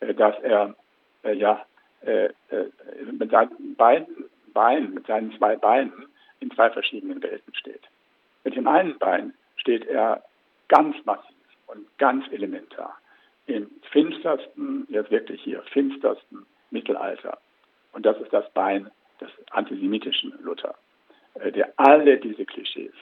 äh, 0.00 0.14
dass 0.14 0.38
er 0.40 0.74
äh, 1.22 1.34
ja 1.34 1.64
mit 3.18 3.30
seinen 3.30 3.74
beiden 3.74 4.26
Beinen, 4.52 4.94
mit 4.94 5.06
seinen 5.06 5.36
zwei 5.38 5.56
Beinen 5.56 6.06
in 6.38 6.50
zwei 6.52 6.70
verschiedenen 6.70 7.20
Welten 7.20 7.52
steht. 7.54 7.82
Mit 8.44 8.54
dem 8.54 8.68
einen 8.68 8.96
Bein 8.98 9.34
steht 9.56 9.86
er 9.86 10.22
ganz 10.68 10.94
massiv 11.04 11.35
und 11.66 11.86
ganz 11.98 12.24
elementar 12.32 12.96
im 13.46 13.70
finstersten, 13.90 14.86
jetzt 14.88 15.10
wirklich 15.10 15.42
hier, 15.42 15.62
finstersten 15.72 16.46
Mittelalter. 16.70 17.38
Und 17.92 18.04
das 18.04 18.18
ist 18.20 18.32
das 18.32 18.48
Bein 18.52 18.90
des 19.20 19.30
antisemitischen 19.50 20.34
Luther, 20.42 20.74
der 21.54 21.72
alle 21.76 22.18
diese 22.18 22.44
Klischees, 22.44 22.92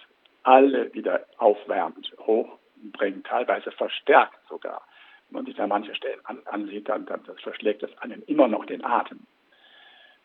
alle 0.43 0.93
wieder 0.95 1.25
aufwärmt, 1.39 2.13
hochbringt, 2.19 3.27
teilweise 3.27 3.71
verstärkt 3.73 4.39
sogar. 4.49 4.83
Wenn 5.29 5.37
man 5.37 5.47
sich 5.47 5.57
da 5.57 5.67
manche 5.67 5.95
Stellen 5.95 6.21
an, 6.25 6.39
ansieht, 6.45 6.89
dann, 6.89 7.07
dann 7.07 7.25
das 7.27 7.41
verschlägt 7.41 7.83
das 7.83 7.97
einem 7.99 8.23
immer 8.27 8.47
noch 8.47 8.67
den 8.67 8.85
Atem. 8.85 9.21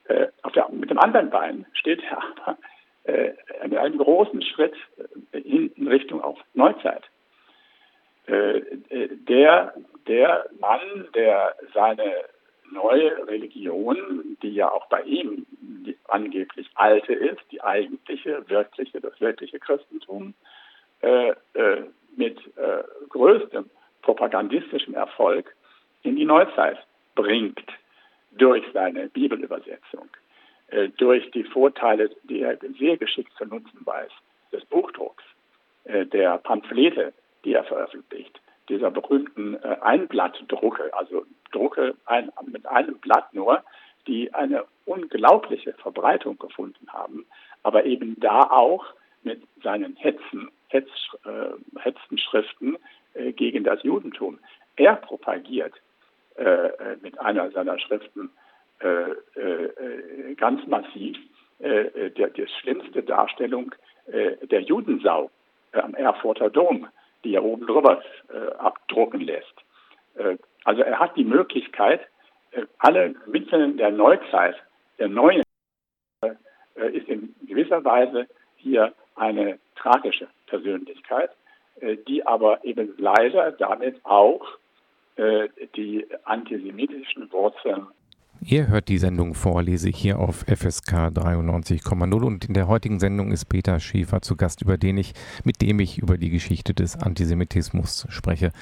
Äh, 0.05 0.27
der, 0.53 0.69
mit 0.69 0.89
dem 0.89 0.99
anderen 0.99 1.29
Bein 1.29 1.65
steht 1.73 2.03
er 2.03 2.21
aber 2.23 2.57
äh, 3.05 3.33
mit 3.67 3.77
einem 3.77 3.97
großen 3.97 4.41
Schritt 4.41 4.75
äh, 5.31 5.39
in 5.39 5.87
Richtung 5.87 6.21
auf 6.21 6.37
Neuzeit. 6.53 7.03
Äh, 8.29 8.57
äh, 8.89 9.07
der, 9.27 9.73
der 10.07 10.45
Mann, 10.59 11.07
der 11.15 11.55
seine 11.73 12.13
neue 12.71 13.27
Religion, 13.27 14.37
die 14.43 14.53
ja 14.53 14.71
auch 14.71 14.87
bei 14.87 15.01
ihm 15.01 15.47
die 15.59 15.97
angeblich 16.07 16.69
alte 16.75 17.13
ist, 17.13 17.39
die 17.51 17.61
eigentliche, 17.63 18.47
wirkliche, 18.47 19.01
das 19.01 19.19
wirkliche 19.19 19.59
Christentum, 19.59 20.35
äh, 21.01 21.29
äh, 21.53 21.83
mit 22.15 22.37
äh, 22.57 22.83
größtem 23.09 23.69
propagandistischem 24.03 24.93
Erfolg 24.93 25.55
in 26.03 26.15
die 26.15 26.25
Neuzeit 26.25 26.77
bringt 27.15 27.65
durch 28.33 28.63
seine 28.73 29.07
Bibelübersetzung, 29.09 30.09
äh, 30.67 30.89
durch 30.97 31.31
die 31.31 31.45
Vorteile, 31.45 32.11
die 32.23 32.41
er 32.41 32.57
sehr 32.77 32.97
geschickt 32.97 33.31
zu 33.37 33.45
nutzen 33.45 33.79
weiß, 33.85 34.11
des 34.51 34.65
Buchdrucks, 34.65 35.23
der 35.85 36.37
Pamphlete, 36.39 37.13
die 37.45 37.53
er 37.53 37.63
veröffentlicht, 37.63 38.39
dieser 38.69 38.91
berühmten 38.91 39.55
äh, 39.55 39.77
Einblattdrucke, 39.81 40.93
also 40.93 41.25
Drucke 41.51 41.95
ein, 42.05 42.31
mit 42.45 42.65
einem 42.67 42.97
Blatt 42.99 43.33
nur, 43.33 43.63
die 44.07 44.33
eine 44.33 44.65
unglaubliche 44.85 45.73
Verbreitung 45.73 46.37
gefunden 46.37 46.87
haben, 46.91 47.25
aber 47.63 47.85
eben 47.85 48.19
da 48.19 48.43
auch 48.43 48.85
mit 49.23 49.41
seinen 49.63 49.95
Hetzen, 49.95 50.49
Hetz, 50.67 50.89
äh, 51.25 51.79
Hetzenschriften 51.79 52.77
äh, 53.13 53.31
gegen 53.33 53.63
das 53.63 53.83
Judentum. 53.83 54.39
Er 54.75 54.95
propagiert 54.95 55.73
äh, 56.37 56.43
äh 56.43 56.97
mit 57.01 57.19
einer 57.19 57.51
seiner 57.51 57.77
Schriften 57.79 58.29
äh, 58.79 59.11
äh, 59.39 60.35
ganz 60.35 60.65
massiv 60.67 61.17
der, 61.61 62.29
die 62.29 62.47
schlimmste 62.61 63.03
Darstellung 63.03 63.75
der 64.07 64.61
Judensau 64.61 65.29
am 65.73 65.93
Erfurter 65.93 66.49
Dom, 66.49 66.87
die 67.23 67.35
er 67.35 67.43
oben 67.43 67.67
drüber 67.67 68.01
abdrucken 68.57 69.21
lässt. 69.21 69.53
also 70.63 70.81
er 70.81 70.99
hat 70.99 71.15
die 71.15 71.23
Möglichkeit, 71.23 72.01
alle 72.77 73.15
Mittel 73.27 73.75
der 73.75 73.91
Neuzeit, 73.91 74.55
der 74.97 75.07
neuen, 75.07 75.43
äh, 76.79 76.91
ist 76.91 77.07
in 77.09 77.35
gewisser 77.45 77.83
Weise 77.83 78.27
hier 78.55 78.93
eine 79.15 79.59
tragische 79.75 80.27
Persönlichkeit, 80.47 81.31
äh, 81.81 81.97
die 82.07 82.25
aber 82.25 82.63
eben 82.63 82.93
leider 82.97 83.51
damit 83.51 84.03
auch 84.05 84.45
äh, 85.15 85.49
die 85.75 86.07
antisemitischen 86.23 87.31
Wurzeln 87.31 87.87
Ihr 88.41 88.67
hört 88.67 88.87
die 88.87 88.97
Sendung 88.97 89.33
Vorlese 89.33 89.89
hier 89.89 90.17
auf 90.17 90.45
FSK 90.47 91.09
93,0 91.09 92.23
und 92.23 92.45
in 92.45 92.53
der 92.53 92.67
heutigen 92.67 92.99
Sendung 92.99 93.33
ist 93.33 93.45
Peter 93.45 93.81
Schäfer 93.81 94.21
zu 94.21 94.37
Gast, 94.37 94.61
über 94.61 94.77
den 94.77 94.97
ich, 94.97 95.13
mit 95.43 95.61
dem 95.61 95.81
ich 95.81 95.97
über 95.97 96.17
die 96.17 96.29
Geschichte 96.29 96.73
des 96.73 96.95
Antisemitismus 96.95 98.07
spreche. 98.07 98.53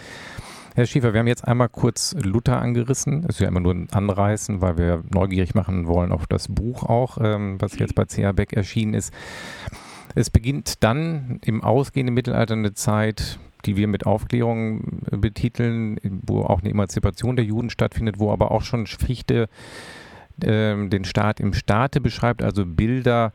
Herr 0.74 0.88
Schiefer, 0.88 1.14
wir 1.14 1.20
haben 1.20 1.28
jetzt 1.28 1.48
einmal 1.48 1.70
kurz 1.70 2.16
Luther 2.20 2.60
angerissen. 2.60 3.22
Das 3.22 3.36
ist 3.36 3.42
ja 3.42 3.48
immer 3.48 3.60
nur 3.60 3.76
ein 3.76 3.88
Anreißen, 3.92 4.62
weil 4.62 4.80
wir 4.80 5.04
neugierig 5.14 5.54
machen 5.54 5.86
wollen 5.86 6.12
auf 6.12 6.26
das 6.26 6.48
Buch 6.48 6.82
auch, 6.82 7.20
ähm, 7.22 7.62
was 7.62 7.78
jetzt 7.78 7.94
bei 7.94 8.06
C.A. 8.06 8.32
Beck 8.32 8.54
erschienen 8.54 8.96
ist. 8.96 9.14
Es 10.16 10.32
beginnt 10.32 10.84
dann 10.84 11.40
im 11.46 11.64
ausgehenden 11.64 12.16
Mittelalter 12.16 12.56
eine 12.56 12.74
Zeit, 12.74 13.38
die 13.66 13.78
wir 13.78 13.88
mit 13.88 14.06
Aufklärung 14.06 15.02
äh, 15.12 15.18
betiteln, 15.18 16.00
wo 16.04 16.42
auch 16.42 16.62
eine 16.62 16.72
Emanzipation 16.72 17.36
der 17.36 17.46
Juden 17.46 17.70
stattfindet, 17.70 18.20
wo 18.20 18.32
aber 18.32 18.52
auch 18.52 18.62
schon 18.62 18.88
Fichte 18.88 19.50
äh, 20.42 20.88
den 20.88 21.06
Staat 21.06 21.40
im 21.40 21.54
Staate 21.54 22.02
beschreibt, 22.02 22.44
also 22.44 22.66
Bilder 22.66 23.34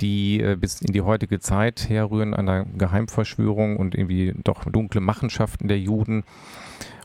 die 0.00 0.40
äh, 0.40 0.56
bis 0.56 0.80
in 0.80 0.92
die 0.92 1.02
heutige 1.02 1.40
Zeit 1.40 1.88
herrühren, 1.88 2.34
einer 2.34 2.64
Geheimverschwörung 2.64 3.76
und 3.76 3.94
irgendwie 3.94 4.34
doch 4.44 4.64
dunkle 4.64 5.00
Machenschaften 5.00 5.68
der 5.68 5.80
Juden 5.80 6.24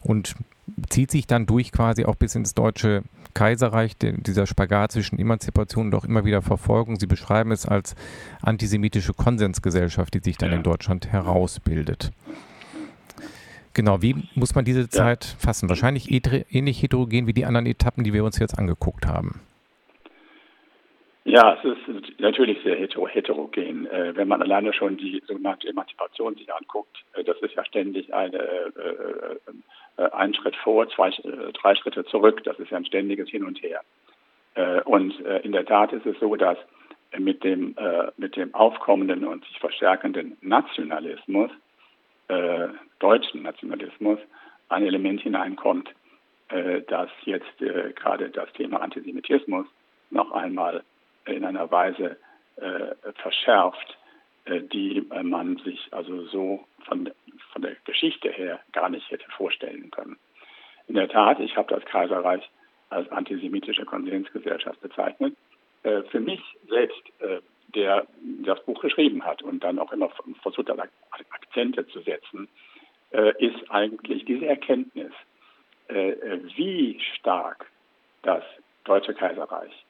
und 0.01 0.35
zieht 0.89 1.11
sich 1.11 1.27
dann 1.27 1.45
durch 1.45 1.71
quasi 1.71 2.05
auch 2.05 2.15
bis 2.15 2.35
ins 2.35 2.53
deutsche 2.53 3.03
Kaiserreich, 3.33 3.93
dieser 3.97 4.45
Spagat 4.45 4.91
zwischen 4.91 5.19
Emanzipation 5.19 5.87
und 5.87 5.95
auch 5.95 6.05
immer 6.05 6.25
wieder 6.25 6.41
Verfolgung. 6.41 6.97
Sie 6.97 7.07
beschreiben 7.07 7.51
es 7.51 7.65
als 7.65 7.95
antisemitische 8.41 9.13
Konsensgesellschaft, 9.13 10.13
die 10.13 10.19
sich 10.19 10.37
dann 10.37 10.51
ja. 10.51 10.57
in 10.57 10.63
Deutschland 10.63 11.11
herausbildet. 11.11 12.11
Genau, 13.73 14.01
wie 14.01 14.15
muss 14.35 14.53
man 14.53 14.65
diese 14.65 14.87
Zeit 14.87 15.25
ja. 15.25 15.39
fassen? 15.39 15.67
Wahrscheinlich 15.69 16.11
ähnlich 16.11 16.81
heterogen 16.81 17.25
wie 17.25 17.33
die 17.33 17.45
anderen 17.45 17.65
Etappen, 17.65 18.03
die 18.03 18.13
wir 18.13 18.23
uns 18.23 18.37
jetzt 18.37 18.57
angeguckt 18.57 19.07
haben. 19.07 19.41
Ja, 21.25 21.57
es 21.57 21.63
ist 21.63 22.19
natürlich 22.19 22.61
sehr 22.63 22.75
heterogen. 22.75 23.87
Äh, 23.87 24.15
wenn 24.15 24.27
man 24.27 24.41
alleine 24.41 24.73
schon 24.73 24.97
die 24.97 25.23
sogenannte 25.25 25.69
Emanzipation 25.69 26.35
sich 26.35 26.53
anguckt, 26.53 26.97
äh, 27.13 27.23
das 27.23 27.37
ist 27.39 27.55
ja 27.55 27.63
ständig 27.63 28.13
eine, 28.13 28.39
äh, 29.97 30.09
ein 30.11 30.33
Schritt 30.33 30.55
vor, 30.57 30.87
zwei, 30.89 31.11
drei 31.53 31.75
Schritte 31.75 32.05
zurück. 32.05 32.43
Das 32.43 32.59
ist 32.59 32.71
ja 32.71 32.77
ein 32.77 32.85
ständiges 32.85 33.29
Hin 33.29 33.45
und 33.45 33.61
Her. 33.61 33.81
und 34.85 35.19
in 35.19 35.51
der 35.51 35.65
Tat 35.65 35.93
ist 35.93 36.05
es 36.05 36.19
so, 36.19 36.35
dass 36.35 36.57
mit 37.19 37.43
dem, 37.43 37.75
äh, 37.77 38.11
mit 38.17 38.35
dem 38.35 38.53
aufkommenden 38.53 39.25
und 39.25 39.45
sich 39.45 39.59
verstärkenden 39.59 40.37
Nationalismus, 40.41 41.51
äh, 42.27 42.67
deutschen 42.99 43.43
Nationalismus, 43.43 44.19
ein 44.69 44.83
Element 44.83 45.21
hineinkommt, 45.21 45.89
äh, 46.49 46.81
das 46.87 47.09
jetzt 47.25 47.61
äh, 47.61 47.93
gerade 47.93 48.29
das 48.29 48.51
Thema 48.53 48.81
Antisemitismus 48.81 49.67
noch 50.09 50.31
einmal 50.31 50.83
in 51.25 51.45
einer 51.45 51.69
Weise 51.71 52.17
äh, 52.57 52.95
verschärft, 53.15 53.97
äh, 54.45 54.61
die 54.61 55.05
man 55.23 55.57
sich 55.57 55.87
also 55.91 56.25
so 56.25 56.65
von, 56.85 57.09
von 57.53 57.61
der 57.61 57.75
Geschichte 57.85 58.29
her 58.29 58.59
gar 58.73 58.89
nicht 58.89 59.09
hätte 59.09 59.29
vorstellen 59.31 59.89
können. 59.91 60.17
In 60.87 60.95
der 60.95 61.07
Tat, 61.07 61.39
ich 61.39 61.55
habe 61.55 61.73
das 61.73 61.85
Kaiserreich 61.85 62.49
als 62.89 63.09
antisemitische 63.11 63.85
Konsensgesellschaft 63.85 64.81
bezeichnet. 64.81 65.35
Äh, 65.83 66.03
für 66.03 66.19
mich 66.19 66.41
selbst, 66.67 67.01
äh, 67.19 67.39
der 67.75 68.05
das 68.43 68.63
Buch 68.65 68.81
geschrieben 68.81 69.23
hat 69.25 69.41
und 69.41 69.63
dann 69.63 69.79
auch 69.79 69.91
immer 69.91 70.09
versucht 70.41 70.69
hat, 70.69 70.79
Akzente 71.31 71.87
zu 71.87 72.01
setzen, 72.01 72.47
äh, 73.11 73.33
ist 73.43 73.69
eigentlich 73.69 74.25
diese 74.25 74.47
Erkenntnis, 74.47 75.11
wie 76.55 76.97
stark 77.17 77.69
das 78.21 78.41
Deutsche 78.85 79.13
Kaiserreich 79.13 79.85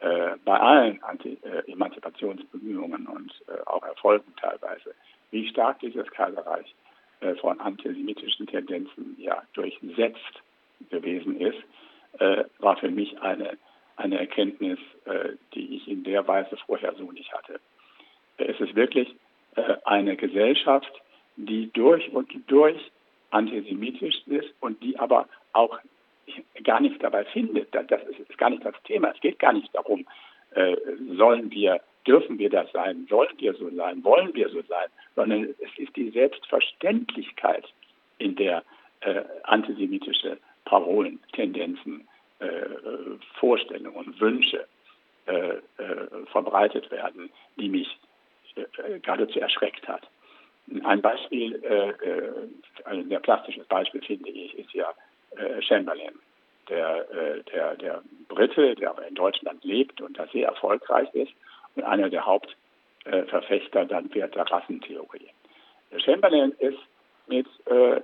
bei 0.00 0.60
allen 0.60 1.00
Anti 1.04 1.38
Emanzipationsbemühungen 1.68 3.06
und 3.06 3.32
auch 3.66 3.84
Erfolgen 3.84 4.34
teilweise, 4.38 4.92
wie 5.30 5.48
stark 5.48 5.78
dieses 5.78 6.10
Kaiserreich 6.10 6.74
von 7.40 7.60
antisemitischen 7.60 8.46
Tendenzen 8.46 9.16
ja 9.18 9.42
durchsetzt 9.52 10.42
gewesen 10.88 11.40
ist, 11.40 11.58
war 12.58 12.76
für 12.78 12.90
mich 12.90 13.20
eine 13.20 13.58
eine 14.00 14.18
Erkenntnis, 14.18 14.78
äh, 15.04 15.30
die 15.54 15.76
ich 15.76 15.88
in 15.88 16.02
der 16.04 16.26
Weise 16.26 16.56
vorher 16.66 16.94
so 16.94 17.12
nicht 17.12 17.32
hatte. 17.32 17.60
Es 18.38 18.58
ist 18.58 18.74
wirklich 18.74 19.14
äh, 19.56 19.76
eine 19.84 20.16
Gesellschaft, 20.16 20.90
die 21.36 21.70
durch 21.72 22.10
und 22.12 22.32
durch 22.46 22.90
antisemitisch 23.30 24.22
ist 24.26 24.48
und 24.60 24.82
die 24.82 24.98
aber 24.98 25.28
auch 25.52 25.78
gar 26.64 26.80
nichts 26.80 26.98
dabei 27.00 27.24
findet. 27.26 27.74
Das 27.74 28.02
ist 28.02 28.38
gar 28.38 28.50
nicht 28.50 28.64
das 28.64 28.74
Thema. 28.84 29.10
Es 29.14 29.20
geht 29.20 29.38
gar 29.38 29.52
nicht 29.52 29.74
darum, 29.74 30.06
äh, 30.54 30.76
sollen 31.16 31.50
wir, 31.50 31.80
dürfen 32.10 32.40
wir 32.40 32.50
das 32.50 32.70
sein, 32.72 33.06
sollen 33.08 33.36
wir 33.38 33.54
so 33.54 33.70
sein, 33.70 34.02
wollen 34.02 34.34
wir 34.34 34.48
so 34.48 34.62
sein, 34.62 34.88
sondern 35.14 35.54
es 35.60 35.78
ist 35.78 35.94
die 35.94 36.10
Selbstverständlichkeit, 36.10 37.64
in 38.18 38.34
der 38.34 38.64
äh, 39.00 39.22
antisemitische 39.44 40.38
Parolen, 40.64 41.20
Tendenzen 41.32 42.08
äh, 42.40 42.46
Vorstellungen, 43.38 44.18
Wünsche 44.18 44.66
äh, 45.26 45.50
äh, 45.50 45.60
verbreitet 46.32 46.90
werden, 46.90 47.30
die 47.56 47.68
mich 47.68 47.88
geradezu 49.02 49.38
erschreckt 49.38 49.86
hat. 49.86 50.02
Ein 50.82 51.00
Beispiel, 51.00 51.62
ein 52.84 53.08
sehr 53.08 53.20
plastisches 53.20 53.64
Beispiel 53.66 54.02
finde 54.02 54.28
ich, 54.28 54.58
ist 54.58 54.72
ja 54.74 54.92
Chamberlain, 55.60 56.18
der, 56.68 57.04
der, 57.52 57.76
der 57.76 58.02
Brite, 58.28 58.74
der 58.74 58.94
in 59.08 59.14
Deutschland 59.14 59.64
lebt 59.64 60.00
und 60.00 60.18
da 60.18 60.26
sehr 60.32 60.48
erfolgreich 60.48 61.08
ist 61.14 61.32
und 61.76 61.84
einer 61.84 62.10
der 62.10 62.26
Hauptverfechter 62.26 63.84
dann 63.86 64.10
der 64.10 64.30
Rassentheorie. 64.34 65.28
Chamberlain 65.98 66.52
ist 66.58 66.78
mit, 67.26 67.46
äh, 67.66 68.00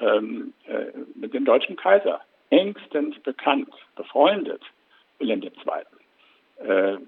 ähm, 0.00 0.52
äh, 0.66 0.86
mit 1.14 1.34
dem 1.34 1.44
deutschen 1.44 1.76
Kaiser 1.76 2.20
engstens 2.50 3.18
bekannt, 3.20 3.72
befreundet, 3.94 4.62
Wilhelm 5.18 5.42
II. 5.42 5.50
Äh, 6.60 6.94
äh, 6.94 6.98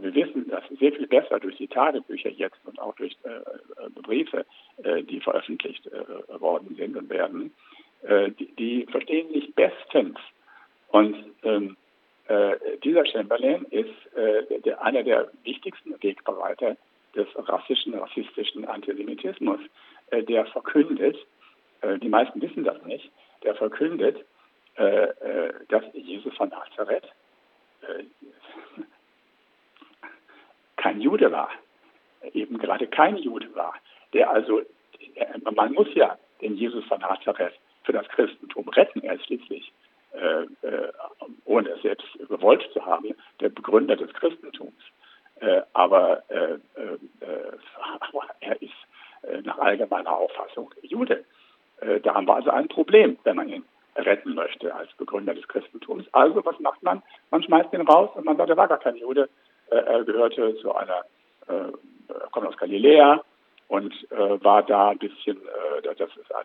wir 0.00 0.14
wissen 0.14 0.48
das 0.48 0.64
sehr 0.78 0.92
viel 0.92 1.06
besser 1.06 1.40
durch 1.40 1.56
die 1.56 1.68
Tagebücher 1.68 2.30
jetzt 2.30 2.58
und 2.64 2.78
auch 2.78 2.94
durch 2.96 3.16
äh, 3.24 3.28
äh 3.28 3.90
Briefe, 4.02 4.44
äh, 4.82 5.02
die 5.02 5.20
veröffentlicht 5.20 5.86
äh, 5.86 6.40
worden 6.40 6.74
sind 6.76 6.96
und 6.96 7.08
werden. 7.08 7.52
Die, 8.06 8.54
die, 8.58 8.84
verstehen 8.90 9.32
sich 9.32 9.54
bestens. 9.54 10.18
Und 10.88 11.16
ähm, 11.42 11.74
dieser 12.82 13.04
Chamberlain 13.04 13.66
ist 13.70 13.92
der, 14.64 14.82
einer 14.82 15.02
der 15.02 15.30
wichtigsten 15.42 16.02
Wegbereiter 16.02 16.76
des 17.14 17.26
rassischen, 17.36 17.94
rassistischen 17.94 18.64
Antisemitismus, 18.64 19.60
der 20.10 20.46
verkündet, 20.46 21.18
die 22.00 22.08
meisten 22.08 22.40
wissen 22.40 22.64
das 22.64 22.82
nicht, 22.84 23.10
der 23.42 23.54
verkündet, 23.54 24.24
äh, 24.76 25.04
äh, 25.04 25.52
dass 25.68 25.84
Jesus 25.92 26.34
von 26.34 26.48
Nazareth 26.48 27.04
äh, 27.82 28.02
kein 30.76 31.00
Jude 31.00 31.30
war, 31.30 31.48
eben 32.32 32.58
gerade 32.58 32.88
kein 32.88 33.16
Jude 33.16 33.54
war, 33.54 33.74
der 34.14 34.30
also, 34.30 34.62
man 35.54 35.72
muss 35.74 35.86
ja 35.94 36.18
den 36.40 36.56
Jesus 36.56 36.84
von 36.86 37.00
Nazareth 37.00 37.54
für 37.84 37.92
das 37.92 38.08
Christentum 38.08 38.68
retten. 38.70 39.02
Er 39.02 39.14
ist 39.14 39.26
schließlich, 39.26 39.72
äh, 40.14 40.66
äh, 40.66 40.92
ohne 41.44 41.70
es 41.70 41.82
selbst 41.82 42.06
gewollt 42.28 42.66
zu 42.72 42.84
haben, 42.84 43.14
der 43.40 43.48
Begründer 43.48 43.96
des 43.96 44.12
Christentums. 44.14 44.82
Äh, 45.40 45.62
aber, 45.72 46.22
äh, 46.28 46.58
aber, 48.00 48.26
er 48.40 48.60
ist 48.62 48.72
nach 49.44 49.58
allgemeiner 49.58 50.12
Auffassung 50.12 50.70
Jude. 50.82 51.24
da 52.02 52.14
haben 52.14 52.28
wir 52.28 52.34
also 52.36 52.50
ein 52.50 52.68
Problem, 52.68 53.18
wenn 53.24 53.36
man 53.36 53.48
ihn 53.48 53.64
retten 53.96 54.34
möchte 54.34 54.74
als 54.74 54.92
Begründer 54.94 55.34
des 55.34 55.48
Christentums. 55.48 56.06
Also 56.12 56.44
was 56.44 56.58
macht 56.60 56.82
man? 56.82 57.02
Man 57.30 57.42
schmeißt 57.42 57.72
ihn 57.72 57.82
raus 57.82 58.10
und 58.14 58.24
man 58.24 58.36
sagt, 58.36 58.50
er 58.50 58.56
war 58.56 58.68
gar 58.68 58.78
kein 58.78 58.96
Jude. 58.96 59.28
Äh, 59.70 59.76
er 59.76 60.04
gehörte 60.04 60.56
zu 60.56 60.74
einer, 60.74 61.04
äh, 61.48 61.72
kommt 62.30 62.46
aus 62.46 62.56
Galiläa 62.56 63.22
und 63.68 63.92
äh, 64.10 64.44
war 64.44 64.62
da 64.62 64.90
ein 64.90 64.98
bisschen, 64.98 65.36
äh, 65.38 65.82
das 65.82 66.10
ist 66.16 66.34
ein, 66.34 66.44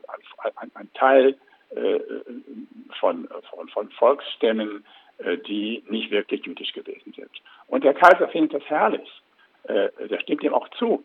ein, 0.55 0.72
ein 0.74 0.93
Teil 0.93 1.30
äh, 1.30 1.36
von, 2.99 3.28
von, 3.49 3.70
von 3.70 3.89
Volksstämmen, 3.91 4.84
äh, 5.20 5.38
die 5.38 5.84
nicht 5.89 6.11
wirklich 6.11 6.45
jüdisch 6.45 6.74
gewesen 6.74 7.13
sind. 7.15 7.30
Und 7.67 7.84
der 7.84 7.93
Kaiser 7.93 8.28
findet 8.30 8.53
das 8.53 8.70
herrlich. 8.70 9.09
Äh, 9.63 9.89
der 10.07 10.20
stimmt 10.22 10.43
ihm 10.43 10.53
auch 10.53 10.67
zu, 10.70 11.03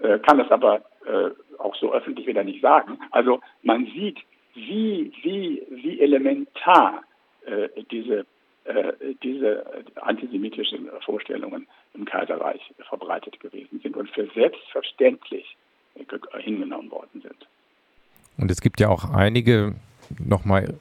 äh, 0.00 0.18
kann 0.18 0.38
das 0.38 0.50
aber 0.50 0.82
äh, 1.06 1.30
auch 1.58 1.74
so 1.76 1.92
öffentlich 1.92 2.26
wieder 2.26 2.44
nicht 2.44 2.60
sagen. 2.60 2.98
Also 3.10 3.40
man 3.62 3.86
sieht, 3.86 4.18
wie, 4.54 5.12
wie, 5.22 5.62
wie 5.70 6.00
elementar 6.00 7.02
äh, 7.46 7.68
diese, 7.90 8.26
äh, 8.64 8.92
diese 9.22 9.64
antisemitischen 9.96 10.90
Vorstellungen 11.04 11.66
im 11.94 12.04
Kaiserreich 12.04 12.60
verbreitet 12.88 13.38
gewesen 13.40 13.80
sind 13.82 13.96
und 13.96 14.10
für 14.10 14.28
selbstverständlich 14.34 15.56
hingenommen 16.38 16.90
worden 16.90 17.22
sind. 17.22 17.46
Und 18.36 18.50
es 18.50 18.60
gibt 18.60 18.80
ja 18.80 18.88
auch 18.88 19.10
einige 19.14 19.74
nochmal 20.18 20.74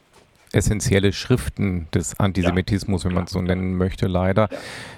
essentielle 0.54 1.12
Schriften 1.14 1.88
des 1.94 2.20
Antisemitismus, 2.20 3.04
ja, 3.04 3.10
wenn 3.10 3.16
man 3.16 3.24
es 3.26 3.32
so 3.32 3.42
nennen 3.42 3.76
möchte, 3.76 4.08
leider. 4.08 4.50
Ja, 4.52 4.58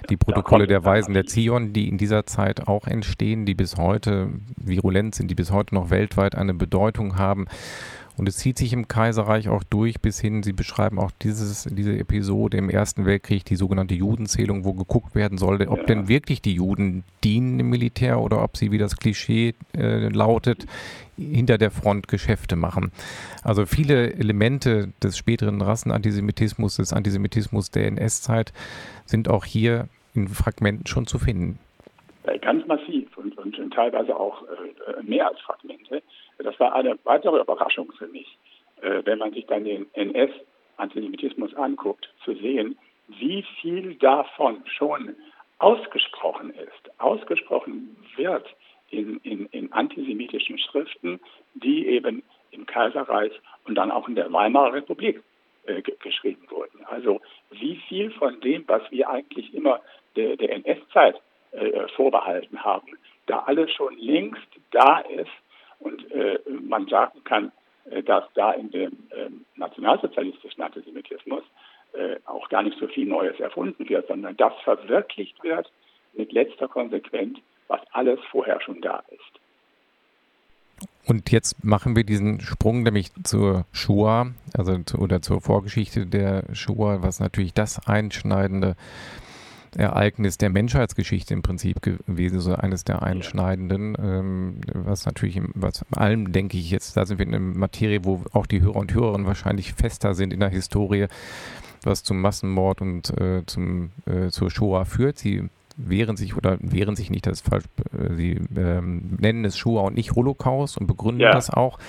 die 0.10 0.18
Protokolle 0.18 0.68
der 0.68 0.84
Weisen 0.84 1.14
der 1.14 1.26
Zion, 1.26 1.74
die 1.74 1.88
in 1.88 1.98
dieser 1.98 2.26
Zeit 2.26 2.68
auch 2.68 2.88
entstehen, 2.88 3.46
die 3.46 3.56
bis 3.56 3.78
heute 3.78 4.30
virulent 4.58 5.16
sind, 5.16 5.32
die 5.32 5.36
bis 5.36 5.52
heute 5.52 5.74
noch 5.74 5.90
weltweit 5.90 6.36
eine 6.36 6.54
Bedeutung 6.54 7.18
haben. 7.18 7.46
Und 8.18 8.30
es 8.30 8.38
zieht 8.38 8.58
sich 8.58 8.72
im 8.74 8.88
Kaiserreich 8.88 9.50
auch 9.50 9.64
durch 9.64 10.00
bis 10.00 10.20
hin, 10.20 10.44
Sie 10.44 10.54
beschreiben 10.54 11.00
auch 11.00 11.12
dieses, 11.22 11.64
diese 11.64 11.98
Episode 11.98 12.58
im 12.58 12.70
Ersten 12.70 13.06
Weltkrieg, 13.06 13.44
die 13.46 13.56
sogenannte 13.56 13.94
Judenzählung, 13.94 14.64
wo 14.64 14.74
geguckt 14.74 15.16
werden 15.16 15.38
sollte, 15.38 15.70
ob 15.70 15.80
ja. 15.80 15.86
denn 15.86 16.08
wirklich 16.08 16.42
die 16.42 16.54
Juden 16.54 17.04
dienen 17.24 17.60
im 17.60 17.70
Militär 17.70 18.20
oder 18.20 18.44
ob 18.44 18.56
sie, 18.58 18.72
wie 18.72 18.78
das 18.78 18.98
Klischee 18.98 19.54
äh, 19.76 20.08
lautet, 20.10 20.66
hinter 21.18 21.58
der 21.58 21.72
Front 21.72 22.08
Geschäfte 22.08 22.56
machen. 22.56 22.92
Also 23.44 23.66
viele 23.66 24.14
Elemente 24.14 24.94
des 25.02 25.18
späteren 25.18 25.62
Rassenantisemitismus, 25.62 26.78
des 26.78 26.94
Antisemitismus 26.94 27.72
der 27.72 27.88
NS-Zeit 27.88 28.54
sind 29.06 29.30
auch 29.30 29.46
hier 29.46 29.88
in 30.14 30.28
Fragmenten 30.28 30.88
schon 30.88 31.06
zu 31.06 31.20
finden. 31.20 31.60
Ganz 32.42 32.66
massiv 32.68 33.16
und, 33.18 33.38
und 33.38 33.56
teilweise 33.74 34.16
auch 34.16 34.42
äh, 34.44 35.04
mehr 35.04 35.28
als 35.28 35.40
Fragmente. 35.42 36.02
Das 36.38 36.60
war 36.60 36.76
eine 36.76 36.98
weitere 37.04 37.40
Überraschung 37.40 37.92
für 37.98 38.08
mich, 38.08 38.38
äh, 38.82 39.02
wenn 39.06 39.20
man 39.20 39.34
sich 39.34 39.46
dann 39.46 39.64
den 39.64 39.88
NS-Antisemitismus 39.94 41.54
anguckt, 41.56 42.10
zu 42.24 42.34
sehen, 42.36 42.78
wie 43.08 43.46
viel 43.62 43.96
davon 43.96 44.64
schon 44.66 45.16
ausgesprochen 45.60 46.52
ist, 46.52 47.00
ausgesprochen 47.00 47.96
wird 48.16 48.46
in, 48.90 49.18
in, 49.24 49.46
in 49.48 49.72
antisemitischen 49.72 50.58
Schriften, 50.58 51.20
die 51.54 51.88
eben 51.88 52.24
im 52.52 52.66
Kaiserreich 52.66 53.32
und 53.66 53.76
dann 53.76 53.92
auch 53.92 54.08
in 54.08 54.16
der 54.16 54.32
Weimarer 54.32 54.74
Republik 54.74 55.24
äh, 55.66 55.82
geschrieben 55.82 56.46
wurden. 56.50 56.86
Also 56.86 57.22
wie 57.52 57.78
viel 57.88 58.12
von 58.12 58.40
dem, 58.42 58.64
was 58.68 58.84
wir 58.92 59.10
eigentlich 59.10 59.54
immer 59.54 59.82
der, 60.16 60.36
der 60.38 60.52
NS-Zeit 60.54 61.20
äh, 61.52 61.88
vorbehalten 61.96 62.64
haben, 62.64 62.98
da 63.28 63.40
alles 63.40 63.72
schon 63.72 63.98
längst 63.98 64.48
da 64.72 65.00
ist 65.00 65.32
und 65.80 66.12
äh, 66.12 66.40
man 66.68 66.88
sagen 66.88 67.24
kann, 67.24 67.52
äh, 67.90 68.04
dass 68.04 68.24
da 68.34 68.52
in 68.52 68.72
dem 68.72 68.92
äh, 69.12 69.30
nationalsozialistischen 69.56 70.64
Antisemitismus 70.64 71.44
äh, 71.94 72.18
auch 72.26 72.50
gar 72.50 72.64
nicht 72.64 72.78
so 72.80 72.88
viel 72.88 73.06
Neues 73.06 73.40
erfunden 73.40 73.88
wird, 73.88 74.08
sondern 74.08 74.36
das 74.38 74.54
verwirklicht 74.64 75.42
wird, 75.44 75.72
mit 76.14 76.32
letzter 76.32 76.68
Konsequenz, 76.68 77.40
was 77.68 77.82
alles 77.92 78.20
vorher 78.32 78.62
schon 78.62 78.82
da 78.82 79.04
ist. 79.10 79.40
Und 81.08 81.32
jetzt 81.32 81.64
machen 81.64 81.96
wir 81.96 82.04
diesen 82.04 82.42
Sprung 82.42 82.84
nämlich 82.84 83.12
zur 83.24 83.66
Shoah, 83.72 84.34
also 84.58 84.78
zu, 84.84 84.98
oder 84.98 85.22
zur 85.22 85.40
Vorgeschichte 85.40 86.06
der 86.06 86.44
Shoah, 86.54 87.04
was 87.04 87.20
natürlich 87.20 87.54
das 87.54 87.88
einschneidende 87.88 88.76
Ereignis 89.76 90.38
der 90.38 90.50
Menschheitsgeschichte 90.50 91.34
im 91.34 91.42
Prinzip 91.42 91.82
gewesen, 91.82 92.40
so 92.40 92.54
eines 92.56 92.84
der 92.84 93.04
einschneidenden, 93.04 93.98
ähm, 94.00 94.62
was 94.74 95.06
natürlich, 95.06 95.38
im, 95.38 95.52
was 95.56 95.86
allem 95.92 96.32
denke 96.32 96.58
ich 96.58 96.72
jetzt, 96.72 96.98
da 96.98 97.06
sind 97.06 97.20
wir 97.20 97.26
in 97.26 97.36
einer 97.36 97.44
Materie, 97.44 98.04
wo 98.04 98.24
auch 98.34 98.46
die 98.46 98.62
Hörer 98.62 98.78
und 98.78 98.94
Hörerinnen 98.94 99.28
wahrscheinlich 99.28 99.74
fester 99.74 100.14
sind 100.14 100.34
in 100.34 100.40
der 100.40 100.50
Historie, 100.50 101.08
was 101.84 102.04
zum 102.04 102.22
Massenmord 102.22 102.82
und 102.82 103.10
äh, 103.20 103.44
zum, 103.46 103.92
äh, 104.06 104.30
zur 104.30 104.50
Shoah 104.50 104.86
führt. 104.86 105.18
Sie 105.18 105.50
wehren 105.78 106.16
sich 106.18 106.38
oder 106.38 106.58
wehren 106.62 106.96
sich 106.96 107.10
nicht, 107.10 107.28
das 107.28 107.42
ist 107.42 107.50
falsch, 107.50 107.66
äh, 107.92 108.14
sie 108.16 108.40
ähm, 108.56 109.18
nennen 109.20 109.46
es 109.46 109.58
Shoah 109.58 109.84
und 109.84 109.96
nicht 109.96 110.14
Holocaust 110.16 110.78
und 110.78 110.88
begründen 110.88 111.22
ja. 111.22 111.32
das 111.32 111.50
auch. 111.50 111.80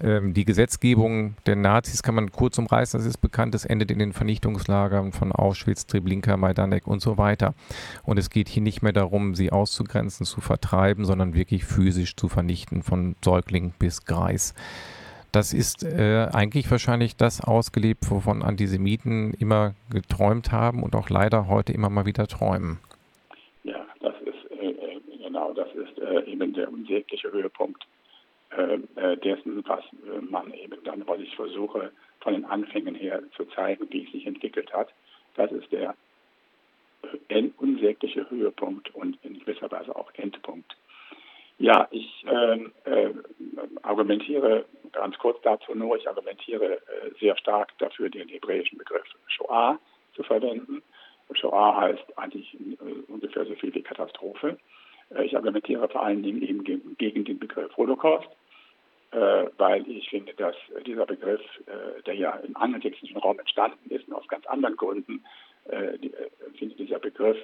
Ähm, 0.00 0.34
die 0.34 0.44
Gesetzgebung 0.44 1.34
der 1.46 1.56
Nazis 1.56 2.02
kann 2.02 2.14
man 2.14 2.30
kurz 2.30 2.58
umreißen, 2.58 2.98
das 2.98 3.06
ist 3.06 3.18
bekannt, 3.18 3.54
es 3.54 3.64
endet 3.64 3.90
in 3.90 3.98
den 3.98 4.12
Vernichtungslagern 4.12 5.12
von 5.12 5.32
Auschwitz, 5.32 5.86
Treblinka, 5.86 6.36
Majdanek 6.36 6.86
und 6.86 7.00
so 7.00 7.18
weiter. 7.18 7.54
Und 8.04 8.18
es 8.18 8.30
geht 8.30 8.48
hier 8.48 8.62
nicht 8.62 8.82
mehr 8.82 8.92
darum, 8.92 9.34
sie 9.34 9.50
auszugrenzen, 9.50 10.24
zu 10.24 10.40
vertreiben, 10.40 11.04
sondern 11.04 11.34
wirklich 11.34 11.64
physisch 11.64 12.14
zu 12.16 12.28
vernichten, 12.28 12.82
von 12.82 13.16
Säugling 13.24 13.72
bis 13.78 14.04
Greis. 14.04 14.54
Das 15.32 15.52
ist 15.52 15.82
äh, 15.82 16.28
eigentlich 16.32 16.70
wahrscheinlich 16.70 17.16
das 17.16 17.42
ausgelebt, 17.42 18.10
wovon 18.10 18.42
Antisemiten 18.42 19.34
immer 19.34 19.74
geträumt 19.90 20.52
haben 20.52 20.82
und 20.82 20.96
auch 20.96 21.10
leider 21.10 21.48
heute 21.48 21.72
immer 21.72 21.90
mal 21.90 22.06
wieder 22.06 22.26
träumen. 22.26 22.78
Ja, 23.64 23.84
das 24.00 24.14
ist 24.22 24.50
äh, 24.52 24.70
äh 24.70 25.00
genau, 25.22 25.52
das 25.52 25.68
ist 25.74 25.98
äh, 25.98 26.30
eben 26.30 26.54
der 26.54 26.72
unsägliche 26.72 27.30
Höhepunkt 27.30 27.86
dessen, 28.50 29.62
was 29.66 29.84
man 30.28 30.52
eben 30.54 30.82
dann, 30.84 31.06
was 31.06 31.20
ich 31.20 31.36
versuche, 31.36 31.92
von 32.20 32.32
den 32.32 32.44
Anfängen 32.44 32.94
her 32.94 33.22
zu 33.36 33.44
zeigen, 33.46 33.86
wie 33.90 34.04
es 34.04 34.12
sich 34.12 34.26
entwickelt 34.26 34.72
hat. 34.72 34.88
Das 35.36 35.52
ist 35.52 35.70
der 35.70 35.94
unsägliche 37.58 38.28
Höhepunkt 38.30 38.94
und 38.94 39.18
in 39.22 39.38
gewisser 39.38 39.70
Weise 39.70 39.94
auch 39.94 40.10
Endpunkt. 40.14 40.76
Ja, 41.58 41.88
ich 41.90 42.24
ähm, 42.28 42.72
äh, 42.84 43.10
argumentiere 43.82 44.64
ganz 44.92 45.18
kurz 45.18 45.40
dazu 45.42 45.74
nur, 45.74 45.96
ich 45.96 46.08
argumentiere 46.08 46.74
äh, 46.74 47.10
sehr 47.18 47.36
stark 47.36 47.76
dafür, 47.78 48.08
den 48.08 48.28
hebräischen 48.28 48.78
Begriff 48.78 49.02
Shoah 49.26 49.78
zu 50.14 50.22
verwenden. 50.22 50.82
Shoah 51.32 51.76
heißt 51.80 52.16
eigentlich 52.16 52.54
äh, 52.54 53.12
ungefähr 53.12 53.44
so 53.44 53.54
viel 53.56 53.74
wie 53.74 53.82
Katastrophe. 53.82 54.56
Äh, 55.14 55.24
ich 55.24 55.36
argumentiere 55.36 55.88
vor 55.88 56.02
allen 56.02 56.22
Dingen 56.22 56.42
eben 56.42 56.64
gegen, 56.96 57.24
den 57.24 57.38
Begriff 57.38 57.76
Holocaust, 57.76 58.28
äh, 59.10 59.46
weil 59.56 59.88
ich 59.88 60.08
finde, 60.08 60.34
dass 60.34 60.56
dieser 60.86 61.06
Begriff, 61.06 61.40
äh, 61.66 62.02
der 62.02 62.14
ja 62.14 62.32
im 62.36 62.56
angelsächsischen 62.56 63.16
Raum 63.16 63.38
entstanden 63.38 63.90
ist 63.90 64.08
und 64.08 64.14
aus 64.14 64.28
ganz 64.28 64.46
anderen 64.46 64.76
Gründen, 64.76 65.24
die, 65.70 66.10
finde 66.56 66.76
dieser 66.76 66.98
Begriff 66.98 67.36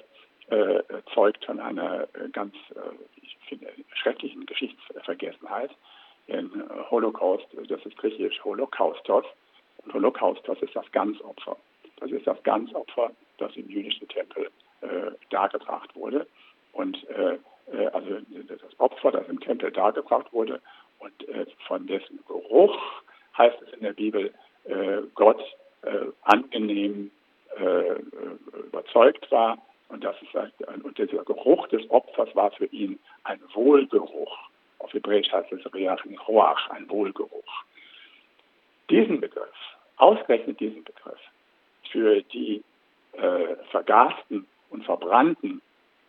zeugt 1.13 1.45
von 1.45 1.59
einer 1.59 2.07
ganz, 2.31 2.55
ich 3.21 3.37
finde, 3.47 3.67
schrecklichen 3.93 4.47
Geschichtsvergessenheit. 4.47 5.69
Denn 6.27 6.49
Holocaust, 6.89 7.45
das 7.67 7.85
ist 7.85 7.95
griechisch 7.97 8.43
Holocaustos. 8.43 9.25
Und 9.83 9.93
Holocaustos 9.93 10.59
ist 10.63 10.75
das 10.75 10.91
Ganzopfer. 10.91 11.55
Das 11.97 12.09
ist 12.09 12.25
das 12.25 12.41
Ganzopfer, 12.41 13.11
das 13.37 13.55
im 13.55 13.69
jüdischen 13.69 14.07
Tempel 14.07 14.49
äh, 14.81 15.11
dargebracht 15.29 15.95
wurde. 15.95 16.25
Und 16.73 17.07
äh, 17.09 17.37
äh, 17.71 17.87
also 17.87 18.17
das 18.47 18.79
Opfer, 18.79 19.11
das 19.11 19.27
im 19.27 19.39
Tempel 19.39 19.71
dargebracht 19.71 20.31
wurde 20.33 20.61
und 20.99 21.27
äh, 21.29 21.45
von 21.67 21.87
dessen 21.87 22.19
Geruch 22.27 22.77
heißt 23.37 23.61
es 23.61 23.73
in 23.73 23.81
der 23.81 23.93
Bibel, 23.93 24.33
äh, 24.65 25.01
Gott 25.13 25.41
äh, 25.83 26.07
angenehm 26.23 27.11
äh, 27.57 27.95
überzeugt 28.67 29.29
war 29.31 29.57
und 29.89 30.03
das 30.03 30.15
ist 30.21 30.83
und 30.83 30.97
dieser 30.97 31.23
Geruch 31.23 31.67
des 31.67 31.89
Opfers 31.89 32.35
war 32.35 32.51
für 32.51 32.65
ihn 32.65 32.99
ein 33.23 33.39
Wohlgeruch. 33.53 34.37
Auf 34.79 34.93
Hebräisch 34.93 35.31
heißt 35.31 35.51
es 35.51 35.73
Reach 35.73 36.03
Roach, 36.27 36.69
ein 36.69 36.89
Wohlgeruch. 36.89 37.63
Diesen 38.89 39.21
Begriff, 39.21 39.55
ausgerechnet 39.97 40.59
diesen 40.59 40.83
Begriff, 40.83 41.19
für 41.91 42.21
die 42.23 42.63
äh, 43.13 43.55
vergasten 43.71 44.47
und 44.69 44.83
verbrannten 44.85 45.61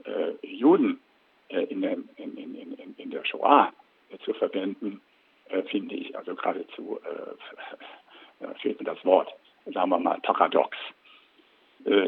äh, 0.05 0.33
Juden 0.47 0.95
äh, 0.95 1.06
in, 1.49 1.80
der, 1.80 1.97
in, 2.16 2.36
in, 2.36 2.94
in, 2.97 3.11
der 3.11 3.24
Shoah 3.24 3.72
äh, 4.11 4.18
zu 4.18 4.34
verwenden, 4.34 5.01
äh, 5.49 5.62
finde 5.62 5.94
ich 5.94 6.16
also 6.16 6.34
geradezu, 6.34 7.01
fehlt 8.61 8.78
mir 8.78 8.86
das 8.86 9.05
Wort, 9.05 9.32
sagen 9.72 9.90
wir 9.90 9.99
mal 9.99 10.20
paradox. 10.20 10.76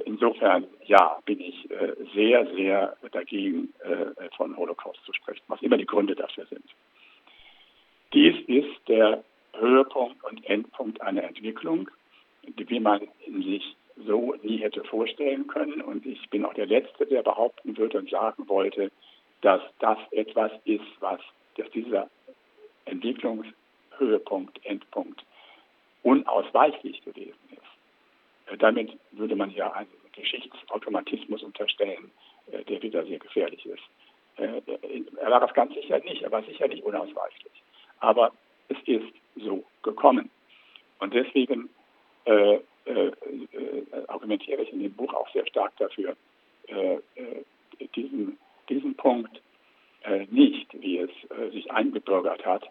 Insofern, 0.07 0.67
ja, 0.87 1.21
bin 1.25 1.41
ich 1.41 1.69
sehr, 2.13 2.47
sehr 2.55 2.97
dagegen, 3.13 3.73
von 4.37 4.57
Holocaust 4.57 4.99
zu 5.05 5.13
sprechen, 5.13 5.43
was 5.47 5.63
immer 5.63 5.77
die 5.77 5.87
Gründe 5.87 6.17
dafür 6.17 6.47
sind. 6.47 6.65
Dies 8.13 8.35
ist 8.49 8.89
der 8.89 9.23
Höhepunkt 9.57 10.25
und 10.25 10.45
Endpunkt 10.47 11.01
einer 11.01 11.23
Entwicklung, 11.23 11.89
wie 12.57 12.81
man 12.81 13.07
sich 13.27 13.77
so 14.07 14.35
nie 14.43 14.59
hätte 14.59 14.85
vorstellen 14.85 15.47
können. 15.47 15.81
Und 15.81 16.07
ich 16.07 16.29
bin 16.31 16.45
auch 16.45 16.55
der 16.55 16.67
Letzte, 16.67 17.07
der 17.07 17.23
behaupten 17.23 17.77
würde 17.77 17.99
und 17.99 18.11
sagen 18.11 18.49
wollte, 18.49 18.91
dass 19.43 19.63
das 19.79 19.99
etwas 20.11 20.53
ist, 20.65 20.87
was, 21.01 21.21
dass 21.57 21.71
dieser 21.71 22.09
Entwicklungshöhepunkt, 22.87 24.65
Endpunkt 24.65 25.25
unausweichlich 26.03 27.03
gewesen 27.05 27.39
ist. 27.51 28.53
Äh, 28.53 28.57
damit 28.57 28.99
würde 29.13 29.37
man 29.37 29.51
ja 29.51 29.73
einen 29.73 29.89
Geschichtsautomatismus 30.13 31.43
unterstellen, 31.43 32.11
äh, 32.51 32.65
der 32.65 32.83
wieder 32.83 33.05
sehr 33.05 33.19
gefährlich 33.19 33.65
ist. 33.67 33.83
Äh, 34.37 34.63
er 35.21 35.31
war 35.31 35.41
das 35.41 35.55
ganz 35.55 35.75
sicher 35.75 35.99
nicht, 36.01 36.23
er 36.23 36.33
war 36.33 36.43
sicher 36.43 36.69
nicht 36.69 36.85
unausweichlich. 36.85 37.53
Aber 38.01 38.33
es 38.69 38.77
ist 38.87 39.13
so 39.37 39.65
gekommen. 39.83 40.31
Und 41.01 41.15
deswegen 41.15 41.69
äh, 42.25 42.59
äh, 42.85 43.13
argumentiere 44.09 44.63
ich 44.63 44.73
in 44.73 44.83
dem 44.83 44.93
Buch 44.93 45.13
auch 45.15 45.31
sehr 45.33 45.47
stark 45.47 45.77
dafür, 45.77 46.17
diesen 47.95 48.39
diesen 48.69 48.95
Punkt 48.95 49.41
äh, 50.03 50.27
nicht, 50.31 50.69
wie 50.81 50.99
es 50.99 51.11
äh, 51.31 51.51
sich 51.51 51.71
eingebürgert 51.71 52.45
hat. 52.45 52.69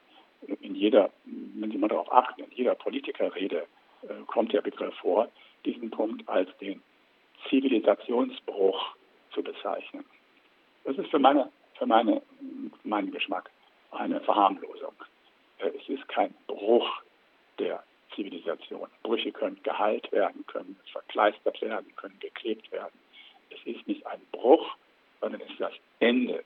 In 0.61 0.75
jeder, 0.75 1.11
wenn 1.25 1.71
Sie 1.71 1.77
mal 1.77 1.87
darauf 1.87 2.11
achten, 2.11 2.43
in 2.43 2.51
jeder 2.51 2.75
Politikerrede 2.75 3.65
äh, 4.03 4.07
kommt 4.27 4.53
der 4.53 4.61
Begriff 4.61 4.93
vor, 4.95 5.29
diesen 5.65 5.89
Punkt 5.89 6.27
als 6.29 6.49
den 6.59 6.81
Zivilisationsbruch 7.49 8.95
zu 9.33 9.43
bezeichnen. 9.43 10.05
Das 10.83 10.97
ist 10.97 11.09
für, 11.09 11.19
meine, 11.19 11.49
für 11.77 11.85
meine, 11.85 12.21
meinen 12.83 13.11
Geschmack 13.11 13.49
eine 13.91 14.19
Verharmlosung. 14.21 14.93
Äh, 15.59 15.69
es 15.69 15.89
ist 15.89 16.07
kein 16.07 16.33
Bruch 16.47 16.87
der 17.59 17.83
Zivilisation. 18.15 18.87
Brüche 19.03 19.31
können 19.31 19.59
geheilt 19.63 20.11
werden, 20.11 20.45
können 20.47 20.77
verkleistert 20.91 21.61
werden, 21.61 21.95
können 21.95 22.19
geklebt 22.19 22.71
werden. 22.71 22.97
Es 23.49 23.59
ist 23.65 23.87
nicht 23.87 24.05
ein 24.07 24.21
Bruch, 24.31 24.75
sondern 25.21 25.41
es 25.41 25.49
ist 25.49 25.59
das 25.59 25.73
Ende 25.99 26.43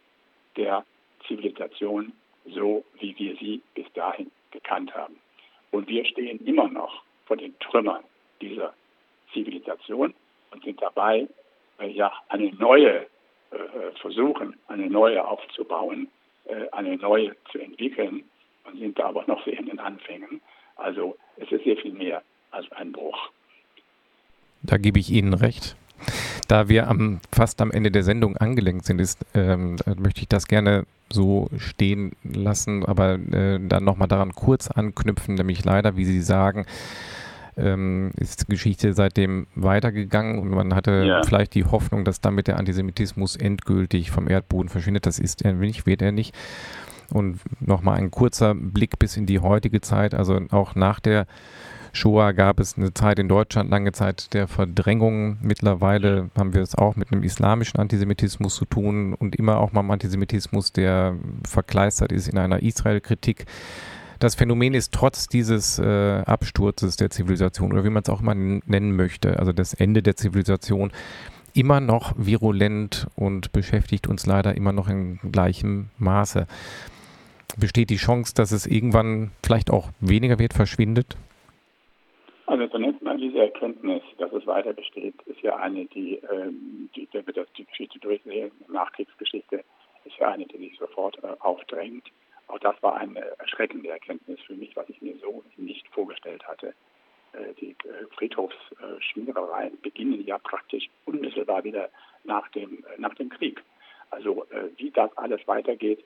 der 0.55 0.85
Zivilisation, 1.27 2.13
so 2.45 2.83
wie 2.99 3.17
wir 3.17 3.35
sie 3.37 3.61
bis 3.75 3.85
dahin 3.93 4.31
gekannt 4.51 4.93
haben. 4.93 5.15
Und 5.71 5.87
wir 5.87 6.05
stehen 6.05 6.45
immer 6.45 6.67
noch 6.67 7.03
vor 7.25 7.37
den 7.37 7.57
Trümmern 7.59 8.03
dieser 8.41 8.73
Zivilisation 9.33 10.13
und 10.51 10.63
sind 10.63 10.81
dabei, 10.81 11.27
äh, 11.79 11.87
ja, 11.87 12.11
eine 12.29 12.51
neue 12.55 13.07
äh, 13.51 13.55
äh, 13.55 13.91
versuchen, 14.01 14.57
eine 14.67 14.89
neue 14.89 15.25
aufzubauen, 15.25 16.07
äh, 16.45 16.69
eine 16.71 16.97
neue 16.97 17.35
zu 17.51 17.59
entwickeln 17.59 18.23
und 18.65 18.79
sind 18.79 18.99
da 18.99 19.07
aber 19.07 19.25
noch 19.27 19.43
sehr 19.45 19.57
in 19.57 19.67
den 19.67 19.79
Anfängen. 19.79 20.41
Also 20.75 21.17
es 21.37 21.51
ist 21.51 21.63
sehr 21.63 21.77
viel 21.77 21.93
mehr 21.93 22.21
als 22.51 22.71
ein 22.73 22.91
Bruch. 22.91 23.29
Da 24.63 24.77
gebe 24.77 24.99
ich 24.99 25.09
Ihnen 25.09 25.33
recht. 25.33 25.75
Da 26.51 26.67
wir 26.67 26.89
am, 26.89 27.21
fast 27.31 27.61
am 27.61 27.71
Ende 27.71 27.91
der 27.91 28.03
Sendung 28.03 28.35
angelenkt 28.35 28.83
sind, 28.83 28.99
ist, 28.99 29.25
ähm, 29.33 29.77
möchte 29.95 30.19
ich 30.19 30.27
das 30.27 30.49
gerne 30.49 30.83
so 31.09 31.49
stehen 31.55 32.11
lassen, 32.25 32.85
aber 32.85 33.13
äh, 33.13 33.57
dann 33.65 33.85
nochmal 33.85 34.09
daran 34.09 34.33
kurz 34.33 34.69
anknüpfen, 34.69 35.35
nämlich 35.35 35.63
leider, 35.63 35.95
wie 35.95 36.03
Sie 36.03 36.19
sagen, 36.19 36.65
ähm, 37.55 38.11
ist 38.17 38.41
die 38.41 38.51
Geschichte 38.51 38.91
seitdem 38.91 39.47
weitergegangen 39.55 40.39
und 40.39 40.49
man 40.49 40.75
hatte 40.75 41.05
ja. 41.05 41.23
vielleicht 41.23 41.55
die 41.55 41.63
Hoffnung, 41.63 42.03
dass 42.03 42.19
damit 42.19 42.47
der 42.47 42.57
Antisemitismus 42.57 43.37
endgültig 43.37 44.11
vom 44.11 44.27
Erdboden 44.27 44.67
verschwindet. 44.67 45.05
Das 45.05 45.19
ist 45.19 45.45
er 45.45 45.53
nicht, 45.53 45.85
wird 45.85 46.01
er 46.01 46.11
nicht. 46.11 46.35
Und 47.11 47.39
nochmal 47.59 47.97
ein 47.97 48.11
kurzer 48.11 48.55
Blick 48.55 48.99
bis 48.99 49.17
in 49.17 49.25
die 49.25 49.39
heutige 49.39 49.81
Zeit. 49.81 50.13
Also 50.13 50.39
auch 50.51 50.75
nach 50.75 50.99
der 50.99 51.27
Shoah 51.93 52.31
gab 52.31 52.59
es 52.59 52.77
eine 52.77 52.93
Zeit 52.93 53.19
in 53.19 53.27
Deutschland, 53.27 53.69
lange 53.69 53.91
Zeit 53.91 54.33
der 54.33 54.47
Verdrängung. 54.47 55.37
Mittlerweile 55.41 56.29
haben 56.37 56.53
wir 56.53 56.61
es 56.61 56.75
auch 56.75 56.95
mit 56.95 57.11
einem 57.11 57.23
islamischen 57.23 57.79
Antisemitismus 57.79 58.55
zu 58.55 58.65
tun 58.65 59.13
und 59.13 59.35
immer 59.35 59.59
auch 59.59 59.73
mal 59.73 59.81
einem 59.81 59.91
Antisemitismus, 59.91 60.71
der 60.71 61.15
verkleistert 61.45 62.11
ist 62.11 62.29
in 62.29 62.37
einer 62.37 62.61
Israel-Kritik. 62.63 63.45
Das 64.19 64.35
Phänomen 64.35 64.73
ist 64.73 64.93
trotz 64.93 65.27
dieses 65.27 65.79
äh, 65.79 66.21
Absturzes 66.25 66.95
der 66.95 67.09
Zivilisation 67.09 67.73
oder 67.73 67.83
wie 67.83 67.89
man 67.89 68.03
es 68.03 68.09
auch 68.09 68.21
immer 68.21 68.35
nennen 68.35 68.95
möchte, 68.95 69.39
also 69.39 69.51
das 69.51 69.73
Ende 69.73 70.03
der 70.03 70.15
Zivilisation, 70.15 70.91
immer 71.53 71.79
noch 71.81 72.13
virulent 72.17 73.07
und 73.15 73.51
beschäftigt 73.51 74.07
uns 74.07 74.25
leider 74.25 74.55
immer 74.55 74.71
noch 74.71 74.87
in 74.87 75.19
gleichem 75.31 75.89
Maße. 75.97 76.47
Besteht 77.59 77.89
die 77.89 77.97
Chance, 77.97 78.33
dass 78.35 78.51
es 78.51 78.65
irgendwann 78.65 79.31
vielleicht 79.43 79.71
auch 79.71 79.89
weniger 79.99 80.39
wird, 80.39 80.53
verschwindet? 80.53 81.17
Also 82.45 82.67
zunächst 82.67 83.01
mal 83.01 83.17
diese 83.17 83.39
Erkenntnis, 83.39 84.01
dass 84.17 84.31
es 84.33 84.45
weiter 84.45 84.73
besteht, 84.73 85.15
ist 85.25 85.41
ja 85.41 85.55
eine, 85.55 85.85
die, 85.85 86.15
ähm, 86.31 86.89
die 86.95 87.07
wenn 87.11 87.25
wir 87.25 87.33
das 87.33 87.47
die 87.57 87.65
Geschichte 87.65 87.99
durchsehen, 87.99 88.51
Nachkriegsgeschichte, 88.67 89.63
ist 90.05 90.17
ja 90.19 90.29
eine, 90.29 90.45
die 90.45 90.57
sich 90.57 90.77
sofort 90.77 91.17
äh, 91.23 91.27
aufdrängt. 91.39 92.07
Auch 92.47 92.59
das 92.59 92.75
war 92.81 92.95
eine 92.95 93.21
erschreckende 93.39 93.89
Erkenntnis 93.89 94.39
für 94.45 94.55
mich, 94.55 94.75
was 94.75 94.89
ich 94.89 95.01
mir 95.01 95.15
so 95.21 95.43
nicht 95.57 95.87
vorgestellt 95.89 96.45
hatte. 96.47 96.73
Äh, 97.33 97.53
die 97.59 97.71
äh, 97.71 98.05
Friedhofsschmierereien 98.17 99.79
beginnen 99.81 100.25
ja 100.25 100.37
praktisch 100.37 100.89
unmittelbar 101.05 101.63
wieder 101.63 101.89
nach 102.23 102.47
dem, 102.49 102.83
äh, 102.83 102.99
nach 102.99 103.15
dem 103.15 103.29
Krieg. 103.29 103.61
Also 104.09 104.45
wie 104.75 104.91
das 104.91 105.09
alles 105.17 105.39
weitergeht, 105.47 106.03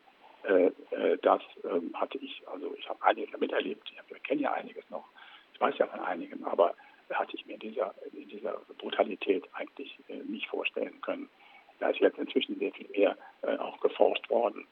das 1.21 1.41
ähm, 1.63 1.91
hatte 1.93 2.17
ich, 2.19 2.43
also 2.47 2.75
ich 2.77 2.87
habe 2.87 3.01
einiges 3.03 3.39
miterlebt. 3.39 3.91
Ich 3.91 4.23
kenne 4.23 4.41
ja 4.41 4.53
einiges 4.53 4.87
noch. 4.89 5.05
Ich 5.53 5.61
weiß 5.61 5.77
ja 5.77 5.87
von 5.87 6.01
einigen, 6.01 6.43
aber 6.45 6.75
hatte 7.11 7.35
ich 7.35 7.45
mir 7.45 7.53
in 7.53 7.59
dieser, 7.59 7.93
in 8.13 8.27
dieser 8.27 8.59
Brutalität 8.77 9.43
eigentlich 9.53 9.97
nicht 10.27 10.47
vorstellen 10.47 10.99
können. 11.01 11.29
Da 11.79 11.89
ist 11.89 11.99
jetzt 11.99 12.17
inzwischen 12.17 12.57
sehr 12.57 12.71
viel 12.71 12.89
mehr 12.89 13.15
auch 13.59 13.79
geforscht 13.79 14.27
worden. 14.29 14.65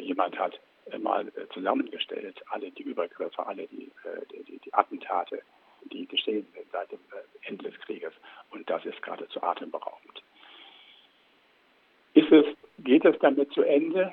jemand 0.00 0.38
hat 0.38 0.58
mal 0.98 1.30
zusammengestellt, 1.52 2.42
alle 2.50 2.70
die 2.70 2.82
Übergriffe, 2.82 3.46
alle 3.46 3.66
die, 3.66 3.90
die, 4.32 4.58
die 4.58 4.74
Attentate, 4.74 5.42
die 5.92 6.06
geschehen 6.06 6.46
sind 6.54 6.66
seit 6.72 6.90
dem 6.90 7.00
äh, 7.12 7.48
Ende 7.48 7.70
des 7.70 7.78
Krieges. 7.80 8.12
Und 8.50 8.68
das 8.68 8.84
ist 8.84 9.00
geradezu 9.02 9.42
atemberaubend. 9.42 10.22
Ist 12.14 12.30
es, 12.30 12.46
geht 12.78 13.04
es 13.04 13.18
damit 13.20 13.52
zu 13.52 13.62
Ende? 13.62 14.12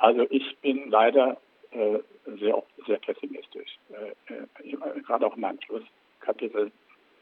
Also 0.00 0.26
ich 0.30 0.56
bin 0.62 0.90
leider 0.90 1.36
äh, 1.72 1.98
sehr, 2.38 2.62
sehr 2.86 2.98
pessimistisch. 2.98 3.78
Äh, 3.90 4.34
äh, 4.34 5.00
gerade 5.02 5.26
auch 5.26 5.34
in 5.34 5.42
meinem 5.42 5.60
Schlusskapitel, 5.60 6.72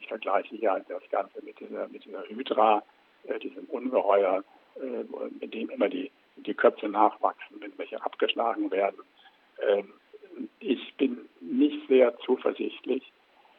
ich 0.00 0.06
vergleiche 0.06 0.56
ja 0.56 0.78
das 0.88 1.02
Ganze 1.10 1.44
mit 1.44 1.58
dieser, 1.58 1.88
mit 1.88 2.04
dieser 2.04 2.22
Hydra, 2.28 2.84
äh, 3.24 3.38
diesem 3.40 3.64
Ungeheuer, 3.64 4.44
äh, 4.76 5.04
mit 5.40 5.52
dem 5.52 5.70
immer 5.70 5.88
die, 5.88 6.10
die 6.36 6.54
Köpfe 6.54 6.88
nachwachsen, 6.88 7.60
wenn 7.60 7.76
welche 7.78 8.00
abgeschlagen 8.00 8.70
werden. 8.70 9.02
Ähm, 9.60 9.92
ich 10.60 10.94
bin 10.94 11.28
nicht 11.40 11.88
sehr 11.88 12.16
zuversichtlich, 12.18 13.12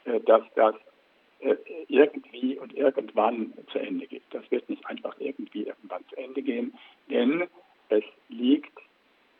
äh, 0.05 0.21
dass 0.21 0.43
das 0.55 0.75
äh, 1.39 1.57
irgendwie 1.89 2.57
und 2.57 2.73
irgendwann 2.73 3.53
zu 3.73 3.79
Ende 3.79 4.07
geht. 4.07 4.23
Das 4.29 4.49
wird 4.49 4.69
nicht 4.69 4.85
einfach 4.85 5.15
irgendwie 5.19 5.63
irgendwann 5.63 6.07
zu 6.07 6.15
Ende 6.15 6.41
gehen, 6.41 6.73
denn 7.09 7.47
es 7.89 8.03
liegt 8.29 8.71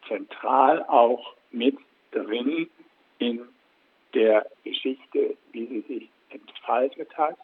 zentral 0.09 0.83
auch 0.83 1.33
mit 1.51 1.77
drin 2.11 2.69
in 3.19 3.47
der 4.13 4.45
Geschichte, 4.63 5.37
wie 5.53 5.67
sie 5.67 5.81
sich 5.81 6.09
entfaltet 6.29 7.15
hat 7.17 7.37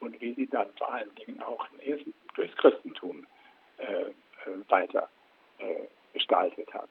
und 0.00 0.20
wie 0.20 0.34
sie 0.34 0.46
dann 0.46 0.68
vor 0.76 0.92
allen 0.92 1.14
Dingen 1.14 1.42
auch 1.42 1.66
durchs 2.34 2.56
Christentum 2.56 3.26
äh, 3.78 4.02
äh, 4.02 4.10
weiter 4.68 5.08
äh, 5.58 5.86
gestaltet 6.12 6.72
hat. 6.74 6.88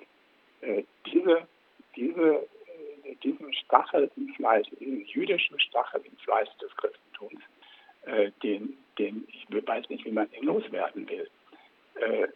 Äh, 0.61 0.83
diese, 1.05 1.47
diese 1.95 2.47
diesen 3.23 3.53
Stachel 3.53 4.09
im 4.15 4.33
Fleisch, 4.35 4.67
diesen 4.79 5.05
jüdischen 5.05 5.59
Stachel 5.59 6.01
im 6.05 6.15
Fleisch 6.17 6.49
des 6.61 6.75
Christentums, 6.77 7.41
äh, 8.03 8.31
den, 8.43 8.77
den 8.97 9.27
ich 9.27 9.67
weiß 9.67 9.89
nicht, 9.89 10.05
wie 10.05 10.11
man 10.11 10.31
ihn 10.33 10.45
loswerden 10.45 11.07
will. 11.09 11.29
Äh, 11.99 12.23
äh, 12.23 12.27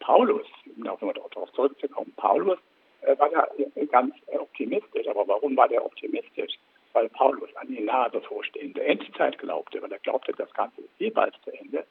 Paulus, 0.00 0.46
um 0.76 0.84
darauf 0.84 1.52
zurückzukommen, 1.52 2.12
Paulus 2.16 2.58
äh, 3.02 3.16
war 3.18 3.30
da 3.30 3.46
ganz 3.90 4.14
optimistisch. 4.28 5.06
Aber 5.08 5.26
warum 5.26 5.56
war 5.56 5.68
der 5.68 5.84
optimistisch? 5.84 6.54
Weil 6.92 7.08
Paulus 7.10 7.54
an 7.56 7.68
die 7.68 7.80
nahe 7.80 8.10
bevorstehende 8.10 8.82
Endzeit 8.82 9.38
glaubte, 9.38 9.80
weil 9.82 9.92
er 9.92 9.98
glaubte, 10.00 10.32
das 10.32 10.52
Ganze 10.54 10.82
ist 10.82 11.00
eh 11.00 11.10
bald 11.10 11.34
zu 11.44 11.50
Ende. 11.52 11.84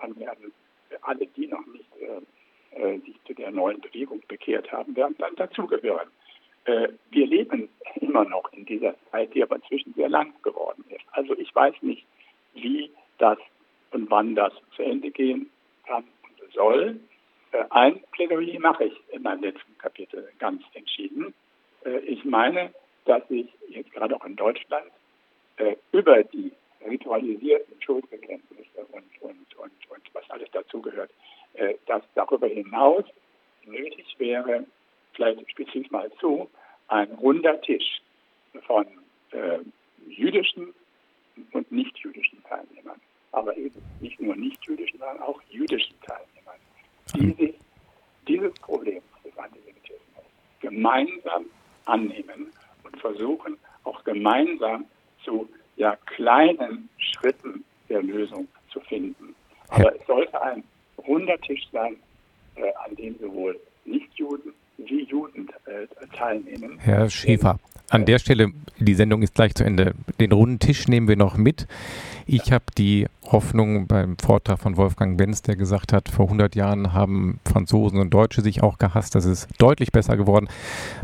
Dann 0.00 0.18
werden 0.18 0.52
alle, 1.02 1.26
die 1.26 1.46
noch 1.46 1.64
nicht 1.66 1.90
äh, 2.00 2.80
äh, 2.80 2.98
sich 3.00 3.16
zu 3.24 3.34
der 3.34 3.50
neuen 3.50 3.80
Bewegung 3.80 4.22
bekehrt 4.28 4.70
haben, 4.72 4.94
werden 4.96 5.16
dann 5.18 5.34
dazugehören. 5.36 6.08
Äh, 6.64 6.88
wir 7.10 7.26
leben 7.26 7.68
immer 7.96 8.24
noch 8.24 8.52
in 8.52 8.66
dieser 8.66 8.94
Zeit, 9.10 9.34
die 9.34 9.42
aber 9.42 9.56
inzwischen 9.56 9.94
sehr 9.94 10.08
lang 10.08 10.34
geworden 10.42 10.84
ist. 10.90 11.04
Also 11.12 11.36
ich 11.36 11.54
weiß 11.54 11.74
nicht, 11.82 12.06
wie 12.54 12.90
das 13.18 13.38
und 13.92 14.10
wann 14.10 14.34
das 14.34 14.52
zu 14.74 14.82
Ende 14.82 15.10
gehen 15.10 15.50
kann 15.86 16.04
soll. 16.56 16.98
Äh, 17.52 17.64
ein 17.70 18.02
Plädoyer 18.12 18.58
mache 18.58 18.84
ich 18.84 18.94
in 19.10 19.22
meinem 19.22 19.42
letzten 19.42 19.78
Kapitel 19.78 20.28
ganz 20.38 20.62
entschieden. 20.74 21.34
Äh, 21.84 21.98
ich 21.98 22.24
meine, 22.24 22.72
dass 23.04 23.26
sich 23.28 23.48
jetzt 23.68 23.92
gerade 23.92 24.16
auch 24.16 24.24
in 24.24 24.36
Deutschland 24.36 24.90
über 25.92 26.22
die 26.22 26.52
ritualisierten 26.86 27.80
Schuldbekenntnisse 27.80 28.84
und, 28.92 29.04
und, 29.22 29.56
und, 29.56 29.90
und 29.90 30.02
was 30.12 30.28
alles 30.28 30.50
dazugehört, 30.50 31.10
dass 31.86 32.02
darüber 32.14 32.46
hinaus 32.46 33.04
nötig 33.64 34.14
wäre, 34.18 34.66
vielleicht 35.14 35.50
spitze 35.50 35.78
ich 35.78 35.90
mal 35.90 36.10
zu, 36.20 36.50
ein 36.88 37.10
runder 37.12 37.60
Tisch 37.62 38.02
von 38.66 38.86
äh, 39.32 39.58
jüdischen 40.08 40.74
und 41.52 41.70
nicht-jüdischen 41.70 42.42
Teilnehmern. 42.44 43.00
Aber 43.32 43.56
eben 43.56 43.82
nicht 44.00 44.20
nur 44.20 44.36
nicht-jüdischen, 44.36 44.98
sondern 44.98 45.20
auch 45.20 45.40
jüdischen 45.50 46.00
Teilnehmern, 46.02 46.35
die 47.14 47.32
sich 47.32 47.54
dieses 48.26 48.52
Problem 48.54 49.00
des 49.24 49.36
Antisemitismus 49.38 50.24
gemeinsam 50.60 51.46
annehmen 51.84 52.52
und 52.84 53.00
versuchen, 53.00 53.56
auch 53.84 54.02
gemeinsam 54.04 54.84
zu 55.24 55.48
ja, 55.76 55.96
kleinen 56.06 56.88
Schritten 56.98 57.64
der 57.88 58.02
Lösung 58.02 58.48
zu 58.70 58.80
finden. 58.80 59.34
Aber 59.68 59.94
es 59.94 60.06
sollte 60.06 60.40
ein 60.40 60.64
runder 61.06 61.38
Tisch 61.40 61.68
sein, 61.72 61.96
äh, 62.56 62.72
an 62.84 62.96
dem 62.96 63.18
sowohl 63.18 63.58
Nichtjuden 63.84 64.52
wie 64.78 65.04
Juden 65.04 65.48
äh, 65.66 65.86
teilnehmen. 66.16 66.78
Herr 66.78 67.08
Schäfer, 67.08 67.58
an 67.90 68.04
der 68.04 68.18
Stelle, 68.18 68.52
die 68.78 68.94
Sendung 68.94 69.22
ist 69.22 69.34
gleich 69.34 69.54
zu 69.54 69.64
Ende. 69.64 69.94
Den 70.18 70.32
runden 70.32 70.58
Tisch 70.58 70.88
nehmen 70.88 71.08
wir 71.08 71.16
noch 71.16 71.36
mit. 71.36 71.66
Ich 72.28 72.50
habe 72.50 72.64
die 72.76 73.06
Hoffnung 73.30 73.86
beim 73.86 74.18
Vortrag 74.18 74.58
von 74.58 74.76
Wolfgang 74.76 75.16
Benz, 75.16 75.42
der 75.42 75.54
gesagt 75.54 75.92
hat, 75.92 76.08
vor 76.08 76.24
100 76.24 76.56
Jahren 76.56 76.92
haben 76.92 77.38
Franzosen 77.44 78.00
und 78.00 78.12
Deutsche 78.12 78.42
sich 78.42 78.64
auch 78.64 78.78
gehasst. 78.78 79.14
Das 79.14 79.24
ist 79.24 79.48
deutlich 79.58 79.92
besser 79.92 80.16
geworden. 80.16 80.48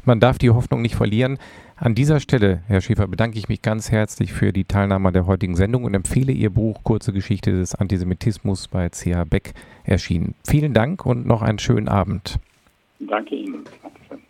Man 0.04 0.18
darf 0.18 0.38
die 0.38 0.50
Hoffnung 0.50 0.82
nicht 0.82 0.96
verlieren. 0.96 1.38
An 1.76 1.94
dieser 1.94 2.18
Stelle, 2.18 2.62
Herr 2.66 2.80
Schäfer, 2.80 3.06
bedanke 3.06 3.38
ich 3.38 3.48
mich 3.48 3.62
ganz 3.62 3.92
herzlich 3.92 4.32
für 4.32 4.52
die 4.52 4.64
Teilnahme 4.64 5.12
der 5.12 5.26
heutigen 5.26 5.54
Sendung 5.54 5.84
und 5.84 5.94
empfehle 5.94 6.32
Ihr 6.32 6.50
Buch 6.50 6.82
Kurze 6.82 7.12
Geschichte 7.12 7.52
des 7.52 7.76
Antisemitismus 7.76 8.66
bei 8.66 8.88
CH 8.88 9.24
Beck 9.30 9.54
erschienen. 9.84 10.34
Vielen 10.44 10.74
Dank 10.74 11.06
und 11.06 11.24
noch 11.24 11.42
einen 11.42 11.60
schönen 11.60 11.86
Abend. 11.86 12.40
Danke 12.98 13.36
Ihnen. 13.36 13.62
Dankeschön. 13.80 14.21